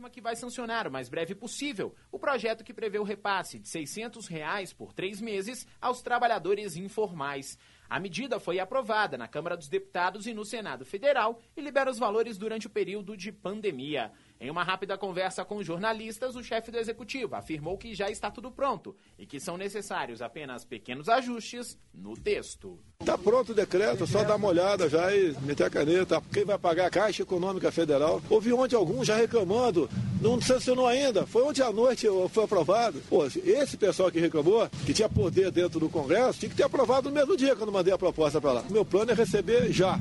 afirma 0.00 0.08
que 0.08 0.20
vai 0.20 0.34
sancionar 0.34 0.88
o 0.88 0.90
mais 0.90 1.10
breve 1.10 1.34
possível 1.34 1.94
o 2.10 2.18
projeto 2.18 2.64
que 2.64 2.72
prevê 2.72 2.98
o 2.98 3.04
repasse 3.04 3.58
de 3.58 3.68
600 3.68 4.26
reais 4.26 4.72
por 4.72 4.94
três 4.94 5.20
meses 5.20 5.66
aos 5.78 6.00
trabalhadores 6.00 6.74
informais. 6.74 7.58
A 7.88 8.00
medida 8.00 8.40
foi 8.40 8.58
aprovada 8.58 9.18
na 9.18 9.28
Câmara 9.28 9.56
dos 9.56 9.68
Deputados 9.68 10.26
e 10.26 10.32
no 10.32 10.44
Senado 10.44 10.86
Federal 10.86 11.38
e 11.54 11.60
libera 11.60 11.90
os 11.90 11.98
valores 11.98 12.38
durante 12.38 12.66
o 12.66 12.70
período 12.70 13.14
de 13.14 13.30
pandemia. 13.30 14.10
Em 14.42 14.50
uma 14.50 14.64
rápida 14.64 14.96
conversa 14.96 15.44
com 15.44 15.62
jornalistas, 15.62 16.34
o 16.34 16.42
chefe 16.42 16.70
do 16.70 16.78
executivo 16.78 17.36
afirmou 17.36 17.76
que 17.76 17.94
já 17.94 18.08
está 18.08 18.30
tudo 18.30 18.50
pronto 18.50 18.96
e 19.18 19.26
que 19.26 19.38
são 19.38 19.58
necessários 19.58 20.22
apenas 20.22 20.64
pequenos 20.64 21.10
ajustes 21.10 21.78
no 21.92 22.14
texto. 22.14 22.78
Está 23.00 23.18
pronto 23.18 23.52
o 23.52 23.54
decreto, 23.54 24.06
só 24.06 24.24
dar 24.24 24.36
uma 24.36 24.48
olhada 24.48 24.88
já 24.88 25.14
e 25.14 25.36
meter 25.42 25.64
a 25.64 25.70
caneta. 25.70 26.22
Quem 26.32 26.46
vai 26.46 26.56
pagar 26.56 26.86
a 26.86 26.90
Caixa 26.90 27.22
Econômica 27.22 27.70
Federal? 27.70 28.22
Ouvi 28.30 28.50
ontem 28.50 28.76
alguns 28.76 29.06
já 29.06 29.14
reclamando, 29.14 29.90
não 30.22 30.40
sancionou 30.40 30.86
ainda, 30.86 31.26
foi 31.26 31.42
ontem 31.42 31.60
à 31.62 31.70
noite 31.70 32.06
foi 32.30 32.44
aprovado. 32.44 32.98
Pô, 33.10 33.26
esse 33.26 33.76
pessoal 33.76 34.10
que 34.10 34.20
reclamou, 34.20 34.66
que 34.86 34.94
tinha 34.94 35.08
poder 35.08 35.50
dentro 35.50 35.78
do 35.78 35.90
Congresso, 35.90 36.40
tinha 36.40 36.48
que 36.48 36.56
ter 36.56 36.62
aprovado 36.62 37.10
no 37.10 37.14
mesmo 37.14 37.36
dia 37.36 37.54
quando 37.54 37.70
mandei 37.70 37.92
a 37.92 37.98
proposta 37.98 38.40
para 38.40 38.52
lá. 38.52 38.64
Meu 38.70 38.86
plano 38.86 39.10
é 39.10 39.14
receber 39.14 39.70
já 39.70 40.00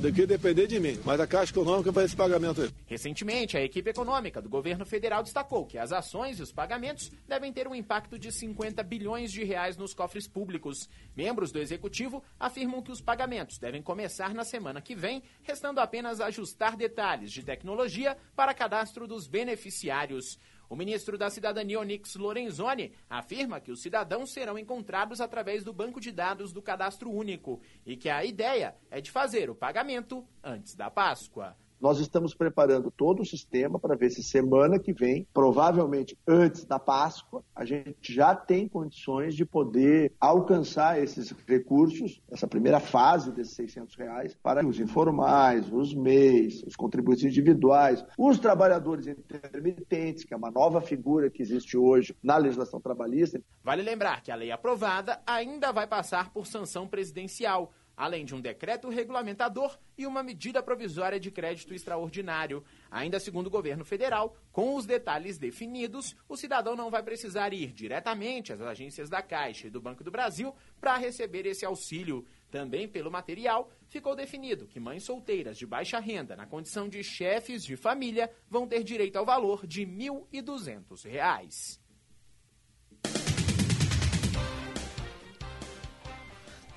do 0.00 0.12
que 0.12 0.26
depender 0.26 0.66
de 0.66 0.78
mim. 0.78 0.98
Mas 1.04 1.20
a 1.20 1.26
Caixa 1.26 1.52
Econômica 1.52 1.92
faz 1.92 2.06
esse 2.06 2.16
pagamento 2.16 2.62
aí. 2.62 2.70
Recentemente, 2.86 3.56
a 3.56 3.62
equipe 3.62 3.90
econômica 3.90 4.40
do 4.40 4.48
governo 4.48 4.84
federal 4.84 5.22
destacou 5.22 5.66
que 5.66 5.78
as 5.78 5.92
ações 5.92 6.38
e 6.38 6.42
os 6.42 6.52
pagamentos 6.52 7.10
devem 7.26 7.52
ter 7.52 7.66
um 7.66 7.74
impacto 7.74 8.18
de 8.18 8.30
50 8.30 8.82
bilhões 8.82 9.32
de 9.32 9.42
reais 9.42 9.76
nos 9.76 9.94
cofres 9.94 10.28
públicos. 10.28 10.88
Membros 11.16 11.50
do 11.50 11.58
executivo 11.58 12.22
afirmam 12.38 12.82
que 12.82 12.92
os 12.92 13.00
pagamentos 13.00 13.58
devem 13.58 13.82
começar 13.82 14.34
na 14.34 14.44
semana 14.44 14.80
que 14.80 14.94
vem, 14.94 15.22
restando 15.42 15.80
apenas 15.80 16.20
ajustar 16.20 16.76
detalhes 16.76 17.32
de 17.32 17.42
tecnologia 17.42 18.16
para 18.36 18.54
cadastro 18.54 19.06
dos 19.06 19.26
beneficiários. 19.26 20.38
O 20.70 20.76
ministro 20.76 21.18
da 21.18 21.28
Cidadania, 21.28 21.80
Onix 21.80 22.14
Lorenzoni, 22.14 22.92
afirma 23.08 23.58
que 23.58 23.72
os 23.72 23.82
cidadãos 23.82 24.30
serão 24.30 24.56
encontrados 24.56 25.20
através 25.20 25.64
do 25.64 25.72
banco 25.72 26.00
de 26.00 26.12
dados 26.12 26.52
do 26.52 26.62
Cadastro 26.62 27.10
Único 27.10 27.60
e 27.84 27.96
que 27.96 28.08
a 28.08 28.24
ideia 28.24 28.76
é 28.88 29.00
de 29.00 29.10
fazer 29.10 29.50
o 29.50 29.54
pagamento 29.54 30.24
antes 30.44 30.76
da 30.76 30.88
Páscoa. 30.88 31.56
Nós 31.80 31.98
estamos 31.98 32.34
preparando 32.34 32.90
todo 32.90 33.22
o 33.22 33.26
sistema 33.26 33.78
para 33.78 33.96
ver 33.96 34.10
se 34.10 34.22
semana 34.22 34.78
que 34.78 34.92
vem, 34.92 35.26
provavelmente 35.32 36.16
antes 36.28 36.66
da 36.66 36.78
Páscoa, 36.78 37.42
a 37.56 37.64
gente 37.64 38.12
já 38.12 38.34
tem 38.34 38.68
condições 38.68 39.34
de 39.34 39.46
poder 39.46 40.12
alcançar 40.20 41.02
esses 41.02 41.34
recursos, 41.46 42.20
essa 42.30 42.46
primeira 42.46 42.80
fase 42.80 43.32
desses 43.32 43.54
600 43.54 43.96
reais, 43.96 44.36
para 44.42 44.66
os 44.66 44.78
informais, 44.78 45.72
os 45.72 45.94
MEIs, 45.94 46.62
os 46.64 46.76
contribuintes 46.76 47.24
individuais, 47.24 48.04
os 48.18 48.38
trabalhadores 48.38 49.06
intermitentes, 49.06 50.24
que 50.24 50.34
é 50.34 50.36
uma 50.36 50.50
nova 50.50 50.82
figura 50.82 51.30
que 51.30 51.40
existe 51.40 51.78
hoje 51.78 52.14
na 52.22 52.36
legislação 52.36 52.78
trabalhista. 52.78 53.40
Vale 53.64 53.80
lembrar 53.80 54.22
que 54.22 54.30
a 54.30 54.36
lei 54.36 54.50
aprovada 54.50 55.18
ainda 55.26 55.72
vai 55.72 55.86
passar 55.86 56.30
por 56.30 56.46
sanção 56.46 56.86
presidencial 56.86 57.72
além 58.00 58.24
de 58.24 58.34
um 58.34 58.40
decreto 58.40 58.88
regulamentador 58.88 59.78
e 59.98 60.06
uma 60.06 60.22
medida 60.22 60.62
provisória 60.62 61.20
de 61.20 61.30
crédito 61.30 61.74
extraordinário. 61.74 62.64
Ainda 62.90 63.20
segundo 63.20 63.48
o 63.48 63.50
governo 63.50 63.84
federal, 63.84 64.34
com 64.50 64.74
os 64.74 64.86
detalhes 64.86 65.36
definidos, 65.36 66.16
o 66.26 66.34
cidadão 66.34 66.74
não 66.74 66.90
vai 66.90 67.02
precisar 67.02 67.52
ir 67.52 67.74
diretamente 67.74 68.54
às 68.54 68.62
agências 68.62 69.10
da 69.10 69.20
Caixa 69.20 69.66
e 69.66 69.70
do 69.70 69.82
Banco 69.82 70.02
do 70.02 70.10
Brasil 70.10 70.54
para 70.80 70.96
receber 70.96 71.44
esse 71.44 71.66
auxílio. 71.66 72.24
Também 72.50 72.88
pelo 72.88 73.10
material, 73.10 73.70
ficou 73.86 74.16
definido 74.16 74.66
que 74.66 74.80
mães 74.80 75.04
solteiras 75.04 75.58
de 75.58 75.66
baixa 75.66 76.00
renda, 76.00 76.34
na 76.34 76.46
condição 76.46 76.88
de 76.88 77.04
chefes 77.04 77.62
de 77.62 77.76
família, 77.76 78.30
vão 78.48 78.66
ter 78.66 78.82
direito 78.82 79.16
ao 79.16 79.26
valor 79.26 79.66
de 79.66 79.84
R$ 79.84 80.10
1.200. 80.32 81.78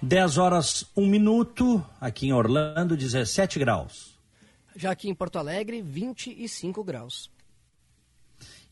10 0.04 0.38
horas, 0.38 0.86
1 0.98 1.08
minuto, 1.08 1.82
aqui 2.00 2.28
em 2.28 2.34
Orlando, 2.34 2.98
17 2.98 3.58
graus. 3.58 4.20
Já 4.76 4.92
aqui 4.92 5.08
em 5.08 5.16
Porto 5.16 5.40
Alegre, 5.40 5.82
25 5.82 6.84
graus. 6.84 7.32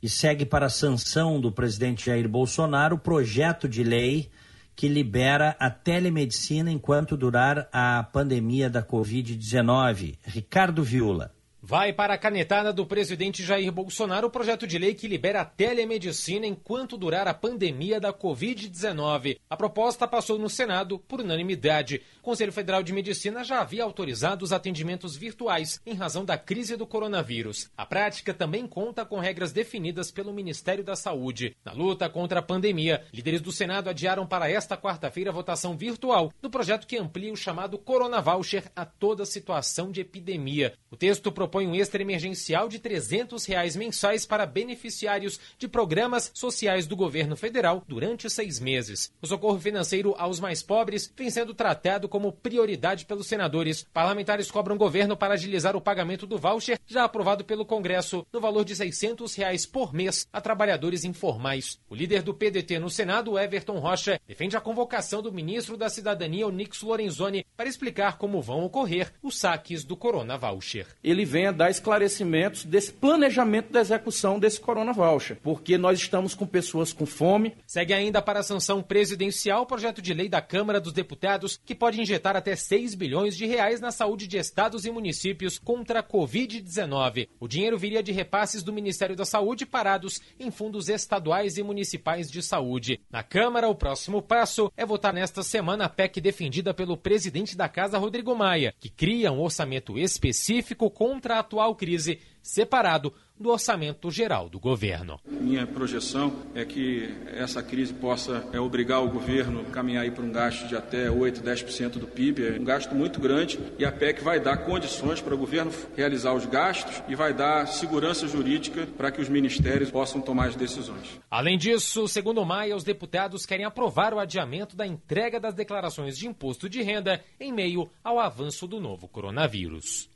E 0.03 0.09
segue 0.09 0.45
para 0.45 0.65
a 0.65 0.69
sanção 0.69 1.39
do 1.39 1.49
presidente 1.49 2.07
Jair 2.07 2.27
Bolsonaro 2.27 2.97
o 2.97 2.99
projeto 2.99 3.69
de 3.69 3.81
lei 3.81 4.29
que 4.75 4.89
libera 4.89 5.55
a 5.57 5.69
telemedicina 5.69 6.69
enquanto 6.69 7.15
durar 7.15 7.69
a 7.71 8.03
pandemia 8.03 8.69
da 8.69 8.83
Covid-19. 8.83 10.17
Ricardo 10.23 10.83
Viula. 10.83 11.33
Vai 11.63 11.93
para 11.93 12.15
a 12.15 12.17
canetada 12.17 12.73
do 12.73 12.87
presidente 12.87 13.43
Jair 13.43 13.71
Bolsonaro 13.71 14.25
o 14.25 14.31
projeto 14.31 14.65
de 14.65 14.79
lei 14.79 14.95
que 14.95 15.07
libera 15.07 15.41
a 15.41 15.45
telemedicina 15.45 16.47
enquanto 16.47 16.97
durar 16.97 17.27
a 17.27 17.35
pandemia 17.35 17.99
da 17.99 18.11
Covid-19. 18.11 19.37
A 19.47 19.55
proposta 19.55 20.07
passou 20.07 20.39
no 20.39 20.49
Senado 20.49 20.97
por 20.97 21.21
unanimidade. 21.21 22.01
O 22.19 22.23
Conselho 22.23 22.51
Federal 22.51 22.81
de 22.81 22.91
Medicina 22.91 23.43
já 23.43 23.61
havia 23.61 23.83
autorizado 23.83 24.43
os 24.43 24.51
atendimentos 24.51 25.15
virtuais 25.15 25.79
em 25.85 25.93
razão 25.93 26.25
da 26.25 26.35
crise 26.35 26.75
do 26.75 26.87
coronavírus. 26.87 27.69
A 27.77 27.85
prática 27.85 28.33
também 28.33 28.65
conta 28.65 29.05
com 29.05 29.19
regras 29.19 29.51
definidas 29.51 30.09
pelo 30.09 30.33
Ministério 30.33 30.83
da 30.83 30.95
Saúde. 30.95 31.55
Na 31.63 31.73
luta 31.73 32.09
contra 32.09 32.39
a 32.39 32.43
pandemia, 32.43 33.03
líderes 33.13 33.39
do 33.39 33.51
Senado 33.51 33.87
adiaram 33.87 34.25
para 34.25 34.49
esta 34.49 34.75
quarta-feira 34.75 35.29
a 35.29 35.33
votação 35.33 35.77
virtual 35.77 36.33
do 36.41 36.49
projeto 36.49 36.87
que 36.87 36.97
amplia 36.97 37.31
o 37.31 37.37
chamado 37.37 37.77
Corona 37.77 38.19
Voucher 38.19 38.63
a 38.75 38.83
toda 38.83 39.27
situação 39.27 39.91
de 39.91 40.01
epidemia. 40.01 40.73
O 40.89 40.95
texto 40.95 41.31
propõe 41.31 41.50
propõe 41.51 41.67
um 41.67 41.75
extra 41.75 42.01
emergencial 42.01 42.69
de 42.69 42.79
300 42.79 43.45
reais 43.45 43.75
mensais 43.75 44.25
para 44.25 44.45
beneficiários 44.45 45.37
de 45.59 45.67
programas 45.67 46.31
sociais 46.33 46.87
do 46.87 46.95
governo 46.95 47.35
federal 47.35 47.83
durante 47.85 48.29
seis 48.29 48.57
meses. 48.57 49.11
O 49.21 49.27
socorro 49.27 49.59
financeiro 49.59 50.15
aos 50.17 50.39
mais 50.39 50.63
pobres 50.63 51.11
vem 51.15 51.29
sendo 51.29 51.53
tratado 51.53 52.07
como 52.07 52.31
prioridade 52.31 53.05
pelos 53.05 53.27
senadores. 53.27 53.85
Parlamentares 53.91 54.49
cobram 54.49 54.77
o 54.77 54.79
governo 54.79 55.17
para 55.17 55.33
agilizar 55.33 55.75
o 55.75 55.81
pagamento 55.81 56.25
do 56.25 56.37
voucher 56.37 56.79
já 56.87 57.03
aprovado 57.03 57.43
pelo 57.43 57.65
Congresso 57.65 58.25
no 58.31 58.39
valor 58.39 58.63
de 58.63 58.73
600 58.73 59.35
reais 59.35 59.65
por 59.65 59.93
mês 59.93 60.25
a 60.31 60.39
trabalhadores 60.39 61.03
informais. 61.03 61.81
O 61.89 61.95
líder 61.95 62.21
do 62.21 62.33
PDT 62.33 62.79
no 62.79 62.89
Senado, 62.89 63.37
Everton 63.37 63.77
Rocha, 63.79 64.21
defende 64.25 64.55
a 64.55 64.61
convocação 64.61 65.21
do 65.21 65.33
ministro 65.33 65.75
da 65.75 65.89
Cidadania, 65.89 66.47
Onix 66.47 66.81
Lorenzoni, 66.81 67.45
para 67.57 67.67
explicar 67.67 68.17
como 68.17 68.41
vão 68.41 68.63
ocorrer 68.63 69.11
os 69.21 69.37
saques 69.37 69.83
do 69.83 69.97
Corona 69.97 70.37
Voucher. 70.37 70.87
Ele 71.03 71.25
venha 71.41 71.51
dar 71.51 71.71
esclarecimentos 71.71 72.63
desse 72.65 72.93
planejamento 72.93 73.71
da 73.71 73.81
execução 73.81 74.37
desse 74.37 74.59
Corona 74.59 74.93
Voucher, 74.93 75.39
porque 75.41 75.75
nós 75.75 75.97
estamos 75.97 76.35
com 76.35 76.45
pessoas 76.45 76.93
com 76.93 77.03
fome. 77.03 77.55
Segue 77.65 77.93
ainda 77.93 78.21
para 78.21 78.41
a 78.41 78.43
sanção 78.43 78.83
presidencial 78.83 79.63
o 79.63 79.65
projeto 79.65 80.03
de 80.03 80.13
lei 80.13 80.29
da 80.29 80.39
Câmara 80.39 80.79
dos 80.79 80.93
Deputados 80.93 81.59
que 81.65 81.73
pode 81.73 81.99
injetar 81.99 82.35
até 82.35 82.55
6 82.55 82.93
bilhões 82.93 83.35
de 83.35 83.47
reais 83.47 83.81
na 83.81 83.89
saúde 83.89 84.27
de 84.27 84.37
estados 84.37 84.85
e 84.85 84.91
municípios 84.91 85.57
contra 85.57 86.01
a 86.01 86.03
Covid-19. 86.03 87.27
O 87.39 87.47
dinheiro 87.47 87.75
viria 87.75 88.03
de 88.03 88.11
repasses 88.11 88.61
do 88.61 88.71
Ministério 88.71 89.15
da 89.15 89.25
Saúde 89.25 89.65
parados 89.65 90.21
em 90.39 90.51
fundos 90.51 90.89
estaduais 90.89 91.57
e 91.57 91.63
municipais 91.63 92.29
de 92.29 92.43
saúde. 92.43 93.01
Na 93.09 93.23
Câmara, 93.23 93.67
o 93.67 93.73
próximo 93.73 94.21
passo 94.21 94.71
é 94.77 94.85
votar 94.85 95.11
nesta 95.11 95.41
semana 95.41 95.85
a 95.85 95.89
PEC 95.89 96.21
defendida 96.21 96.71
pelo 96.71 96.95
presidente 96.95 97.57
da 97.57 97.67
Casa, 97.67 97.97
Rodrigo 97.97 98.35
Maia, 98.35 98.75
que 98.79 98.89
cria 98.89 99.31
um 99.31 99.41
orçamento 99.41 99.97
específico 99.97 100.91
contra 100.91 101.30
a 101.31 101.39
atual 101.39 101.75
crise, 101.75 102.19
separado 102.41 103.13
do 103.41 103.49
orçamento 103.49 104.11
geral 104.11 104.47
do 104.47 104.59
governo. 104.59 105.19
Minha 105.25 105.65
projeção 105.65 106.31
é 106.53 106.63
que 106.63 107.09
essa 107.33 107.63
crise 107.63 107.91
possa 107.91 108.47
é, 108.53 108.59
obrigar 108.59 109.03
o 109.03 109.09
governo 109.09 109.61
a 109.61 109.71
caminhar 109.71 110.09
para 110.11 110.23
um 110.23 110.31
gasto 110.31 110.67
de 110.67 110.75
até 110.75 111.09
8, 111.09 111.41
10% 111.41 111.93
do 111.93 112.05
PIB, 112.05 112.45
é 112.45 112.59
um 112.59 112.63
gasto 112.63 112.93
muito 112.93 113.19
grande, 113.19 113.59
e 113.79 113.85
a 113.85 113.91
PEC 113.91 114.21
vai 114.23 114.39
dar 114.39 114.57
condições 114.57 115.19
para 115.19 115.33
o 115.33 115.37
governo 115.37 115.71
realizar 115.97 116.33
os 116.33 116.45
gastos 116.45 117.01
e 117.07 117.15
vai 117.15 117.33
dar 117.33 117.67
segurança 117.67 118.27
jurídica 118.27 118.85
para 118.95 119.11
que 119.11 119.21
os 119.21 119.27
ministérios 119.27 119.89
possam 119.89 120.21
tomar 120.21 120.49
as 120.49 120.55
decisões. 120.55 121.19
Além 121.29 121.57
disso, 121.57 122.07
segundo 122.07 122.45
Maia, 122.45 122.75
os 122.75 122.83
deputados 122.83 123.45
querem 123.45 123.65
aprovar 123.65 124.13
o 124.13 124.19
adiamento 124.19 124.75
da 124.75 124.85
entrega 124.85 125.39
das 125.39 125.55
declarações 125.55 126.15
de 126.15 126.27
imposto 126.27 126.69
de 126.69 126.83
renda 126.83 127.23
em 127.39 127.51
meio 127.51 127.89
ao 128.03 128.19
avanço 128.19 128.67
do 128.67 128.79
novo 128.79 129.07
coronavírus. 129.07 130.11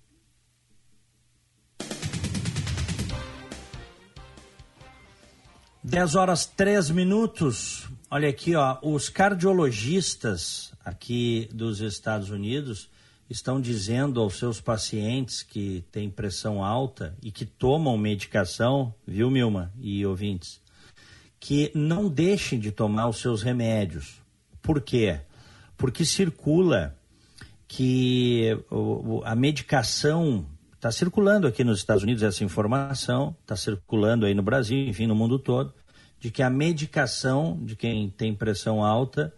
10 5.88 6.15
horas 6.15 6.47
3 6.47 6.89
minutos. 6.89 7.88
Olha 8.09 8.27
aqui, 8.27 8.55
ó, 8.55 8.79
os 8.81 9.07
cardiologistas 9.07 10.73
aqui 10.83 11.47
dos 11.53 11.79
Estados 11.79 12.31
Unidos 12.31 12.89
estão 13.29 13.61
dizendo 13.61 14.19
aos 14.19 14.39
seus 14.39 14.59
pacientes 14.59 15.43
que 15.43 15.86
têm 15.91 16.09
pressão 16.09 16.63
alta 16.63 17.15
e 17.21 17.31
que 17.31 17.45
tomam 17.45 17.95
medicação, 17.99 18.95
viu, 19.05 19.29
Milma 19.29 19.71
e 19.79 20.03
ouvintes, 20.03 20.59
que 21.39 21.71
não 21.75 22.09
deixem 22.09 22.59
de 22.59 22.71
tomar 22.71 23.07
os 23.07 23.19
seus 23.19 23.43
remédios. 23.43 24.15
Por 24.63 24.81
quê? 24.81 25.19
Porque 25.77 26.03
circula 26.03 26.97
que 27.67 28.57
a 29.23 29.36
medicação 29.36 30.47
Está 30.86 30.91
circulando 30.91 31.47
aqui 31.47 31.63
nos 31.63 31.79
Estados 31.79 32.03
Unidos 32.03 32.21
essa 32.21 32.43
informação, 32.43 33.36
está 33.41 33.55
circulando 33.55 34.23
aí 34.23 34.36
no 34.36 34.43
Brasil, 34.43 34.88
enfim, 34.88 35.07
no 35.07 35.15
mundo 35.15 35.39
todo, 35.39 35.73
de 36.19 36.29
que 36.29 36.43
a 36.43 36.49
medicação 36.51 37.57
de 37.63 37.75
quem 37.75 38.07
tem 38.07 38.36
pressão 38.36 38.83
alta 38.83 39.33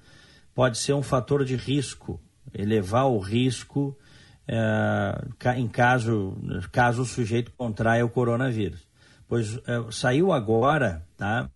pode 0.53 0.77
ser 0.77 0.91
um 0.91 1.01
fator 1.01 1.45
de 1.45 1.55
risco, 1.55 2.19
elevar 2.53 3.05
o 3.05 3.17
risco 3.17 3.97
é, 4.45 5.55
em 5.55 5.69
caso, 5.69 6.35
caso 6.69 7.03
o 7.03 7.05
sujeito 7.05 7.49
contraia 7.53 8.05
o 8.05 8.09
coronavírus. 8.09 8.85
Pois 9.25 9.55
é, 9.55 9.89
saiu 9.89 10.33
agora, 10.33 11.07
tá? 11.15 11.49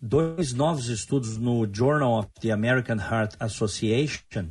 Dois 0.00 0.52
novos 0.52 0.88
estudos 0.88 1.36
no 1.36 1.68
Journal 1.68 2.20
of 2.20 2.28
the 2.40 2.52
American 2.52 2.98
Heart 2.98 3.34
Association 3.40 4.50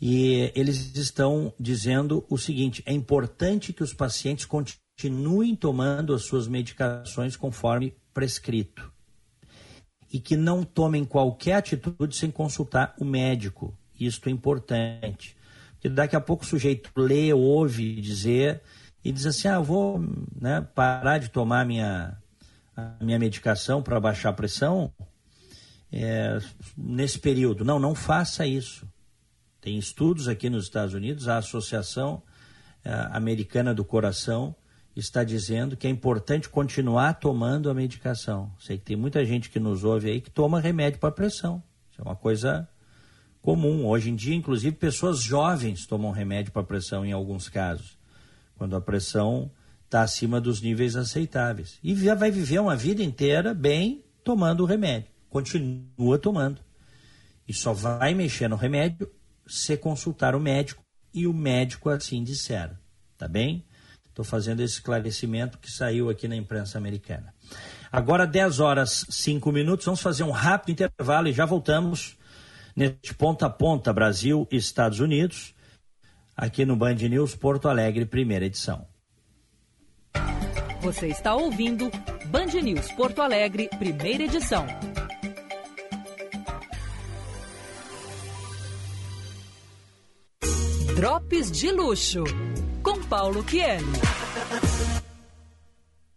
e 0.00 0.50
eles 0.54 0.96
estão 0.96 1.52
dizendo 1.60 2.24
o 2.30 2.38
seguinte: 2.38 2.82
é 2.86 2.92
importante 2.92 3.72
que 3.72 3.82
os 3.82 3.92
pacientes 3.92 4.46
continuem 4.46 5.54
tomando 5.54 6.14
as 6.14 6.22
suas 6.22 6.48
medicações 6.48 7.36
conforme 7.36 7.94
prescrito. 8.14 8.90
E 10.12 10.18
que 10.18 10.36
não 10.36 10.64
tomem 10.64 11.04
qualquer 11.04 11.54
atitude 11.54 12.16
sem 12.16 12.30
consultar 12.30 12.94
o 12.98 13.04
médico. 13.04 13.76
Isto 13.98 14.28
é 14.28 14.32
importante. 14.32 15.36
Porque 15.74 15.88
daqui 15.88 16.16
a 16.16 16.20
pouco 16.20 16.42
o 16.42 16.46
sujeito 16.46 16.90
lê, 16.96 17.32
ouve 17.32 18.00
dizer 18.00 18.62
e 19.04 19.12
diz 19.12 19.26
assim: 19.26 19.48
ah, 19.48 19.60
vou 19.60 20.00
né, 20.40 20.66
parar 20.74 21.18
de 21.18 21.28
tomar 21.28 21.66
minha, 21.66 22.16
minha 23.00 23.18
medicação 23.18 23.82
para 23.82 24.00
baixar 24.00 24.30
a 24.30 24.34
pressão 24.34 24.92
é, 25.92 26.38
nesse 26.76 27.18
período. 27.18 27.64
Não, 27.64 27.78
não 27.78 27.94
faça 27.94 28.46
isso. 28.46 28.89
Tem 29.60 29.78
estudos 29.78 30.26
aqui 30.26 30.48
nos 30.48 30.64
Estados 30.64 30.94
Unidos, 30.94 31.28
a 31.28 31.36
Associação 31.36 32.22
eh, 32.84 33.08
Americana 33.12 33.74
do 33.74 33.84
Coração 33.84 34.54
está 34.96 35.22
dizendo 35.22 35.76
que 35.76 35.86
é 35.86 35.90
importante 35.90 36.48
continuar 36.48 37.14
tomando 37.14 37.70
a 37.70 37.74
medicação. 37.74 38.52
Sei 38.58 38.78
que 38.78 38.84
tem 38.84 38.96
muita 38.96 39.24
gente 39.24 39.50
que 39.50 39.60
nos 39.60 39.84
ouve 39.84 40.10
aí 40.10 40.20
que 40.20 40.30
toma 40.30 40.60
remédio 40.60 40.98
para 40.98 41.10
pressão. 41.10 41.62
Isso 41.90 42.00
é 42.00 42.04
uma 42.04 42.16
coisa 42.16 42.68
comum. 43.40 43.86
Hoje 43.86 44.10
em 44.10 44.16
dia, 44.16 44.34
inclusive, 44.34 44.74
pessoas 44.76 45.22
jovens 45.22 45.86
tomam 45.86 46.10
remédio 46.10 46.52
para 46.52 46.62
pressão 46.62 47.04
em 47.04 47.12
alguns 47.12 47.48
casos, 47.48 47.98
quando 48.56 48.74
a 48.76 48.80
pressão 48.80 49.50
está 49.84 50.02
acima 50.02 50.40
dos 50.40 50.60
níveis 50.60 50.96
aceitáveis. 50.96 51.78
E 51.82 51.94
já 51.96 52.14
vai 52.14 52.30
viver 52.30 52.60
uma 52.60 52.76
vida 52.76 53.02
inteira 53.02 53.52
bem 53.52 54.04
tomando 54.24 54.62
o 54.62 54.66
remédio. 54.66 55.10
Continua 55.28 56.18
tomando. 56.18 56.60
E 57.46 57.52
só 57.52 57.72
vai 57.72 58.14
mexer 58.14 58.48
no 58.48 58.56
remédio 58.56 59.10
se 59.50 59.76
consultar 59.76 60.34
o 60.34 60.40
médico 60.40 60.82
e 61.12 61.26
o 61.26 61.34
médico 61.34 61.90
assim 61.90 62.22
disser. 62.22 62.70
Tá 63.18 63.26
bem? 63.26 63.66
Estou 64.08 64.24
fazendo 64.24 64.60
esse 64.60 64.74
esclarecimento 64.74 65.58
que 65.58 65.70
saiu 65.70 66.08
aqui 66.08 66.28
na 66.28 66.36
imprensa 66.36 66.78
americana. 66.78 67.34
Agora, 67.90 68.26
10 68.26 68.60
horas 68.60 69.06
5 69.08 69.50
minutos, 69.50 69.84
vamos 69.84 70.00
fazer 70.00 70.22
um 70.22 70.30
rápido 70.30 70.70
intervalo 70.70 71.28
e 71.28 71.32
já 71.32 71.44
voltamos 71.44 72.16
neste 72.76 73.14
ponta 73.14 73.46
a 73.46 73.50
ponta 73.50 73.92
Brasil 73.92 74.46
e 74.50 74.56
Estados 74.56 75.00
Unidos, 75.00 75.54
aqui 76.36 76.64
no 76.64 76.76
Band 76.76 76.94
News 76.94 77.34
Porto 77.34 77.68
Alegre, 77.68 78.06
primeira 78.06 78.44
edição. 78.44 78.86
Você 80.80 81.08
está 81.08 81.34
ouvindo 81.34 81.90
Band 82.26 82.60
News 82.62 82.90
Porto 82.92 83.20
Alegre, 83.20 83.68
primeira 83.78 84.24
edição. 84.24 84.66
Drops 91.30 91.52
de 91.52 91.70
Luxo, 91.70 92.24
com 92.82 93.00
Paulo 93.04 93.44
Kieli. 93.44 93.84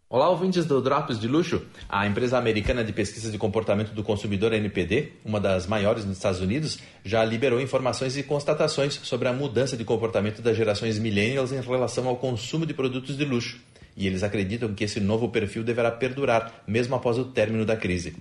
Olá, 0.09 0.27
ouvintes 0.27 0.65
do 0.65 0.81
Drops 0.81 1.19
de 1.19 1.27
Luxo. 1.27 1.61
A 1.87 2.07
empresa 2.07 2.35
americana 2.35 2.83
de 2.83 2.91
pesquisa 2.91 3.31
de 3.31 3.37
comportamento 3.37 3.93
do 3.93 4.01
consumidor 4.01 4.53
NPD, 4.53 5.11
uma 5.23 5.39
das 5.39 5.67
maiores 5.67 6.03
nos 6.03 6.17
Estados 6.17 6.41
Unidos, 6.41 6.79
já 7.05 7.23
liberou 7.23 7.61
informações 7.61 8.17
e 8.17 8.23
constatações 8.23 8.99
sobre 9.03 9.27
a 9.27 9.33
mudança 9.33 9.77
de 9.77 9.85
comportamento 9.85 10.41
das 10.41 10.57
gerações 10.57 10.97
millennials 10.97 11.51
em 11.51 11.61
relação 11.61 12.07
ao 12.07 12.17
consumo 12.17 12.65
de 12.65 12.73
produtos 12.73 13.15
de 13.15 13.23
luxo. 13.23 13.61
E 13.95 14.07
eles 14.07 14.23
acreditam 14.23 14.73
que 14.73 14.83
esse 14.83 14.99
novo 14.99 15.29
perfil 15.29 15.63
deverá 15.63 15.91
perdurar, 15.91 16.63
mesmo 16.65 16.95
após 16.95 17.19
o 17.19 17.25
término 17.25 17.63
da 17.63 17.77
crise. 17.77 18.15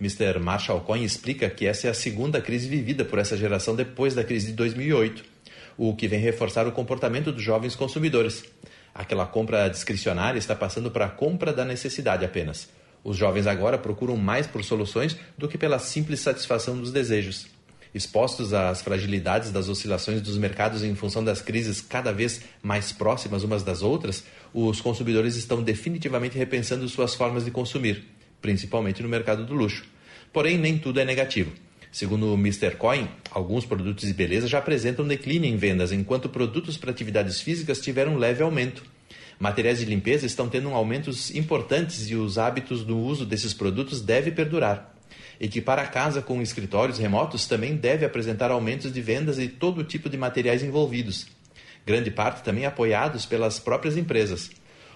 Mr. 0.00 0.38
Marshall 0.38 0.80
Cohen 0.80 1.04
explica 1.04 1.50
que 1.50 1.66
essa 1.66 1.88
é 1.88 1.90
a 1.90 1.94
segunda 1.94 2.40
crise 2.40 2.66
vivida 2.66 3.04
por 3.04 3.18
essa 3.18 3.36
geração 3.36 3.76
depois 3.76 4.14
da 4.14 4.24
crise 4.24 4.46
de 4.46 4.52
2008 4.54 5.36
o 5.78 5.94
que 5.94 6.08
vem 6.08 6.18
reforçar 6.18 6.66
o 6.66 6.72
comportamento 6.72 7.30
dos 7.30 7.42
jovens 7.42 7.76
consumidores. 7.76 8.44
Aquela 8.92 9.24
compra 9.24 9.68
discricionária 9.68 10.38
está 10.38 10.56
passando 10.56 10.90
para 10.90 11.06
a 11.06 11.10
compra 11.10 11.52
da 11.52 11.64
necessidade 11.64 12.24
apenas. 12.24 12.68
Os 13.04 13.16
jovens 13.16 13.46
agora 13.46 13.78
procuram 13.78 14.16
mais 14.16 14.44
por 14.46 14.64
soluções 14.64 15.16
do 15.38 15.46
que 15.46 15.56
pela 15.56 15.78
simples 15.78 16.18
satisfação 16.18 16.76
dos 16.76 16.90
desejos. 16.90 17.46
Expostos 17.94 18.52
às 18.52 18.82
fragilidades 18.82 19.52
das 19.52 19.68
oscilações 19.68 20.20
dos 20.20 20.36
mercados 20.36 20.82
em 20.82 20.94
função 20.96 21.22
das 21.22 21.40
crises 21.40 21.80
cada 21.80 22.12
vez 22.12 22.42
mais 22.60 22.92
próximas 22.92 23.44
umas 23.44 23.62
das 23.62 23.80
outras, 23.80 24.24
os 24.52 24.80
consumidores 24.80 25.36
estão 25.36 25.62
definitivamente 25.62 26.36
repensando 26.36 26.88
suas 26.88 27.14
formas 27.14 27.44
de 27.44 27.52
consumir, 27.52 28.04
principalmente 28.42 29.02
no 29.02 29.08
mercado 29.08 29.46
do 29.46 29.54
luxo. 29.54 29.84
Porém, 30.32 30.58
nem 30.58 30.76
tudo 30.76 31.00
é 31.00 31.04
negativo. 31.04 31.52
Segundo 31.90 32.32
o 32.32 32.34
Mr. 32.34 32.76
Coin, 32.76 33.08
alguns 33.30 33.64
produtos 33.64 34.06
de 34.06 34.14
beleza 34.14 34.46
já 34.46 34.58
apresentam 34.58 35.06
declínio 35.06 35.48
em 35.48 35.56
vendas, 35.56 35.90
enquanto 35.90 36.28
produtos 36.28 36.76
para 36.76 36.90
atividades 36.90 37.40
físicas 37.40 37.80
tiveram 37.80 38.14
um 38.14 38.18
leve 38.18 38.42
aumento. 38.42 38.84
Materiais 39.38 39.78
de 39.78 39.84
limpeza 39.84 40.26
estão 40.26 40.48
tendo 40.48 40.68
aumentos 40.70 41.34
importantes 41.34 42.10
e 42.10 42.14
os 42.14 42.38
hábitos 42.38 42.84
do 42.84 42.98
uso 42.98 43.24
desses 43.24 43.54
produtos 43.54 44.02
devem 44.02 44.32
perdurar. 44.32 44.94
Equipar 45.40 45.78
a 45.78 45.86
casa 45.86 46.20
com 46.20 46.42
escritórios 46.42 46.98
remotos 46.98 47.46
também 47.46 47.76
deve 47.76 48.04
apresentar 48.04 48.50
aumentos 48.50 48.92
de 48.92 49.00
vendas 49.00 49.38
e 49.38 49.48
todo 49.48 49.84
tipo 49.84 50.10
de 50.10 50.16
materiais 50.16 50.62
envolvidos, 50.62 51.28
grande 51.86 52.10
parte 52.10 52.42
também 52.42 52.66
apoiados 52.66 53.24
pelas 53.24 53.60
próprias 53.60 53.96
empresas. 53.96 54.50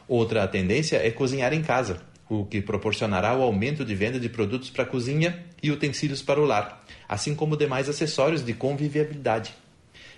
Outra 0.09 0.47
tendência 0.49 0.97
é 0.97 1.11
cozinhar 1.11 1.53
em 1.55 1.63
casa, 1.63 2.03
o 2.33 2.47
que 2.47 2.63
proporcionará 2.63 3.37
o 3.37 3.43
aumento 3.43 3.85
de 3.85 3.95
venda 3.95 4.19
de 4.19 4.29
produtos 4.29 4.71
para 4.71 4.87
cozinha 4.87 5.45
e 5.63 5.71
utensílios 5.71 6.23
para 6.23 6.41
o 6.41 6.47
lar, 6.47 6.83
assim 7.07 7.35
como 7.35 7.59
demais 7.59 7.91
acessórios 7.91 8.43
de 8.43 8.55
convivialidade. 8.55 9.55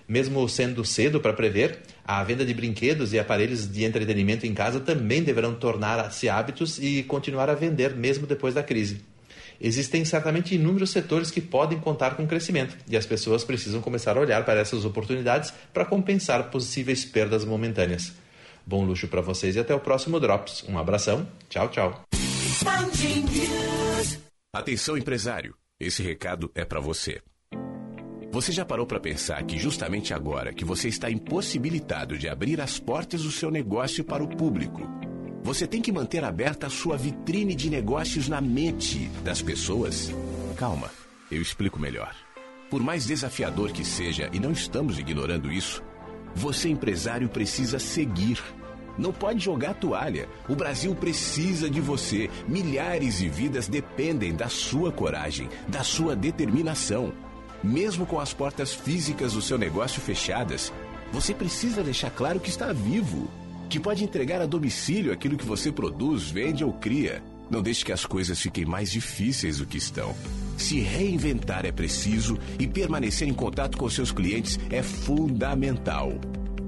Mesmo 0.07 0.49
sendo 0.49 0.85
cedo 0.85 1.21
para 1.21 1.33
prever, 1.33 1.81
a 2.05 2.23
venda 2.23 2.45
de 2.45 2.55
brinquedos 2.55 3.13
e 3.13 3.19
aparelhos 3.19 3.67
de 3.67 3.85
entretenimento 3.85 4.47
em 4.47 4.55
casa 4.55 4.79
também 4.79 5.25
deverão 5.25 5.55
tornar-se 5.55 6.29
hábitos 6.29 6.79
e 6.79 7.03
continuar 7.03 7.51
a 7.51 7.55
vender 7.55 7.97
mesmo 7.97 8.27
depois 8.27 8.55
da 8.55 8.63
crise. 8.63 9.01
Existem 9.61 10.05
certamente 10.05 10.55
inúmeros 10.55 10.91
setores 10.91 11.31
que 11.31 11.41
podem 11.41 11.79
contar 11.79 12.17
com 12.17 12.27
crescimento 12.27 12.77
e 12.89 12.97
as 12.97 13.07
pessoas 13.07 13.43
precisam 13.43 13.81
começar 13.81 14.17
a 14.17 14.21
olhar 14.21 14.45
para 14.45 14.61
essas 14.61 14.85
oportunidades 14.85 15.53
para 15.73 15.85
compensar 15.85 16.51
possíveis 16.51 17.05
perdas 17.05 17.45
momentâneas. 17.45 18.13
Bom 18.67 18.85
luxo 18.85 19.07
para 19.09 19.21
vocês 19.21 19.57
e 19.57 19.59
até 19.59 19.75
o 19.75 19.81
próximo 19.81 20.19
Drops. 20.19 20.65
Um 20.69 20.79
abração. 20.79 21.29
Tchau, 21.49 21.69
tchau. 21.69 22.03
Atenção, 24.53 24.97
empresário. 24.97 25.55
Esse 25.79 26.03
recado 26.03 26.51
é 26.55 26.65
para 26.65 26.81
você. 26.81 27.21
Você 28.31 28.51
já 28.51 28.65
parou 28.65 28.87
para 28.87 28.99
pensar 28.99 29.43
que 29.45 29.59
justamente 29.59 30.13
agora 30.13 30.53
que 30.53 30.65
você 30.65 30.89
está 30.89 31.11
impossibilitado 31.11 32.19
de 32.19 32.29
abrir 32.29 32.61
as 32.61 32.81
portas 32.81 33.23
do 33.23 33.31
seu 33.31 33.51
negócio 33.51 34.03
para 34.03 34.25
o 34.25 34.29
público, 34.29 34.81
você 35.43 35.67
tem 35.67 35.81
que 35.81 35.93
manter 35.93 36.25
aberta 36.25 36.67
a 36.67 36.71
sua 36.71 36.97
vitrine 36.97 37.55
de 37.55 37.69
negócios 37.69 38.29
na 38.29 38.41
mente 38.41 39.09
das 39.23 39.43
pessoas? 39.43 40.11
Calma, 40.57 40.91
eu 41.31 41.41
explico 41.41 41.79
melhor. 41.79 42.13
Por 42.71 42.83
mais 42.83 43.07
desafiador 43.07 43.71
que 43.71 43.85
seja, 43.85 44.29
e 44.33 44.41
não 44.41 44.51
estamos 44.51 44.99
ignorando 44.99 45.53
isso, 45.53 45.83
você, 46.35 46.69
empresário, 46.69 47.29
precisa 47.29 47.79
seguir. 47.79 48.43
Não 48.97 49.13
pode 49.13 49.45
jogar 49.45 49.75
toalha. 49.75 50.29
O 50.49 50.55
Brasil 50.55 50.95
precisa 50.95 51.69
de 51.69 51.81
você. 51.81 52.31
Milhares 52.47 53.19
de 53.19 53.29
vidas 53.29 53.67
dependem 53.67 54.35
da 54.35 54.49
sua 54.49 54.93
coragem, 54.93 55.49
da 55.69 55.83
sua 55.83 56.15
determinação. 56.15 57.13
Mesmo 57.63 58.07
com 58.07 58.21
as 58.21 58.33
portas 58.33 58.73
físicas 58.75 59.33
do 59.33 59.43
seu 59.43 59.59
negócio 59.59 60.01
fechadas, 60.01 60.73
você 61.13 61.33
precisa 61.35 61.83
deixar 61.83 62.11
claro 62.11 62.39
que 62.39 62.51
está 62.51 62.73
vivo, 62.73 63.29
que 63.69 63.81
pode 63.81 64.05
entregar 64.05 64.41
a 64.41 64.47
domicílio 64.47 65.13
aquilo 65.13 65.37
que 65.37 65.45
você 65.45 65.73
produz, 65.73 66.31
vende 66.31 66.65
ou 66.65 66.73
cria. 66.73 67.23
Não 67.51 67.63
deixe 67.63 67.85
que 67.85 67.93
as 67.93 68.07
coisas 68.07 68.41
fiquem 68.41 68.65
mais 68.65 68.91
difíceis 68.91 69.59
do 69.59 69.67
que 69.67 69.77
estão. 69.77 70.15
Se 70.57 70.81
reinventar 70.81 71.67
é 71.67 71.73
preciso 71.73 72.39
e 72.59 72.67
permanecer 72.67 73.29
em 73.29 73.35
contato 73.35 73.77
com 73.77 73.89
seus 73.89 74.11
clientes 74.11 74.59
é 74.71 74.83
fundamental. 74.83 76.13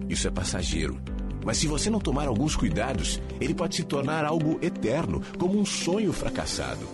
Isso 0.08 0.28
é 0.28 0.30
passageiro. 0.30 1.00
Mas 1.44 1.58
se 1.58 1.66
você 1.66 1.88
não 1.88 2.00
tomar 2.00 2.26
alguns 2.26 2.56
cuidados, 2.56 3.20
ele 3.40 3.54
pode 3.54 3.76
se 3.76 3.84
tornar 3.84 4.24
algo 4.24 4.58
eterno, 4.60 5.22
como 5.38 5.58
um 5.58 5.64
sonho 5.64 6.12
fracassado. 6.12 6.86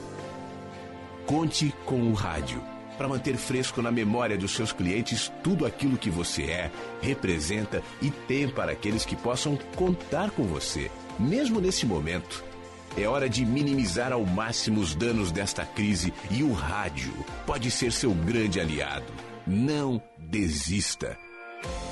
Conte 1.27 1.75
com 1.87 2.03
o 2.11 2.13
rádio 2.13 2.63
para 2.99 3.09
manter 3.09 3.37
fresco 3.37 3.81
na 3.81 3.91
memória 3.91 4.37
dos 4.37 4.53
seus 4.53 4.73
clientes 4.73 5.33
tudo 5.43 5.65
aquilo 5.65 5.97
que 5.97 6.11
você 6.11 6.43
é, 6.43 6.71
representa 7.01 7.83
e 8.01 8.11
tem 8.11 8.49
para 8.49 8.73
aqueles 8.73 9.05
que 9.05 9.17
possam 9.17 9.59
contar 9.75 10.31
com 10.31 10.45
você, 10.45 10.91
mesmo 11.19 11.61
nesse 11.61 11.87
momento. 11.87 12.45
É 12.97 13.07
hora 13.07 13.29
de 13.29 13.45
minimizar 13.47 14.13
ao 14.13 14.25
máximo 14.27 14.81
os 14.81 14.95
danos 14.95 15.33
desta 15.33 15.65
crise 15.65 16.13
e 16.31 16.43
o 16.43 16.53
rádio 16.53 17.13
pode 17.47 17.71
ser 17.71 17.91
seu 17.91 18.13
grande 18.13 18.61
aliado. 18.61 19.13
Não 19.47 20.03
desista. 20.19 21.17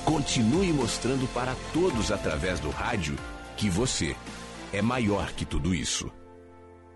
Continue 0.05 0.72
mostrando 0.72 1.26
para 1.32 1.57
todos 1.72 2.12
através 2.12 2.61
do 2.61 2.68
rádio 2.68 3.16
que 3.57 3.70
você 3.70 4.14
é 4.72 4.82
maior 4.82 5.32
que 5.32 5.46
tudo 5.46 5.74
isso. 5.74 6.11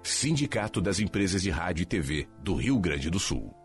Sindicato 0.03 0.83
das 0.83 1.01
Empresas 1.01 1.43
de 1.43 1.49
Rádio 1.49 1.85
e 1.85 1.87
TV 1.87 2.29
do 2.43 2.55
Rio 2.55 2.79
Grande 2.79 3.09
do 3.09 3.19
Sul. 3.19 3.64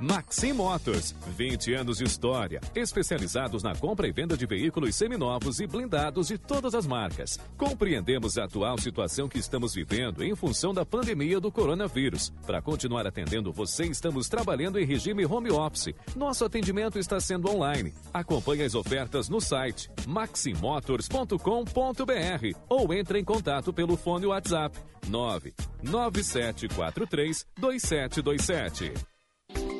Maxim 0.00 0.54
Motors, 0.54 1.14
20 1.36 1.74
anos 1.74 1.98
de 1.98 2.04
história, 2.04 2.58
especializados 2.74 3.62
na 3.62 3.74
compra 3.74 4.08
e 4.08 4.12
venda 4.12 4.34
de 4.34 4.46
veículos 4.46 4.96
seminovos 4.96 5.60
e 5.60 5.66
blindados 5.66 6.28
de 6.28 6.38
todas 6.38 6.74
as 6.74 6.86
marcas. 6.86 7.38
Compreendemos 7.56 8.38
a 8.38 8.44
atual 8.44 8.78
situação 8.78 9.28
que 9.28 9.38
estamos 9.38 9.74
vivendo 9.74 10.24
em 10.24 10.34
função 10.34 10.72
da 10.72 10.86
pandemia 10.86 11.38
do 11.38 11.52
coronavírus. 11.52 12.32
Para 12.46 12.62
continuar 12.62 13.06
atendendo 13.06 13.52
você, 13.52 13.84
estamos 13.84 14.26
trabalhando 14.28 14.78
em 14.78 14.86
regime 14.86 15.26
home 15.26 15.50
office. 15.50 15.92
Nosso 16.16 16.46
atendimento 16.46 16.98
está 16.98 17.20
sendo 17.20 17.50
online. 17.50 17.92
Acompanhe 18.12 18.62
as 18.62 18.74
ofertas 18.74 19.28
no 19.28 19.40
site 19.40 19.90
maximotors.com.br 20.06 22.58
ou 22.68 22.94
entre 22.94 23.18
em 23.18 23.24
contato 23.24 23.72
pelo 23.72 23.96
fone 23.98 24.26
WhatsApp 24.26 24.78
99743 25.08 27.46
2727. 27.58 28.92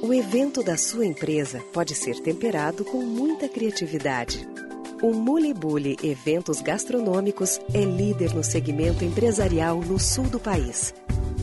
O 0.03 0.15
evento 0.15 0.63
da 0.63 0.79
sua 0.79 1.05
empresa 1.05 1.63
pode 1.75 1.95
ser 1.95 2.21
temperado 2.21 2.87
com 2.87 3.03
muita 3.03 3.47
criatividade. 3.47 4.49
O 5.03 5.13
Muli 5.13 5.53
Bully 5.53 5.99
Eventos 6.03 6.63
Gastronômicos 6.63 7.61
é 7.75 7.85
líder 7.85 8.35
no 8.35 8.43
segmento 8.43 9.05
empresarial 9.05 9.79
no 9.79 9.99
sul 9.99 10.25
do 10.25 10.41
país. 10.41 10.95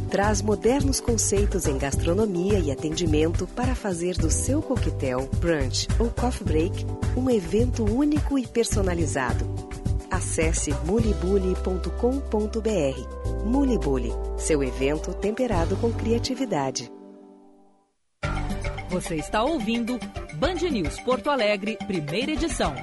Traz 0.10 0.42
modernos 0.42 1.00
conceitos 1.00 1.68
em 1.68 1.78
gastronomia 1.78 2.58
e 2.58 2.72
atendimento 2.72 3.46
para 3.46 3.76
fazer 3.76 4.16
do 4.16 4.32
seu 4.32 4.60
coquetel, 4.60 5.30
brunch 5.40 5.88
ou 6.00 6.10
coffee 6.10 6.44
break 6.44 6.84
um 7.16 7.30
evento 7.30 7.86
único 7.86 8.40
e 8.40 8.48
personalizado. 8.48 9.46
Acesse 10.10 10.72
mulibully.com.br. 10.84 13.46
Mulibully, 13.46 14.12
seu 14.36 14.64
evento 14.64 15.14
temperado 15.14 15.78
com 15.78 15.92
criatividade. 15.92 16.97
Você 18.90 19.16
está 19.16 19.44
ouvindo 19.44 20.00
Band 20.36 20.56
News 20.72 20.98
Porto 21.02 21.30
Alegre, 21.30 21.78
primeira 21.86 22.32
edição. 22.32 22.74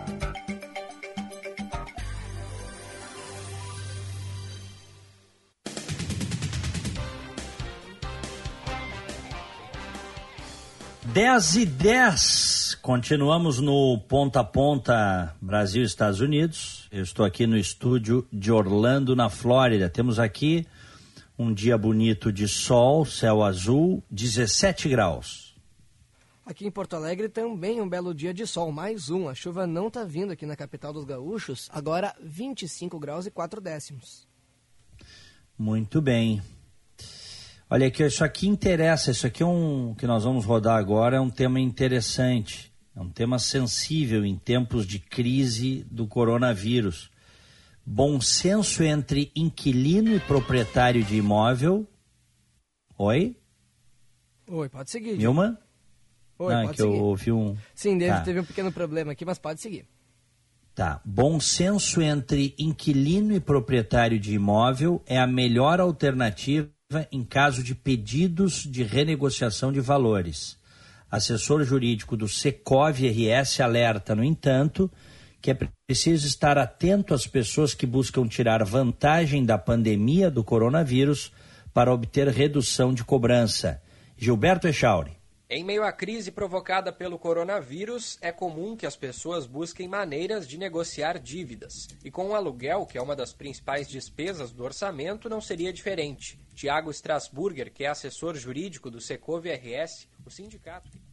Dez 11.06 11.56
e 11.56 11.64
dez. 11.64 12.76
Continuamos 12.82 13.58
no 13.58 13.98
ponta 14.06 14.40
a 14.40 14.44
ponta 14.44 15.34
Brasil 15.40 15.82
Estados 15.84 16.20
Unidos. 16.20 16.86
Eu 16.92 17.02
estou 17.02 17.24
aqui 17.24 17.46
no 17.46 17.56
estúdio 17.56 18.26
de 18.30 18.52
Orlando, 18.52 19.16
na 19.16 19.30
Flórida. 19.30 19.88
Temos 19.88 20.18
aqui 20.18 20.66
um 21.38 21.52
dia 21.52 21.78
bonito 21.78 22.30
de 22.30 22.46
sol, 22.46 23.06
céu 23.06 23.42
azul, 23.42 24.04
17 24.10 24.88
graus. 24.90 25.43
Aqui 26.46 26.66
em 26.66 26.70
Porto 26.70 26.94
Alegre 26.94 27.30
também 27.30 27.80
um 27.80 27.88
belo 27.88 28.14
dia 28.14 28.34
de 28.34 28.46
sol, 28.46 28.70
mais 28.70 29.08
um. 29.08 29.28
A 29.30 29.34
chuva 29.34 29.66
não 29.66 29.88
está 29.88 30.04
vindo 30.04 30.30
aqui 30.30 30.44
na 30.44 30.54
capital 30.54 30.92
dos 30.92 31.06
gaúchos, 31.06 31.70
agora 31.72 32.14
25 32.22 32.98
graus 32.98 33.24
e 33.24 33.30
4 33.30 33.62
décimos. 33.62 34.28
Muito 35.56 36.02
bem. 36.02 36.42
Olha 37.70 37.86
aqui, 37.86 38.04
isso 38.04 38.22
aqui 38.22 38.46
interessa, 38.46 39.10
isso 39.10 39.26
aqui 39.26 39.42
é 39.42 39.46
um 39.46 39.94
que 39.94 40.06
nós 40.06 40.24
vamos 40.24 40.44
rodar 40.44 40.76
agora, 40.76 41.16
é 41.16 41.20
um 41.20 41.30
tema 41.30 41.58
interessante, 41.58 42.70
é 42.94 43.00
um 43.00 43.08
tema 43.08 43.38
sensível 43.38 44.22
em 44.22 44.36
tempos 44.36 44.86
de 44.86 44.98
crise 44.98 45.86
do 45.90 46.06
coronavírus. 46.06 47.10
Bom 47.86 48.20
senso 48.20 48.82
entre 48.82 49.32
inquilino 49.34 50.14
e 50.14 50.20
proprietário 50.20 51.02
de 51.02 51.16
imóvel. 51.16 51.88
Oi? 52.98 53.34
Oi, 54.46 54.68
pode 54.68 54.90
seguir. 54.90 55.16
Nilma? 55.16 55.58
Oi, 56.44 56.54
Não, 56.54 56.60
é 56.62 56.68
que 56.68 56.76
seguir. 56.76 56.96
eu 56.96 57.02
ouvi 57.04 57.32
um. 57.32 57.56
Sim, 57.74 57.98
Tá. 57.98 58.20
teve 58.20 58.40
um 58.40 58.44
pequeno 58.44 58.72
problema 58.72 59.12
aqui, 59.12 59.24
mas 59.24 59.38
pode 59.38 59.60
seguir. 59.60 59.86
Tá. 60.74 61.00
Bom 61.04 61.38
senso 61.38 62.02
entre 62.02 62.54
inquilino 62.58 63.32
e 63.34 63.40
proprietário 63.40 64.18
de 64.18 64.34
imóvel 64.34 65.00
é 65.06 65.18
a 65.18 65.26
melhor 65.26 65.78
alternativa 65.80 66.68
em 67.10 67.22
caso 67.24 67.62
de 67.62 67.74
pedidos 67.74 68.64
de 68.64 68.82
renegociação 68.82 69.72
de 69.72 69.80
valores. 69.80 70.58
Assessor 71.10 71.62
jurídico 71.64 72.16
do 72.16 72.26
Secov 72.28 72.96
RS 73.00 73.60
alerta, 73.60 74.14
no 74.16 74.24
entanto, 74.24 74.90
que 75.40 75.50
é 75.50 75.58
preciso 75.86 76.26
estar 76.26 76.58
atento 76.58 77.14
às 77.14 77.26
pessoas 77.26 77.72
que 77.72 77.86
buscam 77.86 78.26
tirar 78.26 78.64
vantagem 78.64 79.44
da 79.44 79.56
pandemia 79.56 80.30
do 80.30 80.42
coronavírus 80.42 81.30
para 81.72 81.92
obter 81.92 82.28
redução 82.28 82.92
de 82.92 83.04
cobrança. 83.04 83.80
Gilberto 84.16 84.66
Echauri. 84.66 85.12
Em 85.48 85.62
meio 85.62 85.84
à 85.84 85.92
crise 85.92 86.30
provocada 86.30 86.90
pelo 86.90 87.18
coronavírus, 87.18 88.16
é 88.22 88.32
comum 88.32 88.74
que 88.74 88.86
as 88.86 88.96
pessoas 88.96 89.46
busquem 89.46 89.86
maneiras 89.86 90.48
de 90.48 90.56
negociar 90.56 91.18
dívidas. 91.18 91.86
E 92.02 92.10
com 92.10 92.28
o 92.28 92.34
aluguel, 92.34 92.86
que 92.86 92.96
é 92.96 93.02
uma 93.02 93.14
das 93.14 93.34
principais 93.34 93.86
despesas 93.86 94.50
do 94.50 94.64
orçamento, 94.64 95.28
não 95.28 95.42
seria 95.42 95.70
diferente. 95.70 96.40
Tiago 96.54 96.90
Strasburger, 96.90 97.70
que 97.70 97.84
é 97.84 97.88
assessor 97.88 98.34
jurídico 98.36 98.90
do 98.90 99.02
Secov 99.02 99.44
RS, 99.46 100.08
o 100.24 100.30
sindicato. 100.30 101.03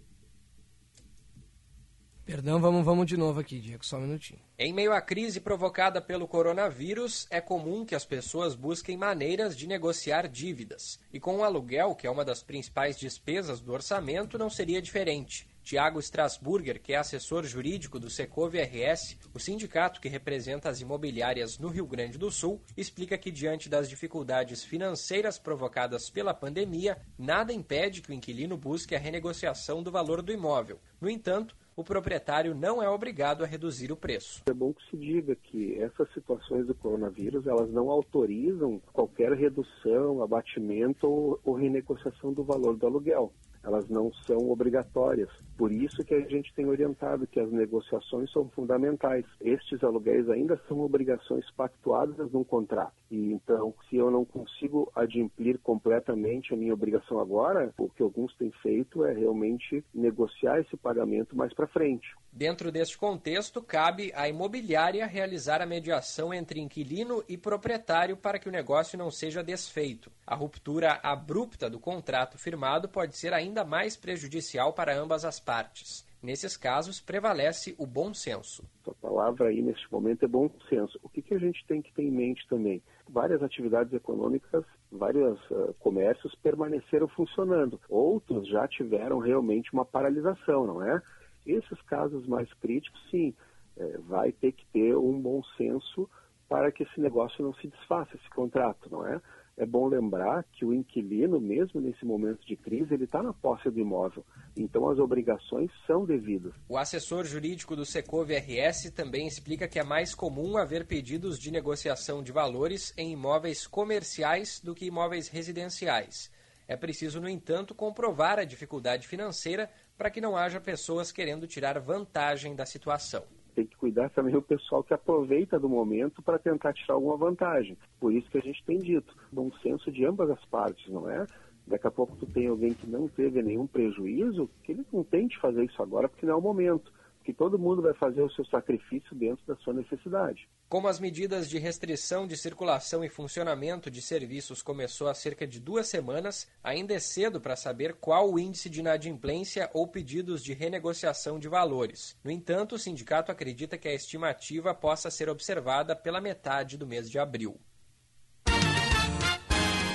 Perdão, 2.32 2.62
vamos, 2.62 2.86
vamos 2.86 3.08
de 3.08 3.18
novo 3.18 3.42
aqui, 3.42 3.60
Diego, 3.60 3.86
só 3.86 3.98
um 3.98 4.04
minutinho. 4.04 4.40
Em 4.58 4.72
meio 4.72 4.94
à 4.94 5.02
crise 5.02 5.42
provocada 5.42 6.02
pelo 6.02 6.26
coronavírus, 6.26 7.28
é 7.30 7.42
comum 7.42 7.84
que 7.84 7.94
as 7.94 8.06
pessoas 8.06 8.56
busquem 8.56 8.96
maneiras 8.96 9.54
de 9.54 9.68
negociar 9.68 10.30
dívidas. 10.30 10.98
E 11.12 11.20
com 11.20 11.40
o 11.40 11.44
aluguel, 11.44 11.94
que 11.94 12.08
é 12.08 12.10
uma 12.10 12.24
das 12.24 12.42
principais 12.42 12.98
despesas 12.98 13.60
do 13.60 13.74
orçamento, 13.74 14.38
não 14.38 14.50
seria 14.50 14.82
diferente. 14.82 15.46
Tiago 15.62 16.00
Strasburger, 16.00 16.82
que 16.82 16.94
é 16.94 16.98
assessor 16.98 17.44
jurídico 17.44 18.00
do 18.00 18.10
Secov 18.10 18.56
RS, 18.56 19.18
o 19.34 19.40
sindicato 19.40 20.02
que 20.02 20.10
representa 20.10 20.70
as 20.70 20.82
imobiliárias 20.82 21.60
no 21.60 21.68
Rio 21.68 21.86
Grande 21.86 22.18
do 22.18 22.32
Sul, 22.32 22.62
explica 22.76 23.18
que, 23.18 23.30
diante 23.30 23.70
das 23.70 23.90
dificuldades 23.90 24.64
financeiras 24.64 25.38
provocadas 25.38 26.10
pela 26.10 26.34
pandemia, 26.34 26.98
nada 27.18 27.54
impede 27.54 28.02
que 28.02 28.10
o 28.10 28.14
inquilino 28.14 28.58
busque 28.58 28.96
a 28.96 29.00
renegociação 29.00 29.84
do 29.84 29.92
valor 29.92 30.22
do 30.22 30.32
imóvel. 30.32 30.80
No 31.00 31.10
entanto, 31.10 31.56
o 31.76 31.84
proprietário 31.84 32.54
não 32.54 32.82
é 32.82 32.90
obrigado 32.90 33.44
a 33.44 33.48
reduzir 33.48 33.92
o 33.92 33.98
preço. 33.98 34.42
É 34.48 34.54
bom 34.54 34.74
que 34.74 34.90
se 34.90 34.98
diga 34.98 35.36
que 35.36 35.80
essas 35.80 36.12
situações 36.14 36.68
do 36.68 36.76
coronavírus 36.76 37.48
elas 37.48 37.70
não 37.72 37.90
autorizam 37.90 38.82
qualquer 38.92 39.32
redução, 39.34 40.22
abatimento 40.22 41.08
ou, 41.08 41.40
ou 41.44 41.54
renegociação 41.56 42.34
do 42.34 42.44
valor 42.44 42.76
do 42.76 42.86
aluguel 42.86 43.32
elas 43.64 43.88
não 43.90 44.12
são 44.26 44.50
obrigatórias. 44.50 45.30
Por 45.58 45.72
isso 45.72 46.04
que 46.04 46.14
a 46.14 46.22
gente 46.22 46.54
tem 46.56 46.66
orientado 46.66 47.28
que 47.28 47.40
as 47.40 47.52
negociações 47.52 48.32
são 48.32 48.50
fundamentais. 48.50 49.26
Estes 49.40 49.84
aluguéis 49.84 50.30
ainda 50.30 50.60
são 50.68 50.80
obrigações 50.80 51.46
pactuadas 51.52 52.32
num 52.32 52.44
contrato. 52.44 52.94
E 53.12 53.32
então, 53.32 53.74
se 53.90 53.98
eu 53.98 54.10
não 54.10 54.26
consigo 54.26 54.92
adimplir 54.96 55.60
completamente 55.60 56.54
a 56.54 56.58
minha 56.58 56.74
obrigação 56.74 57.20
agora, 57.20 57.74
o 57.78 57.90
que 57.90 58.02
alguns 58.02 58.36
têm 58.38 58.52
feito 58.64 59.06
é 59.06 59.14
realmente 59.14 59.84
negociar 59.94 60.60
esse 60.60 60.76
pagamento 60.78 61.36
mais 61.36 61.54
para 61.54 61.68
frente. 61.68 62.08
Dentro 62.34 62.72
deste 62.72 62.98
contexto, 62.98 63.62
cabe 63.62 64.12
à 64.16 64.30
imobiliária 64.30 65.06
realizar 65.06 65.62
a 65.62 65.66
mediação 65.66 66.34
entre 66.34 66.62
inquilino 66.62 67.22
e 67.28 67.38
proprietário 67.38 68.16
para 68.16 68.40
que 68.40 68.48
o 68.48 68.52
negócio 68.52 68.98
não 68.98 69.12
seja 69.12 69.44
desfeito. 69.44 70.10
A 70.26 70.34
ruptura 70.34 70.98
abrupta 71.04 71.70
do 71.70 71.78
contrato 71.78 72.38
firmado 72.38 72.88
pode 72.88 73.18
ser 73.18 73.34
ainda 73.34 73.51
mais 73.66 73.98
prejudicial 73.98 74.74
para 74.74 74.98
ambas 74.98 75.26
as 75.26 75.40
partes. 75.40 76.06
Nesses 76.24 76.56
casos, 76.56 77.02
prevalece 77.02 77.76
o 77.80 77.86
bom 77.86 78.14
senso. 78.14 78.64
A 78.88 78.94
palavra 78.94 79.48
aí 79.48 79.62
neste 79.62 79.92
momento 79.92 80.24
é 80.24 80.28
bom 80.28 80.50
senso. 80.70 81.00
O 81.02 81.10
que, 81.10 81.22
que 81.22 81.34
a 81.34 81.40
gente 81.40 81.66
tem 81.66 81.82
que 81.82 81.92
ter 81.94 82.04
em 82.04 82.12
mente 82.12 82.48
também? 82.48 82.82
Várias 83.10 83.42
atividades 83.42 83.92
econômicas, 83.92 84.64
vários 84.92 85.40
uh, 85.50 85.74
comércios 85.80 86.36
permaneceram 86.36 87.08
funcionando. 87.08 87.80
Outros 87.90 88.48
já 88.48 88.68
tiveram 88.68 89.18
realmente 89.18 89.74
uma 89.74 89.84
paralisação, 89.84 90.68
não 90.68 90.84
é? 90.84 91.02
Esses 91.46 91.82
casos 91.84 92.28
mais 92.28 92.52
críticos, 92.54 93.02
sim, 93.10 93.34
é, 93.78 93.98
vai 94.08 94.32
ter 94.32 94.52
que 94.52 94.66
ter 94.68 94.96
um 94.96 95.20
bom 95.20 95.42
senso 95.58 96.08
para 96.48 96.72
que 96.72 96.84
esse 96.84 97.00
negócio 97.00 97.44
não 97.44 97.54
se 97.56 97.68
desfaça, 97.68 98.16
esse 98.16 98.30
contrato, 98.30 98.90
não 98.92 99.08
é? 99.08 99.20
É 99.58 99.66
bom 99.66 99.88
lembrar 99.88 100.44
que 100.52 100.66
o 100.66 100.74
inquilino, 100.74 101.40
mesmo 101.40 101.80
nesse 101.80 102.06
momento 102.06 102.46
de 102.46 102.56
crise, 102.56 102.94
ele 102.94 103.04
está 103.04 103.22
na 103.22 103.34
posse 103.34 103.70
do 103.70 103.80
imóvel. 103.80 104.26
Então 104.56 104.90
as 104.90 104.98
obrigações 104.98 105.70
são 105.86 106.06
devidas. 106.06 106.54
O 106.68 106.78
assessor 106.78 107.26
jurídico 107.26 107.76
do 107.76 107.86
Secov 107.86 108.30
RS 108.32 108.92
também 108.92 109.28
explica 109.28 109.68
que 109.68 109.80
é 109.80 109.84
mais 109.84 110.16
comum 110.16 110.58
haver 110.58 110.88
pedidos 110.88 111.38
de 111.38 111.52
negociação 111.52 112.24
de 112.24 112.32
valores 112.32 112.94
em 112.98 113.12
imóveis 113.12 113.68
comerciais 113.68 114.60
do 114.60 114.74
que 114.74 114.86
imóveis 114.86 115.28
residenciais. 115.28 116.32
É 116.68 116.78
preciso, 116.78 117.20
no 117.20 117.28
entanto, 117.28 117.76
comprovar 117.76 118.40
a 118.40 118.46
dificuldade 118.46 119.08
financeira 119.08 119.70
para 119.98 120.10
que 120.10 120.22
não 120.22 120.38
haja 120.38 120.62
pessoas 120.62 121.12
querendo 121.12 121.46
tirar 121.46 121.78
vantagem 121.80 122.56
da 122.56 122.66
situação. 122.66 123.26
Tem 123.56 123.66
que 123.66 123.76
cuidar 123.76 124.10
também 124.10 124.36
o 124.36 124.42
pessoal 124.42 124.84
que 124.84 124.94
aproveita 124.94 125.60
do 125.60 125.68
momento 125.68 126.22
para 126.22 126.40
tentar 126.40 126.74
tirar 126.74 126.96
alguma 126.96 127.18
vantagem. 127.18 127.78
Por 128.00 128.14
isso 128.14 128.30
que 128.30 128.38
a 128.38 128.42
gente 128.42 128.64
tem 128.66 128.78
dito, 128.78 129.16
bom 129.32 129.52
senso 129.62 129.92
de 129.92 130.06
ambas 130.06 130.30
as 130.30 130.44
partes, 130.46 130.88
não 130.92 131.10
é? 131.10 131.26
Daqui 131.68 131.88
a 131.88 131.92
pouco 131.92 132.16
tu 132.16 132.26
tem 132.26 132.48
alguém 132.48 132.74
que 132.74 132.88
não 132.88 133.08
teve 133.08 133.42
nenhum 133.42 133.68
prejuízo, 133.68 134.50
que 134.64 134.72
ele 134.72 134.86
não 134.92 135.04
tente 135.04 135.40
fazer 135.40 135.64
isso 135.64 135.82
agora 135.82 136.10
porque 136.10 136.26
não 136.26 136.34
é 136.34 136.38
o 136.38 136.42
momento 136.42 136.92
que 137.24 137.34
todo 137.34 137.60
mundo 137.60 137.82
vai 137.82 137.94
fazer 137.94 138.22
o 138.22 138.30
seu 138.32 138.46
sacrifício 138.46 139.16
dentro 139.16 139.46
da 139.46 139.56
sua 139.58 139.74
necessidade. 139.74 140.48
Como 140.68 140.88
as 140.88 141.00
medidas 141.00 141.50
de 141.50 141.58
restrição 141.58 142.26
de 142.26 142.38
circulação 142.38 143.04
e 143.04 143.10
funcionamento 143.10 143.92
de 143.92 144.02
serviços 144.02 144.62
começou 144.62 145.08
há 145.08 145.14
cerca 145.14 145.46
de 145.46 145.60
duas 145.60 145.88
semanas, 145.88 146.48
ainda 146.64 146.94
é 146.94 147.00
cedo 147.00 147.42
para 147.42 147.56
saber 147.56 147.96
qual 147.96 148.32
o 148.32 148.40
índice 148.40 148.70
de 148.70 148.80
inadimplência 148.80 149.70
ou 149.74 149.88
pedidos 149.88 150.42
de 150.42 150.54
renegociação 150.54 151.38
de 151.38 151.50
valores. 151.50 152.18
No 152.24 152.32
entanto, 152.32 152.76
o 152.76 152.80
sindicato 152.80 153.32
acredita 153.32 153.78
que 153.78 153.88
a 153.88 153.94
estimativa 153.94 154.74
possa 154.74 155.12
ser 155.12 155.30
observada 155.30 155.96
pela 155.96 156.22
metade 156.22 156.78
do 156.78 156.88
mês 156.88 157.10
de 157.10 157.20
abril. 157.20 157.60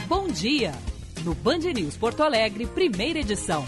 Bom 0.07 0.29
dia! 0.29 0.73
No 1.25 1.35
Band 1.35 1.59
News 1.75 1.97
Porto 1.97 2.23
Alegre, 2.23 2.67
primeira 2.67 3.19
edição. 3.19 3.65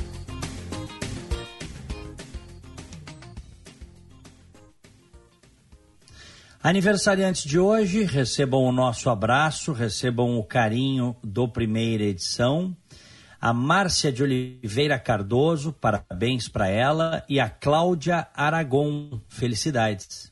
Aniversariantes 6.69 7.45
de 7.45 7.59
hoje, 7.59 8.05
recebam 8.05 8.63
o 8.63 8.71
nosso 8.71 9.09
abraço, 9.09 9.73
recebam 9.73 10.39
o 10.39 10.45
carinho 10.45 11.17
do 11.25 11.49
primeira 11.49 12.05
edição. 12.05 12.77
A 13.41 13.55
Márcia 13.55 14.13
de 14.13 14.23
Oliveira 14.23 14.99
Cardoso, 14.99 15.73
parabéns 15.73 16.47
para 16.47 16.69
ela, 16.69 17.25
e 17.27 17.41
a 17.41 17.49
Cláudia 17.49 18.29
Aragon, 18.35 19.19
felicidades. 19.31 20.31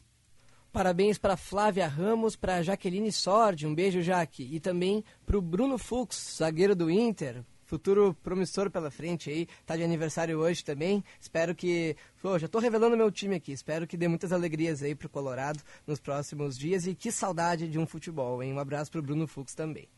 Parabéns 0.71 1.17
para 1.17 1.39
Flávia 1.39 1.89
Ramos, 1.89 2.37
para 2.37 2.63
Jaqueline 2.63 3.11
Sordi, 3.11 3.67
um 3.67 3.75
beijo, 3.75 4.03
Jaque, 4.03 4.47
e 4.53 4.61
também 4.61 5.03
para 5.25 5.39
o 5.39 5.41
Bruno 5.41 5.79
Fux, 5.79 6.37
zagueiro 6.37 6.77
do 6.77 6.91
Inter, 6.91 7.43
futuro 7.67 8.17
promissor 8.23 8.71
pela 8.71 8.91
frente 8.91 9.29
aí, 9.29 9.47
tá 9.67 9.77
de 9.77 9.83
aniversário 9.83 10.39
hoje 10.39 10.65
também. 10.65 11.05
Espero 11.21 11.55
que, 11.55 11.97
pô, 12.23 12.39
já 12.39 12.49
tô 12.49 12.59
revelando 12.59 12.97
meu 12.97 13.11
time 13.11 13.35
aqui. 13.35 13.53
Espero 13.53 13.87
que 13.87 13.97
dê 13.97 14.09
muitas 14.09 14.33
alegrias 14.33 14.83
aí 14.83 14.95
pro 14.95 15.09
Colorado 15.09 15.61
nos 15.87 16.01
próximos 16.01 16.57
dias 16.57 16.87
e 16.87 16.95
que 16.95 17.11
saudade 17.11 17.69
de 17.69 17.79
um 17.79 17.87
futebol, 17.87 18.43
hein? 18.43 18.55
Um 18.55 18.59
abraço 18.59 18.91
pro 18.91 19.03
Bruno 19.03 19.27
Fux 19.27 19.55
também. 19.55 19.89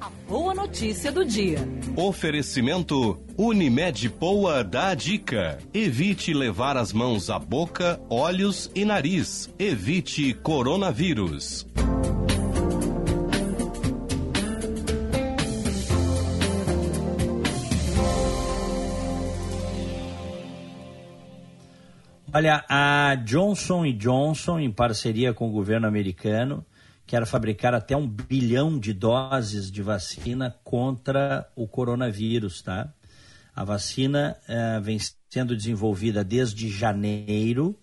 A 0.00 0.10
boa 0.28 0.54
notícia 0.54 1.10
do 1.10 1.24
dia. 1.24 1.58
Oferecimento 1.96 3.20
Unimed 3.36 4.10
Poa 4.10 4.62
dá 4.62 4.90
a 4.90 4.94
dica. 4.94 5.58
Evite 5.74 6.32
levar 6.32 6.76
as 6.76 6.92
mãos 6.92 7.28
à 7.28 7.38
boca, 7.38 8.00
olhos 8.08 8.70
e 8.76 8.84
nariz. 8.84 9.52
Evite 9.58 10.34
coronavírus. 10.34 11.66
Olha, 22.30 22.62
a 22.68 23.14
Johnson 23.14 23.90
Johnson, 23.96 24.58
em 24.58 24.70
parceria 24.70 25.32
com 25.32 25.48
o 25.48 25.52
governo 25.52 25.86
americano, 25.86 26.62
quer 27.06 27.24
fabricar 27.24 27.72
até 27.72 27.96
um 27.96 28.06
bilhão 28.06 28.78
de 28.78 28.92
doses 28.92 29.70
de 29.70 29.80
vacina 29.80 30.54
contra 30.62 31.50
o 31.56 31.66
coronavírus, 31.66 32.60
tá? 32.60 32.92
A 33.56 33.64
vacina 33.64 34.36
eh, 34.46 34.78
vem 34.78 34.98
sendo 35.30 35.56
desenvolvida 35.56 36.22
desde 36.22 36.68
janeiro, 36.68 37.74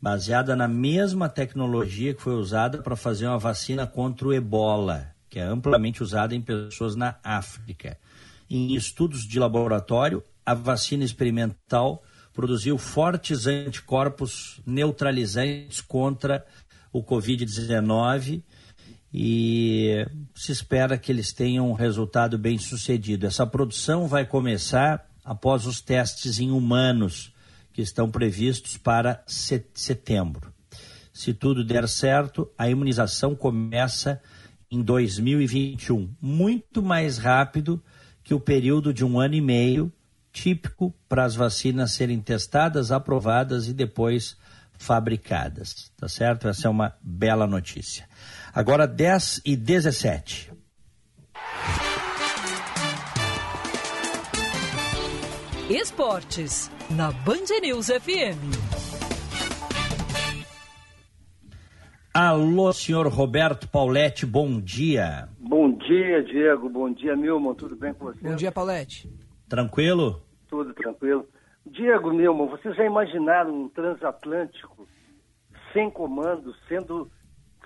baseada 0.00 0.54
na 0.54 0.68
mesma 0.68 1.28
tecnologia 1.28 2.14
que 2.14 2.22
foi 2.22 2.34
usada 2.34 2.78
para 2.78 2.94
fazer 2.94 3.26
uma 3.26 3.36
vacina 3.36 3.84
contra 3.84 4.28
o 4.28 4.32
ebola, 4.32 5.08
que 5.28 5.40
é 5.40 5.42
amplamente 5.42 6.04
usada 6.04 6.36
em 6.36 6.40
pessoas 6.40 6.94
na 6.94 7.16
África. 7.22 7.98
Em 8.48 8.76
estudos 8.76 9.26
de 9.26 9.40
laboratório, 9.40 10.22
a 10.46 10.54
vacina 10.54 11.02
experimental 11.02 12.04
produziu 12.36 12.76
fortes 12.76 13.46
anticorpos 13.46 14.60
neutralizantes 14.66 15.80
contra 15.80 16.44
o 16.92 17.02
Covid-19 17.02 18.42
e 19.12 20.06
se 20.34 20.52
espera 20.52 20.98
que 20.98 21.10
eles 21.10 21.32
tenham 21.32 21.70
um 21.70 21.72
resultado 21.72 22.36
bem 22.36 22.58
sucedido. 22.58 23.26
Essa 23.26 23.46
produção 23.46 24.06
vai 24.06 24.26
começar 24.26 25.08
após 25.24 25.64
os 25.64 25.80
testes 25.80 26.38
em 26.38 26.50
humanos, 26.50 27.32
que 27.72 27.80
estão 27.80 28.10
previstos 28.10 28.76
para 28.76 29.24
setembro. 29.26 30.52
Se 31.12 31.32
tudo 31.32 31.64
der 31.64 31.88
certo, 31.88 32.50
a 32.58 32.68
imunização 32.68 33.34
começa 33.34 34.20
em 34.70 34.82
2021, 34.82 36.14
muito 36.20 36.82
mais 36.82 37.16
rápido 37.16 37.82
que 38.22 38.34
o 38.34 38.40
período 38.40 38.92
de 38.92 39.04
um 39.04 39.18
ano 39.18 39.34
e 39.34 39.40
meio, 39.40 39.90
típico 40.36 40.94
para 41.08 41.24
as 41.24 41.34
vacinas 41.34 41.92
serem 41.92 42.20
testadas, 42.20 42.92
aprovadas 42.92 43.68
e 43.68 43.72
depois 43.72 44.36
fabricadas. 44.78 45.90
Tá 45.96 46.08
certo? 46.08 46.46
Essa 46.46 46.68
é 46.68 46.70
uma 46.70 46.94
bela 47.00 47.46
notícia. 47.46 48.06
Agora 48.52 48.86
10 48.86 49.40
e 49.46 49.56
17. 49.56 50.52
Esportes, 55.70 56.70
na 56.90 57.10
Band 57.10 57.58
News 57.62 57.86
FM. 57.86 58.38
Alô, 62.12 62.72
senhor 62.72 63.08
Roberto 63.08 63.68
Pauletti, 63.68 64.24
bom 64.26 64.60
dia. 64.60 65.28
Bom 65.38 65.76
dia, 65.76 66.22
Diego. 66.22 66.68
Bom 66.68 66.92
dia, 66.92 67.16
Milman. 67.16 67.54
Tudo 67.54 67.74
bem 67.74 67.92
com 67.94 68.04
você? 68.04 68.20
Bom 68.20 68.36
dia, 68.36 68.52
Pauletti. 68.52 69.10
Tranquilo? 69.48 70.25
Tudo 70.48 70.72
tranquilo. 70.74 71.26
Diego, 71.64 72.12
Milman, 72.12 72.46
vocês 72.46 72.76
já 72.76 72.84
imaginaram 72.84 73.52
um 73.52 73.68
transatlântico 73.68 74.86
sem 75.72 75.90
comando, 75.90 76.54
sendo, 76.68 77.10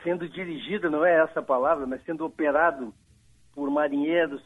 sendo 0.02 0.28
dirigido, 0.28 0.90
não 0.90 1.04
é 1.04 1.22
essa 1.22 1.40
a 1.40 1.42
palavra, 1.42 1.86
mas 1.86 2.02
sendo 2.04 2.24
operado 2.24 2.94
por 3.54 3.70
marinheiros, 3.70 4.42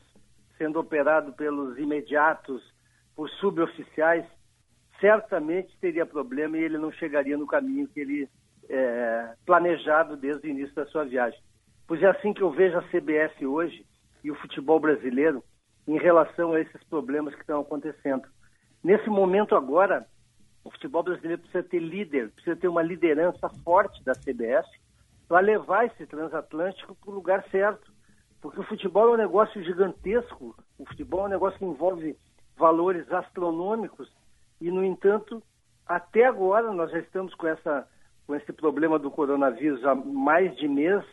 sendo 0.58 0.80
operado 0.80 1.32
pelos 1.32 1.78
imediatos, 1.78 2.62
por 3.14 3.30
suboficiais, 3.30 4.26
certamente 5.00 5.76
teria 5.80 6.04
problema 6.04 6.58
e 6.58 6.62
ele 6.62 6.78
não 6.78 6.90
chegaria 6.90 7.36
no 7.36 7.46
caminho 7.46 7.88
que 7.88 8.00
ele 8.00 8.28
é, 8.68 9.34
planejado 9.46 10.16
desde 10.16 10.48
o 10.48 10.50
início 10.50 10.74
da 10.74 10.86
sua 10.86 11.04
viagem. 11.04 11.38
Pois 11.86 12.02
é 12.02 12.06
assim 12.06 12.32
que 12.32 12.42
eu 12.42 12.50
vejo 12.50 12.78
a 12.78 12.82
CBF 12.82 13.46
hoje 13.46 13.86
e 14.22 14.30
o 14.30 14.34
futebol 14.36 14.80
brasileiro 14.80 15.44
em 15.86 15.98
relação 15.98 16.52
a 16.52 16.60
esses 16.60 16.82
problemas 16.84 17.34
que 17.34 17.40
estão 17.40 17.60
acontecendo. 17.60 18.26
Nesse 18.82 19.08
momento 19.08 19.54
agora, 19.54 20.06
o 20.64 20.70
futebol 20.70 21.02
brasileiro 21.02 21.42
precisa 21.42 21.62
ter 21.62 21.78
líder, 21.78 22.30
precisa 22.30 22.56
ter 22.56 22.68
uma 22.68 22.82
liderança 22.82 23.48
forte 23.62 24.02
da 24.02 24.12
CBF 24.12 24.68
para 25.28 25.40
levar 25.40 25.86
esse 25.86 26.06
transatlântico 26.06 26.94
para 26.94 27.10
o 27.10 27.14
lugar 27.14 27.44
certo. 27.50 27.92
Porque 28.40 28.60
o 28.60 28.64
futebol 28.64 29.08
é 29.08 29.12
um 29.12 29.16
negócio 29.16 29.62
gigantesco, 29.62 30.54
o 30.78 30.86
futebol 30.86 31.22
é 31.22 31.24
um 31.24 31.30
negócio 31.30 31.58
que 31.58 31.64
envolve 31.64 32.16
valores 32.56 33.10
astronômicos 33.10 34.10
e, 34.60 34.70
no 34.70 34.84
entanto, 34.84 35.42
até 35.86 36.24
agora 36.24 36.72
nós 36.72 36.90
já 36.90 36.98
estamos 36.98 37.34
com, 37.34 37.46
essa, 37.46 37.88
com 38.26 38.34
esse 38.34 38.52
problema 38.52 38.98
do 38.98 39.10
coronavírus 39.10 39.84
há 39.84 39.94
mais 39.94 40.54
de 40.56 40.68
mês 40.68 41.04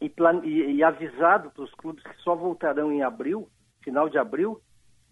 e, 0.00 0.12
e, 0.44 0.76
e 0.76 0.84
avisado 0.84 1.50
para 1.50 1.64
os 1.64 1.74
clubes 1.74 2.02
que 2.02 2.16
só 2.22 2.34
voltarão 2.34 2.92
em 2.92 3.02
abril, 3.02 3.48
final 3.82 4.08
de 4.08 4.18
abril, 4.18 4.60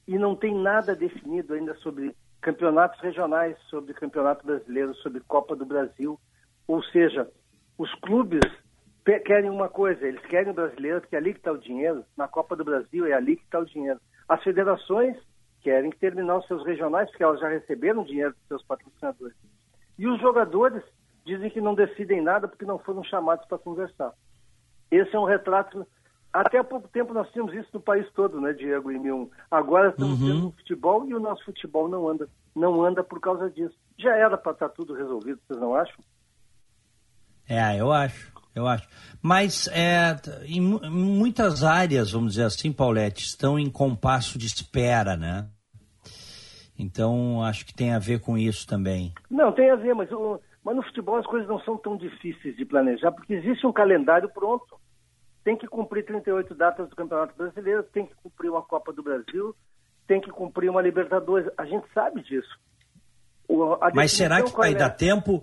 e 0.07 0.18
não 0.18 0.35
tem 0.35 0.55
nada 0.55 0.95
definido 0.95 1.55
ainda 1.55 1.75
sobre 1.77 2.14
campeonatos 2.41 3.01
regionais, 3.01 3.57
sobre 3.68 3.95
campeonato 3.95 4.47
brasileiro, 4.47 4.95
sobre 4.97 5.21
Copa 5.21 5.55
do 5.55 5.66
Brasil. 5.66 6.18
Ou 6.66 6.83
seja, 6.85 7.31
os 7.77 7.93
clubes 7.97 8.41
querem 9.25 9.51
uma 9.51 9.68
coisa, 9.68 10.07
eles 10.07 10.25
querem 10.27 10.51
o 10.51 10.55
brasileiro, 10.55 11.01
porque 11.01 11.16
é 11.16 11.18
ali 11.18 11.33
que 11.33 11.41
está 11.41 11.53
o 11.53 11.59
dinheiro, 11.59 12.05
na 12.16 12.29
Copa 12.29 12.55
do 12.57 12.64
Brasil 12.64 13.07
é 13.07 13.12
ali 13.12 13.37
que 13.37 13.45
está 13.45 13.59
o 13.59 13.64
dinheiro. 13.64 14.01
As 14.29 14.43
federações 14.43 15.16
querem 15.62 15.91
terminar 15.91 16.39
os 16.39 16.47
seus 16.47 16.64
regionais, 16.64 17.09
porque 17.11 17.23
elas 17.23 17.41
já 17.41 17.49
receberam 17.49 18.05
dinheiro 18.05 18.33
dos 18.33 18.49
seus 18.49 18.62
patrocinadores. 18.62 19.37
E 19.99 20.07
os 20.07 20.21
jogadores 20.21 20.83
dizem 21.25 21.51
que 21.51 21.61
não 21.61 21.75
decidem 21.75 22.21
nada 22.21 22.49
porque 22.49 22.64
não 22.64 22.79
foram 22.79 23.05
chamados 23.05 23.47
para 23.47 23.59
conversar. 23.59 24.12
Esse 24.91 25.14
é 25.14 25.18
um 25.18 25.25
retrato. 25.25 25.87
Até 26.33 26.59
há 26.59 26.64
pouco 26.64 26.89
tempo 26.89 27.12
nós 27.12 27.28
tínhamos 27.33 27.53
isso 27.55 27.68
no 27.72 27.81
país 27.81 28.07
todo, 28.12 28.41
né, 28.41 28.53
Diego 28.53 28.93
e 28.93 28.99
Milton? 28.99 29.31
Agora 29.51 29.91
estamos 29.91 30.20
uhum. 30.20 30.28
tendo 30.28 30.47
um 30.49 30.53
futebol 30.53 31.09
e 31.09 31.14
o 31.14 31.20
nosso 31.20 31.45
futebol 31.45 31.89
não 31.89 32.09
anda. 32.09 32.28
Não 32.55 32.85
anda 32.85 33.03
por 33.03 33.20
causa 33.20 33.51
disso. 33.51 33.74
Já 33.99 34.14
era 34.16 34.39
para 34.39 34.53
estar 34.53 34.68
tá 34.68 34.74
tudo 34.74 34.95
resolvido, 34.95 35.41
vocês 35.47 35.61
não 35.61 35.74
acham? 35.74 36.05
É, 37.49 37.81
eu 37.81 37.91
acho, 37.91 38.33
eu 38.55 38.66
acho. 38.68 38.89
Mas 39.20 39.66
é, 39.68 40.14
em, 40.47 40.59
em 40.59 40.91
muitas 40.91 41.64
áreas, 41.64 42.12
vamos 42.12 42.35
dizer 42.35 42.45
assim, 42.45 42.72
Paulette, 42.72 43.24
estão 43.24 43.59
em 43.59 43.68
compasso 43.68 44.39
de 44.39 44.47
espera, 44.47 45.16
né? 45.16 45.49
Então, 46.78 47.43
acho 47.43 47.66
que 47.66 47.74
tem 47.74 47.93
a 47.93 47.99
ver 47.99 48.20
com 48.20 48.39
isso 48.39 48.66
também. 48.66 49.12
Não, 49.28 49.53
tem 49.53 49.68
a 49.70 49.76
ver, 49.76 49.95
mas, 49.95 50.09
mas 50.64 50.76
no 50.76 50.83
futebol 50.83 51.16
as 51.16 51.26
coisas 51.26 51.47
não 51.47 51.61
são 51.61 51.76
tão 51.76 51.97
difíceis 51.97 52.57
de 52.57 52.64
planejar, 52.64 53.12
porque 53.12 53.35
existe 53.35 53.66
um 53.66 53.72
calendário 53.72 54.31
pronto. 54.33 54.80
Tem 55.43 55.57
que 55.57 55.66
cumprir 55.66 56.05
38 56.05 56.55
datas 56.55 56.88
do 56.88 56.97
Campeonato 56.97 57.34
Brasileiro, 57.36 57.82
tem 57.82 58.07
que 58.07 58.14
cumprir 58.16 58.51
uma 58.51 58.62
Copa 58.62 58.93
do 58.93 59.03
Brasil, 59.03 59.55
tem 60.07 60.20
que 60.20 60.30
cumprir 60.30 60.70
uma 60.70 60.82
Libertadores. 60.82 61.51
A 61.57 61.64
gente 61.64 61.86
sabe 61.95 62.22
disso. 62.22 62.59
O, 63.49 63.76
mas 63.95 64.12
será 64.12 64.43
que 64.43 64.53
vai 64.53 64.72
é? 64.72 64.74
dar 64.74 64.91
tempo? 64.91 65.43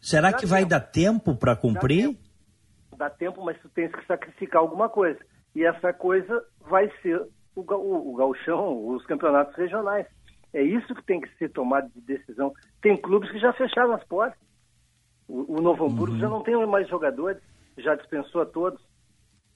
Será 0.00 0.30
dá 0.30 0.36
que 0.36 0.42
tempo. 0.42 0.50
vai 0.50 0.64
dar 0.64 0.80
tempo 0.80 1.36
para 1.36 1.56
cumprir? 1.56 2.08
Dá 2.08 2.08
tempo. 2.08 2.96
dá 2.98 3.10
tempo, 3.10 3.44
mas 3.44 3.58
tu 3.60 3.68
tens 3.68 3.92
que 3.92 4.04
sacrificar 4.06 4.60
alguma 4.60 4.88
coisa. 4.88 5.18
E 5.54 5.64
essa 5.64 5.92
coisa 5.92 6.44
vai 6.68 6.90
ser 7.00 7.20
o, 7.54 7.60
o, 7.60 8.12
o 8.12 8.16
gauchão, 8.16 8.88
os 8.88 9.04
campeonatos 9.06 9.54
regionais. 9.56 10.06
É 10.52 10.62
isso 10.62 10.94
que 10.94 11.04
tem 11.04 11.20
que 11.20 11.28
ser 11.38 11.50
tomado 11.50 11.88
de 11.94 12.00
decisão. 12.00 12.52
Tem 12.82 12.96
clubes 12.96 13.30
que 13.30 13.38
já 13.38 13.52
fecharam 13.54 13.94
as 13.94 14.04
portas. 14.04 14.38
O, 15.26 15.58
o 15.58 15.62
Novo 15.62 15.86
Hamburgo 15.86 16.14
uhum. 16.14 16.20
já 16.20 16.28
não 16.28 16.42
tem 16.42 16.54
mais 16.66 16.88
jogadores, 16.88 17.40
já 17.78 17.94
dispensou 17.94 18.42
a 18.42 18.46
todos. 18.46 18.80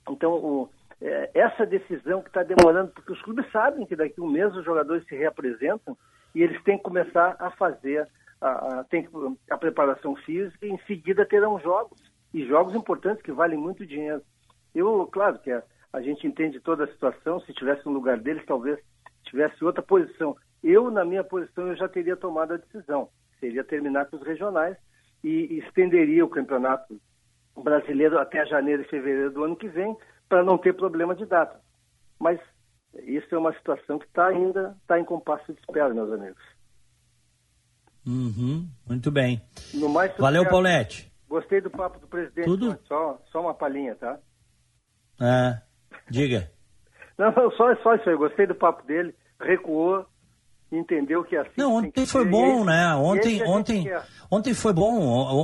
Então, 0.09 0.33
o, 0.33 0.69
é, 1.01 1.31
essa 1.35 1.67
decisão 1.67 2.23
que 2.23 2.29
está 2.29 2.43
demorando, 2.43 2.93
porque 2.93 3.13
os 3.13 3.23
clubes 3.23 3.51
sabem 3.51 3.87
que 3.87 3.97
daqui 3.97 4.21
a 4.21 4.23
um 4.23 4.31
mês 4.31 4.55
os 4.55 4.65
jogadores 4.65 5.07
se 5.07 5.15
reapresentam 5.15 5.97
e 6.35 6.43
eles 6.43 6.63
têm 6.65 6.77
que 6.77 6.85
começar 6.85 7.37
a 7.39 7.51
fazer 7.51 8.09
a, 8.41 8.81
a, 8.81 8.85
tem 8.85 9.09
a 9.51 9.57
preparação 9.57 10.15
física 10.17 10.67
e 10.67 10.71
em 10.71 10.79
seguida 10.87 11.27
terão 11.27 11.59
jogos. 11.61 12.01
E 12.33 12.47
jogos 12.47 12.75
importantes 12.75 13.23
que 13.23 13.33
valem 13.33 13.59
muito 13.59 13.87
dinheiro. 13.87 14.23
Eu, 14.75 15.09
claro 15.11 15.39
que 15.39 15.51
a, 15.51 15.63
a 15.93 16.03
gente 16.03 16.27
entende 16.27 16.61
toda 16.61 16.85
a 16.85 16.89
situação, 16.89 17.41
se 17.41 17.53
tivesse 17.55 17.87
no 17.87 17.93
lugar 17.93 18.19
deles, 18.19 18.45
talvez 18.45 18.79
tivesse 19.25 19.65
outra 19.65 19.83
posição. 19.83 20.37
Eu, 20.63 20.91
na 20.91 21.05
minha 21.05 21.25
posição, 21.25 21.69
eu 21.69 21.77
já 21.77 21.89
teria 21.89 22.17
tomado 22.17 22.53
a 22.53 22.57
decisão. 22.59 23.09
Seria 23.41 23.65
terminar 23.65 24.07
com 24.07 24.17
os 24.17 24.23
regionais 24.23 24.77
e 25.23 25.59
estenderia 25.59 26.25
o 26.25 26.29
campeonato 26.29 27.01
brasileiro 27.63 28.19
até 28.19 28.45
janeiro 28.47 28.83
e 28.83 28.89
fevereiro 28.89 29.31
do 29.31 29.45
ano 29.45 29.57
que 29.57 29.69
vem, 29.69 29.97
para 30.29 30.45
não 30.45 30.59
ter 30.59 30.75
problema 30.75 31.15
de 31.15 31.25
data. 31.25 31.61
Mas 32.19 32.41
isso 33.03 33.35
é 33.35 33.39
uma 33.39 33.53
situação 33.55 33.99
que 33.99 34.07
está 34.07 34.29
ainda 34.29 34.77
tá 34.87 34.99
em 34.99 35.05
compasso 35.05 35.53
de 35.53 35.59
espera, 35.61 35.93
meus 35.93 36.13
amigos. 36.13 36.43
Uhum, 38.07 38.69
muito 38.87 39.11
bem. 39.11 39.43
Mais, 39.75 40.17
Valeu, 40.17 40.45
quer... 40.45 40.51
Paulette. 40.51 41.13
Gostei 41.29 41.61
do 41.61 41.71
papo 41.71 41.99
do 41.99 42.07
presidente. 42.07 42.45
Tudo? 42.45 42.79
Só, 42.87 43.21
só 43.33 43.41
uma 43.41 43.55
palhinha, 43.55 43.97
tá? 43.97 44.19
Ah, 45.21 45.61
diga. 46.09 46.51
não, 47.19 47.33
não, 47.33 47.51
só, 47.53 47.75
só 47.77 47.95
isso 47.97 48.09
aí. 48.09 48.17
Gostei 48.17 48.47
do 48.47 48.55
papo 48.55 48.87
dele. 48.87 49.15
Recuou, 49.41 50.07
entendeu 50.73 51.23
que 51.23 51.37
é 51.37 51.41
assim. 51.41 51.53
Não, 51.57 51.77
ontem 51.77 52.07
foi 52.07 52.25
bom, 52.25 52.65
né? 52.65 52.95
Ontem, 52.95 53.43
ontem, 53.45 53.87
ontem 54.31 54.55
foi 54.55 54.73
bom. 54.73 54.99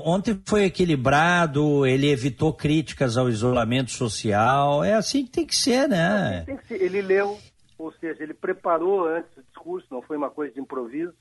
Ontem 0.04 0.40
foi 0.46 0.64
equilibrado. 0.64 1.86
Ele 1.86 2.10
evitou 2.10 2.52
críticas 2.52 3.16
ao 3.16 3.28
isolamento 3.28 3.90
social. 3.90 4.82
É 4.82 4.94
assim 4.94 5.24
que 5.24 5.30
tem 5.30 5.46
que 5.46 5.54
ser, 5.54 5.88
né? 5.88 6.40
Assim 6.42 6.56
que 6.56 6.66
ser. 6.66 6.82
Ele 6.82 7.02
leu, 7.02 7.38
ou 7.78 7.92
seja, 7.92 8.22
ele 8.22 8.34
preparou 8.34 9.06
antes 9.06 9.30
o 9.36 9.42
discurso. 9.42 9.86
Não 9.90 10.02
foi 10.02 10.16
uma 10.16 10.30
coisa 10.30 10.52
de 10.52 10.60
improviso. 10.60 11.12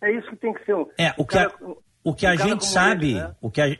É 0.00 0.12
isso 0.12 0.28
que 0.30 0.36
tem 0.36 0.52
que 0.52 0.64
ser. 0.64 0.74
Um, 0.74 0.86
é 0.96 1.12
o 1.18 1.24
que 1.24 1.34
cara, 1.34 1.52
a, 1.60 1.72
o 2.04 2.14
que 2.14 2.26
a 2.26 2.36
gente 2.36 2.64
sabe, 2.64 3.10
ele, 3.10 3.20
né? 3.20 3.34
o 3.40 3.50
que 3.50 3.60
a, 3.60 3.76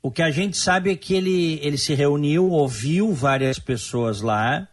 o 0.00 0.10
que 0.12 0.22
a 0.22 0.30
gente 0.30 0.56
sabe 0.56 0.92
é 0.92 0.96
que 0.96 1.14
ele 1.14 1.58
ele 1.60 1.76
se 1.76 1.94
reuniu, 1.94 2.48
ouviu 2.48 3.12
várias 3.12 3.58
pessoas 3.58 4.20
lá 4.20 4.68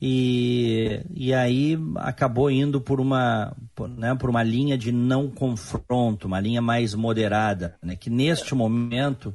e, 0.00 1.02
e 1.12 1.34
aí 1.34 1.76
acabou 1.96 2.50
indo 2.50 2.80
por 2.80 3.00
uma, 3.00 3.56
por, 3.74 3.88
né, 3.88 4.14
por 4.14 4.30
uma 4.30 4.42
linha 4.42 4.78
de 4.78 4.92
não 4.92 5.28
confronto, 5.28 6.26
uma 6.26 6.38
linha 6.38 6.62
mais 6.62 6.94
moderada, 6.94 7.76
né, 7.82 7.96
que 7.96 8.08
neste 8.08 8.54
momento 8.54 9.34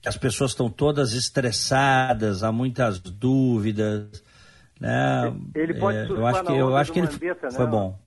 que 0.00 0.08
as 0.08 0.16
pessoas 0.16 0.50
estão 0.50 0.68
todas 0.68 1.14
estressadas, 1.14 2.42
há 2.42 2.50
muitas 2.50 2.98
dúvidas, 2.98 4.22
né? 4.80 5.32
Ele 5.54 5.74
pode 5.74 5.96
é, 5.96 6.06
eu 6.10 6.26
acho 6.26 6.44
que 6.44 6.52
eu 6.52 6.76
acho 6.76 6.92
que 6.92 6.98
ele 6.98 7.08
Mandetta, 7.08 7.50
foi 7.52 7.64
né? 7.64 7.70
bom. 7.70 7.98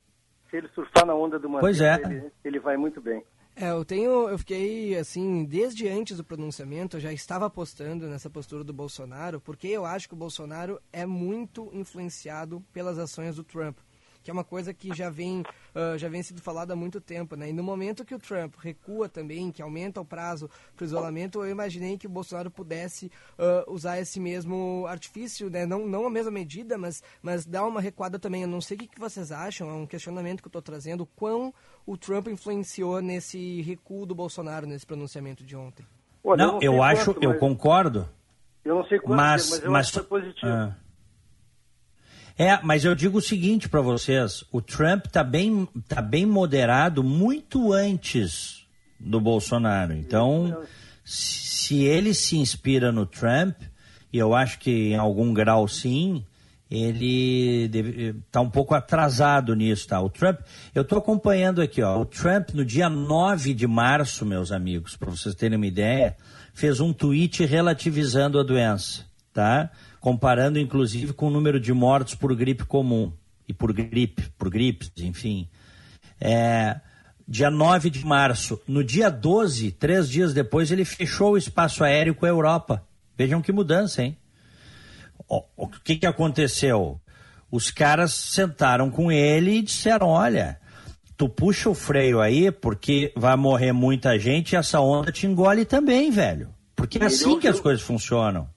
Se 0.50 0.58
ele 0.58 0.68
surfar 0.76 1.06
na 1.06 1.16
onda 1.16 1.40
do 1.40 1.48
Mandetta, 1.48 1.62
pois 1.62 1.80
é. 1.80 1.96
ele, 2.04 2.32
ele 2.44 2.60
vai 2.60 2.76
muito 2.76 3.00
bem. 3.00 3.24
É, 3.58 3.70
eu 3.72 3.86
tenho, 3.86 4.28
eu 4.28 4.38
fiquei 4.38 4.98
assim, 4.98 5.46
desde 5.46 5.88
antes 5.88 6.18
do 6.18 6.26
pronunciamento, 6.26 6.98
eu 6.98 7.02
já 7.02 7.14
estava 7.14 7.46
apostando 7.46 8.06
nessa 8.06 8.30
postura 8.30 8.66
do 8.66 8.74
Bolsonaro, 8.74 9.40
porque 9.40 9.68
eu 9.68 9.86
acho 9.86 10.10
que 10.10 10.14
o 10.14 10.18
Bolsonaro 10.18 10.78
é 10.92 11.06
muito 11.06 11.70
influenciado 11.74 12.62
pelas 12.74 12.98
ações 13.00 13.38
do 13.38 13.46
Trump. 13.46 13.78
que 14.22 14.32
é 14.32 14.34
uma 14.34 14.44
coisa 14.44 14.74
que 14.74 14.92
já 14.92 15.08
vem, 15.08 15.42
uh, 15.42 15.98
já 16.00 16.10
vem 16.10 16.24
sido 16.24 16.42
falada 16.42 16.74
há 16.74 16.76
muito 16.76 17.00
tempo, 17.00 17.36
né? 17.36 17.50
E 17.50 17.54
no 17.54 17.62
momento 17.62 18.04
que 18.04 18.16
o 18.16 18.20
Trump 18.20 18.56
recua 18.58 19.08
também, 19.08 19.52
que 19.52 19.62
aumenta 19.62 20.02
o 20.02 20.06
prazo 20.06 20.50
para 20.76 20.84
o 20.84 20.86
isolamento, 20.86 21.44
eu 21.44 21.50
imaginei 21.52 21.96
que 21.96 22.08
o 22.08 22.10
Bolsonaro 22.10 22.50
pudesse 22.50 23.06
uh, 23.38 23.72
usar 23.72 24.00
esse 24.00 24.20
mesmo 24.20 24.86
artifício, 24.88 25.48
né? 25.48 25.68
Não, 25.68 25.86
não 25.88 26.08
a 26.08 26.10
mesma 26.10 26.32
medida, 26.32 26.76
mas, 26.76 27.04
mas 27.22 27.46
dar 27.46 27.68
uma 27.68 27.80
recuada 27.80 28.18
também. 28.18 28.42
Eu 28.42 28.48
não 28.48 28.62
sei 28.62 28.76
o 28.76 28.80
que, 28.80 28.88
que 28.88 29.00
vocês 29.00 29.32
acham, 29.32 29.70
é 29.70 29.74
um 29.74 29.86
questionamento 29.86 30.42
que 30.42 30.48
eu 30.48 30.50
estou 30.50 30.62
trazendo, 30.62 31.06
quão 31.16 31.54
o 31.86 31.96
Trump 31.98 32.28
influenciou 32.28 33.02
nesse 33.02 33.62
recuo 33.62 34.06
do 34.06 34.16
Bolsonaro, 34.16 34.66
nesse 34.66 34.86
pronunciamento 34.86 35.44
de 35.44 35.56
ontem. 35.56 35.86
Olha, 36.24 36.46
não, 36.46 36.56
eu, 36.56 36.74
eu 36.74 36.84
acho, 36.84 37.14
quanto, 37.14 37.24
eu 37.24 37.38
concordo. 37.38 38.10
Eu 38.64 38.76
não 38.76 38.86
sei 38.86 39.00
quanto, 39.00 39.18
mas, 39.18 39.50
mas 39.50 39.64
eu 39.64 39.72
mas, 39.72 39.88
acho 39.88 40.02
que 40.02 40.08
foi 40.08 40.22
positivo. 40.22 40.52
Ah. 40.52 40.76
É, 42.38 42.60
mas 42.64 42.84
eu 42.84 42.94
digo 42.96 43.20
o 43.20 43.22
seguinte 43.22 43.70
para 43.70 43.82
vocês: 43.82 44.44
o 44.52 44.62
Trump 44.62 45.06
está 45.06 45.24
bem, 45.24 45.68
tá 45.88 46.02
bem 46.02 46.26
moderado 46.26 47.04
muito 47.04 47.72
antes 47.72 48.66
do 49.00 49.22
Bolsonaro. 49.22 49.94
Então, 49.94 50.64
se 51.04 51.84
ele 51.84 52.14
se 52.14 52.38
inspira 52.38 52.92
no 52.92 53.06
Trump, 53.06 53.56
e 54.12 54.18
eu 54.18 54.34
acho 54.34 54.60
que 54.60 54.90
em 54.90 54.98
algum 54.98 55.34
grau 55.34 55.68
sim, 55.68 56.26
ele 56.70 57.70
está 58.26 58.42
um 58.42 58.50
pouco 58.50 58.74
atrasado 58.74 59.56
nisso, 59.56 59.88
tá? 59.88 60.02
O 60.02 60.10
Trump, 60.10 60.40
eu 60.74 60.82
estou 60.82 60.98
acompanhando 60.98 61.62
aqui, 61.62 61.82
ó, 61.82 62.00
o 62.00 62.06
Trump 62.06 62.50
no 62.54 62.66
dia 62.66 62.90
9 62.90 63.54
de 63.54 63.68
março, 63.68 64.26
meus 64.26 64.52
amigos, 64.52 64.96
para 64.96 65.12
vocês 65.12 65.36
terem 65.36 65.58
uma 65.58 65.68
ideia, 65.68 66.16
fez 66.54 66.80
um 66.80 66.92
tweet 66.92 67.46
relativizando 67.46 68.40
a 68.40 68.44
doença, 68.44 69.06
tá? 69.32 69.70
comparando 70.06 70.60
inclusive 70.60 71.14
com 71.14 71.30
o 71.30 71.32
número 71.32 71.60
de 71.60 71.74
mortos 71.74 72.14
por 72.14 72.36
gripe 72.36 72.64
comum 72.64 73.12
e 73.48 73.54
por 73.54 73.74
gripe, 73.74 74.30
por 74.38 74.52
gripes, 74.52 74.92
enfim. 75.00 75.50
É, 76.22 76.80
dia 77.28 77.50
9 77.50 77.90
de 77.90 78.06
março, 78.06 78.62
no 78.68 78.84
dia 78.84 79.10
12, 79.10 79.72
três 79.72 80.08
dias 80.08 80.32
depois, 80.32 80.72
ele 80.72 80.86
fechou 80.86 81.32
o 81.34 81.38
espaço 81.38 81.84
aéreo 81.84 82.14
com 82.14 82.24
a 82.26 82.30
Europa. 82.30 82.86
Vejam 83.18 83.42
que 83.42 83.52
mudança, 83.52 84.04
hein? 84.04 84.16
O, 85.28 85.68
que, 85.68 85.96
que 85.96 86.06
aconteceu? 86.06 87.00
Os 87.52 87.72
caras 87.72 88.14
sentaram 88.14 88.90
com 88.90 89.12
ele 89.12 89.58
e 89.58 89.62
disseram: 89.62 90.08
olha, 90.08 90.60
tu 91.18 91.28
puxa 91.28 91.70
o 91.70 91.74
freio 91.74 92.22
aí 92.22 92.52
porque 92.52 93.12
vai 93.16 93.36
morrer 93.36 93.72
muita 93.72 94.18
gente 94.20 94.54
e 94.54 94.56
essa 94.56 94.80
onda 94.80 95.12
te 95.12 95.26
engole 95.26 95.66
também, 95.66 96.12
velho. 96.12 96.50
Porque 96.76 96.98
é 96.98 97.06
assim 97.06 97.40
que 97.40 97.48
as 97.48 97.60
coisas 97.60 97.82
funcionam. 97.82 98.48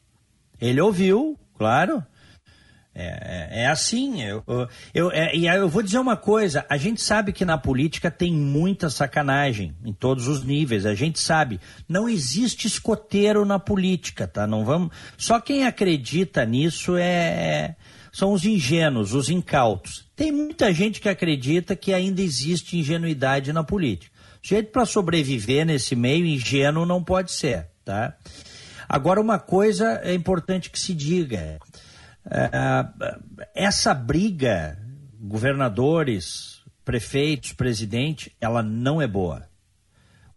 Ele 0.60 0.80
ouviu, 0.80 1.38
claro. 1.56 2.04
É, 3.01 3.59
é, 3.61 3.62
é 3.62 3.66
assim. 3.68 4.20
Eu, 4.22 4.42
eu, 4.92 5.12
é, 5.12 5.32
e 5.36 5.46
eu 5.46 5.68
vou 5.68 5.84
dizer 5.84 6.01
uma 6.01 6.16
coisa: 6.16 6.66
a 6.68 6.76
gente 6.76 7.01
sabe 7.01 7.32
que 7.32 7.44
na 7.44 7.57
política 7.57 8.11
tem 8.11 8.32
muita 8.32 8.90
sacanagem 8.90 9.72
em 9.84 9.92
todos 9.92 10.26
os 10.26 10.42
níveis. 10.42 10.84
A 10.84 10.96
gente 10.96 11.20
sabe. 11.20 11.61
Não 11.88 12.09
existe 12.09 12.66
escoteiro 12.66 13.44
na 13.44 13.61
política, 13.61 14.26
tá? 14.26 14.49
Não 14.49 14.64
vamos. 14.64 14.90
Só 15.16 15.40
quem 15.40 15.64
acredita 15.64 16.44
nisso 16.44 16.96
é, 16.96 17.76
são 18.12 18.32
os 18.32 18.44
ingênuos, 18.44 19.14
os 19.14 19.28
incautos. 19.28 20.05
Tem 20.16 20.32
muita 20.32 20.72
gente 20.72 21.01
que 21.01 21.09
acredita 21.09 21.76
que 21.76 21.94
ainda 21.94 22.20
existe 22.20 22.76
ingenuidade 22.76 23.53
na 23.53 23.62
política. 23.62 24.12
O 24.42 24.49
jeito 24.49 24.72
para 24.72 24.84
sobreviver 24.84 25.64
nesse 25.64 25.94
meio 25.94 26.26
ingênuo 26.26 26.84
não 26.84 27.05
pode 27.05 27.30
ser, 27.30 27.68
tá? 27.84 28.16
Agora, 28.88 29.20
uma 29.20 29.38
coisa 29.38 30.01
é 30.03 30.12
importante 30.14 30.68
que 30.68 30.80
se 30.80 30.92
diga: 30.94 31.36
é, 31.36 31.59
essa 33.54 33.94
briga, 33.94 34.78
governadores, 35.20 36.62
prefeitos, 36.84 37.52
presidente, 37.52 38.34
ela 38.40 38.62
não 38.62 39.00
é 39.00 39.06
boa. 39.06 39.48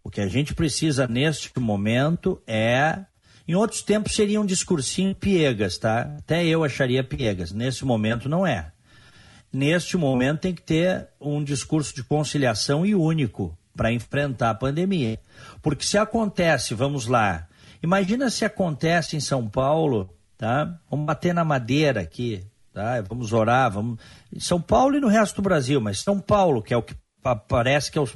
O 0.02 0.10
que 0.10 0.20
a 0.20 0.26
gente 0.26 0.54
precisa 0.54 1.06
neste 1.06 1.58
momento 1.58 2.40
é. 2.46 3.04
Em 3.46 3.54
outros 3.54 3.82
tempos 3.82 4.14
seria 4.14 4.40
um 4.40 4.46
discursinho 4.46 5.14
piegas, 5.14 5.76
tá? 5.76 6.02
Até 6.18 6.44
eu 6.46 6.62
acharia 6.62 7.02
piegas. 7.02 7.52
Nesse 7.52 7.84
momento 7.84 8.28
não 8.28 8.46
é. 8.46 8.72
Neste 9.52 9.96
momento 9.96 10.40
tem 10.40 10.54
que 10.54 10.62
ter 10.62 11.08
um 11.20 11.42
discurso 11.42 11.94
de 11.94 12.04
conciliação 12.04 12.86
e 12.86 12.94
único 12.94 13.56
para 13.76 13.92
enfrentar 13.92 14.50
a 14.50 14.54
pandemia. 14.54 15.18
Porque 15.60 15.84
se 15.84 15.98
acontece, 15.98 16.72
vamos 16.72 17.06
lá, 17.06 17.48
Imagina 17.82 18.30
se 18.30 18.44
acontece 18.44 19.16
em 19.16 19.20
São 19.20 19.48
Paulo, 19.48 20.08
tá? 20.42 20.76
Vamos 20.90 21.06
bater 21.06 21.32
na 21.32 21.44
madeira 21.44 22.00
aqui, 22.00 22.44
tá? 22.72 23.00
Vamos 23.08 23.32
orar, 23.32 23.70
vamos. 23.70 24.00
Em 24.34 24.40
São 24.40 24.60
Paulo 24.60 24.96
e 24.96 25.00
no 25.00 25.06
resto 25.06 25.36
do 25.36 25.42
Brasil, 25.42 25.80
mas 25.80 26.00
São 26.00 26.18
Paulo, 26.18 26.60
que 26.60 26.74
é 26.74 26.76
o 26.76 26.82
que 26.82 26.96
parece 27.48 27.92
que 27.92 27.96
é 27.96 28.02
o 28.02 28.08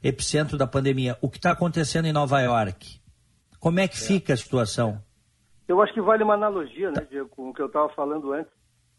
epicentro 0.00 0.56
da 0.56 0.64
pandemia. 0.64 1.18
O 1.20 1.28
que 1.28 1.38
está 1.38 1.50
acontecendo 1.50 2.06
em 2.06 2.12
Nova 2.12 2.40
York? 2.40 3.00
Como 3.58 3.80
é 3.80 3.88
que 3.88 3.96
é. 3.96 3.98
fica 3.98 4.32
a 4.32 4.36
situação? 4.36 5.02
Eu 5.66 5.82
acho 5.82 5.92
que 5.92 6.00
vale 6.00 6.22
uma 6.22 6.34
analogia, 6.34 6.92
né, 6.92 7.04
Diego, 7.10 7.28
com 7.30 7.50
o 7.50 7.52
que 7.52 7.60
eu 7.60 7.66
estava 7.66 7.88
falando 7.88 8.32
antes. 8.32 8.52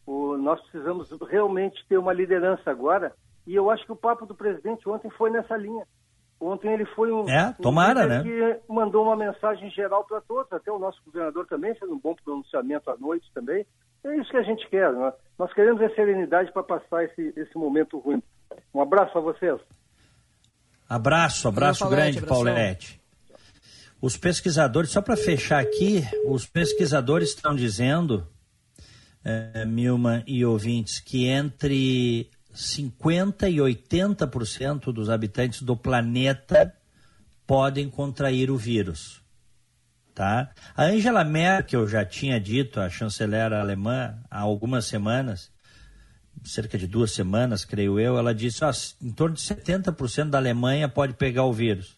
O, 0.05 0.35
nós 0.35 0.59
precisamos 0.63 1.07
realmente 1.31 1.81
ter 1.87 1.97
uma 1.97 2.11
liderança 2.11 2.69
agora, 2.69 3.13
e 3.47 3.55
eu 3.55 3.71
acho 3.71 3.85
que 3.85 3.93
o 3.93 3.95
papo 3.95 4.25
do 4.25 4.35
presidente 4.35 4.89
ontem 4.89 5.09
foi 5.11 5.29
nessa 5.29 5.55
linha. 5.55 5.87
Ontem 6.43 6.73
ele 6.73 6.85
foi 6.87 7.09
um, 7.11 7.29
é, 7.29 7.55
tomara, 7.61 8.05
um 8.05 8.07
né? 8.07 8.23
que 8.23 8.59
mandou 8.71 9.05
uma 9.05 9.15
mensagem 9.15 9.69
geral 9.71 10.03
para 10.03 10.19
todos, 10.19 10.51
até 10.51 10.69
o 10.69 10.77
nosso 10.77 11.01
governador 11.05 11.47
também 11.47 11.73
fez 11.75 11.89
um 11.89 11.97
bom 11.97 12.13
pronunciamento 12.15 12.89
à 12.89 12.97
noite 12.97 13.25
também. 13.33 13.65
É 14.03 14.17
isso 14.17 14.29
que 14.29 14.37
a 14.37 14.43
gente 14.43 14.67
quer, 14.69 14.91
né? 14.91 15.13
Nós 15.39 15.53
queremos 15.53 15.81
a 15.81 15.89
serenidade 15.95 16.51
para 16.51 16.63
passar 16.63 17.05
esse, 17.05 17.33
esse 17.37 17.57
momento 17.57 17.97
ruim. 17.97 18.21
Um 18.73 18.81
abraço 18.81 19.17
a 19.17 19.21
vocês. 19.21 19.57
Abraço, 20.89 21.47
abraço 21.47 21.87
grande, 21.87 22.21
Paulette. 22.21 23.01
Os 24.01 24.17
pesquisadores, 24.17 24.89
só 24.89 25.01
para 25.01 25.15
fechar 25.15 25.61
aqui, 25.61 26.03
os 26.25 26.45
pesquisadores 26.45 27.29
estão 27.29 27.55
dizendo, 27.55 28.27
é, 29.23 29.65
Milman 29.65 30.21
e 30.27 30.43
ouvintes, 30.43 30.99
que 30.99 31.25
entre 31.29 32.29
50% 32.53 33.51
e 33.51 33.57
80% 33.57 34.93
dos 34.93 35.09
habitantes 35.09 35.61
do 35.61 35.75
planeta 35.75 36.73
podem 37.45 37.89
contrair 37.89 38.51
o 38.51 38.57
vírus. 38.57 39.21
Tá? 40.13 40.51
A 40.75 40.83
Angela 40.83 41.23
Merkel 41.23 41.87
já 41.87 42.05
tinha 42.05 42.39
dito, 42.39 42.79
a 42.79 42.89
chanceler 42.89 43.51
alemã, 43.51 44.15
há 44.29 44.39
algumas 44.41 44.85
semanas, 44.85 45.51
cerca 46.43 46.77
de 46.77 46.85
duas 46.85 47.11
semanas, 47.11 47.65
creio 47.65 47.99
eu, 47.99 48.17
ela 48.17 48.33
disse: 48.33 48.63
em 49.01 49.11
torno 49.11 49.35
de 49.35 49.41
70% 49.41 50.29
da 50.29 50.37
Alemanha 50.37 50.87
pode 50.87 51.13
pegar 51.13 51.45
o 51.45 51.53
vírus. 51.53 51.97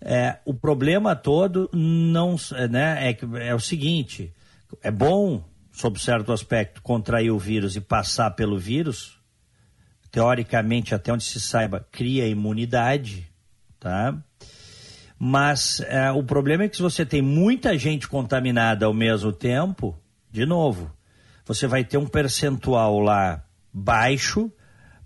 É, 0.00 0.38
o 0.44 0.54
problema 0.54 1.16
todo 1.16 1.68
não 1.72 2.36
né, 2.70 3.10
é, 3.10 3.48
é 3.48 3.54
o 3.54 3.60
seguinte: 3.60 4.32
é 4.80 4.90
bom, 4.90 5.44
sob 5.72 5.98
certo 5.98 6.32
aspecto, 6.32 6.80
contrair 6.82 7.32
o 7.32 7.38
vírus 7.38 7.74
e 7.74 7.80
passar 7.80 8.30
pelo 8.32 8.58
vírus, 8.58 9.17
teoricamente, 10.10 10.94
até 10.94 11.12
onde 11.12 11.24
se 11.24 11.40
saiba, 11.40 11.86
cria 11.90 12.26
imunidade, 12.26 13.28
tá? 13.78 14.16
Mas 15.18 15.80
é, 15.80 16.10
o 16.12 16.22
problema 16.22 16.64
é 16.64 16.68
que 16.68 16.76
se 16.76 16.82
você 16.82 17.04
tem 17.04 17.20
muita 17.20 17.76
gente 17.76 18.08
contaminada 18.08 18.86
ao 18.86 18.94
mesmo 18.94 19.32
tempo, 19.32 19.98
de 20.30 20.46
novo, 20.46 20.90
você 21.44 21.66
vai 21.66 21.84
ter 21.84 21.98
um 21.98 22.06
percentual 22.06 23.00
lá 23.00 23.44
baixo, 23.72 24.50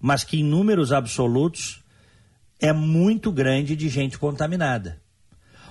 mas 0.01 0.25
que 0.25 0.41
em 0.41 0.45
números 0.45 0.93
absolutos 0.93 1.83
é 2.61 2.73
muito 2.73 3.33
grande 3.33 3.75
de 3.75 3.89
gente 3.89 4.19
contaminada. 4.19 5.01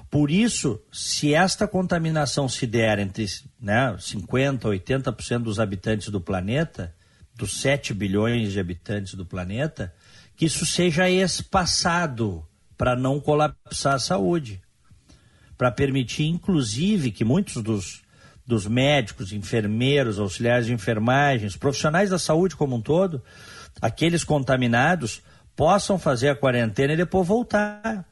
Por 0.09 0.29
isso, 0.29 0.82
se 0.91 1.34
esta 1.34 1.65
contaminação 1.67 2.49
se 2.49 2.67
der 2.67 2.99
entre 2.99 3.25
né, 3.59 3.95
50% 3.97 4.65
a 4.65 5.13
80% 5.13 5.43
dos 5.43 5.57
habitantes 5.57 6.09
do 6.09 6.19
planeta, 6.19 6.93
dos 7.36 7.62
7 7.62 7.93
bilhões 7.93 8.51
de 8.51 8.59
habitantes 8.59 9.13
do 9.13 9.25
planeta, 9.25 9.93
que 10.36 10.45
isso 10.45 10.66
seja 10.66 11.09
espaçado 11.09 12.45
para 12.78 12.95
não 12.95 13.20
colapsar 13.20 13.95
a 13.95 13.99
saúde. 13.99 14.62
Para 15.58 15.71
permitir, 15.71 16.25
inclusive, 16.25 17.12
que 17.12 17.24
muitos 17.24 17.62
dos, 17.62 18.01
dos 18.45 18.66
médicos, 18.66 19.32
enfermeiros, 19.32 20.17
auxiliares 20.17 20.66
de 20.66 20.74
enfermagem, 20.74 21.49
profissionais 21.59 22.09
da 22.09 22.17
saúde 22.17 22.55
como 22.55 22.75
um 22.75 22.82
todo, 22.82 23.21
aqueles 23.79 24.24
contaminados, 24.24 25.21
possam 25.55 25.99
fazer 25.99 26.29
a 26.29 26.36
quarentena 26.36 26.93
e 26.93 26.97
depois 26.97 27.28
voltar. 27.28 28.05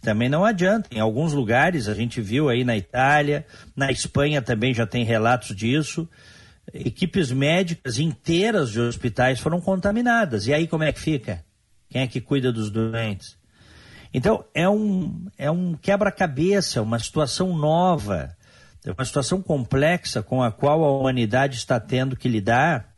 Também 0.00 0.28
não 0.28 0.44
adianta. 0.44 0.88
Em 0.90 1.00
alguns 1.00 1.32
lugares, 1.32 1.88
a 1.88 1.94
gente 1.94 2.20
viu 2.20 2.48
aí 2.48 2.64
na 2.64 2.76
Itália, 2.76 3.46
na 3.74 3.90
Espanha 3.90 4.42
também 4.42 4.72
já 4.72 4.86
tem 4.86 5.04
relatos 5.04 5.54
disso, 5.54 6.08
equipes 6.74 7.30
médicas 7.30 7.98
inteiras 7.98 8.70
de 8.70 8.80
hospitais 8.80 9.38
foram 9.38 9.60
contaminadas. 9.60 10.48
E 10.48 10.52
aí 10.52 10.66
como 10.66 10.82
é 10.82 10.92
que 10.92 11.00
fica? 11.00 11.44
Quem 11.88 12.02
é 12.02 12.06
que 12.08 12.20
cuida 12.20 12.52
dos 12.52 12.70
doentes? 12.70 13.38
Então, 14.12 14.44
é 14.52 14.68
um, 14.68 15.26
é 15.38 15.50
um 15.50 15.74
quebra-cabeça, 15.74 16.82
uma 16.82 16.98
situação 16.98 17.56
nova, 17.56 18.36
uma 18.86 19.04
situação 19.04 19.40
complexa 19.40 20.22
com 20.22 20.42
a 20.42 20.52
qual 20.52 20.84
a 20.84 20.98
humanidade 20.98 21.56
está 21.56 21.80
tendo 21.80 22.16
que 22.16 22.28
lidar 22.28 22.94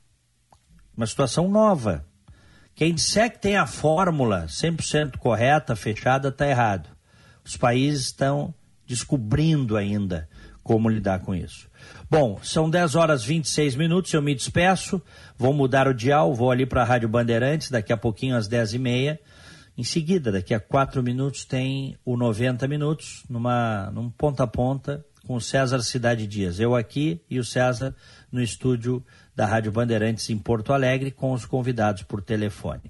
Uma 0.97 1.07
situação 1.07 1.49
nova. 1.49 2.05
Quem 2.75 2.95
disser 2.95 3.31
que 3.31 3.39
tem 3.39 3.57
a 3.57 3.67
fórmula 3.67 4.47
100% 4.47 5.17
correta, 5.17 5.77
fechada, 5.77 6.29
está 6.29 6.47
errado. 6.47 6.89
Os 7.45 7.57
países 7.57 8.07
estão 8.07 8.55
descobrindo 8.87 9.77
ainda 9.77 10.29
como 10.63 10.89
lidar 10.89 11.21
com 11.21 11.35
isso. 11.35 11.69
Bom, 12.09 12.39
são 12.41 12.71
10 12.71 12.95
horas 12.95 13.25
26 13.25 13.75
minutos, 13.75 14.13
eu 14.13 14.23
me 14.23 14.33
despeço, 14.33 15.03
vou 15.37 15.53
mudar 15.53 15.89
o 15.89 15.95
dial, 15.95 16.33
vou 16.33 16.53
ali 16.53 16.65
para 16.65 16.83
a 16.83 16.85
Rádio 16.85 17.09
Bandeirantes, 17.09 17.69
daqui 17.69 17.93
a 17.93 17.97
pouquinho 17.97 18.37
às 18.37 18.47
10 18.47 18.75
e 18.75 18.79
meia. 18.79 19.21
Em 19.77 19.83
seguida, 19.83 20.31
daqui 20.31 20.55
a 20.55 20.61
4 20.61 21.03
minutos, 21.03 21.45
tem 21.45 21.99
o 22.05 22.17
90 22.17 22.69
minutos, 22.69 23.25
numa, 23.29 23.91
num 23.91 24.09
ponta 24.09 24.45
a 24.45 24.47
ponta, 24.47 25.05
com 25.27 25.35
o 25.35 25.41
César 25.41 25.81
Cidade 25.81 26.29
Dias. 26.29 26.61
Eu 26.61 26.77
aqui 26.77 27.21
e 27.29 27.41
o 27.41 27.45
César 27.45 27.93
no 28.31 28.41
estúdio 28.41 29.05
da 29.35 29.45
Rádio 29.45 29.73
Bandeirantes 29.73 30.31
em 30.31 30.39
Porto 30.39 30.73
Alegre, 30.73 31.11
com 31.11 31.33
os 31.33 31.45
convidados 31.45 32.05
por 32.05 32.23
telefone. 32.23 32.83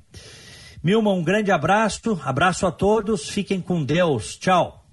Milma, 0.83 1.11
um 1.13 1.25
grande 1.25 1.51
abraço, 1.51 2.21
abraço 2.23 2.67
a 2.67 2.71
todos, 2.71 3.31
fiquem 3.31 3.63
com 3.63 3.83
Deus, 3.83 4.37
tchau. 4.37 4.86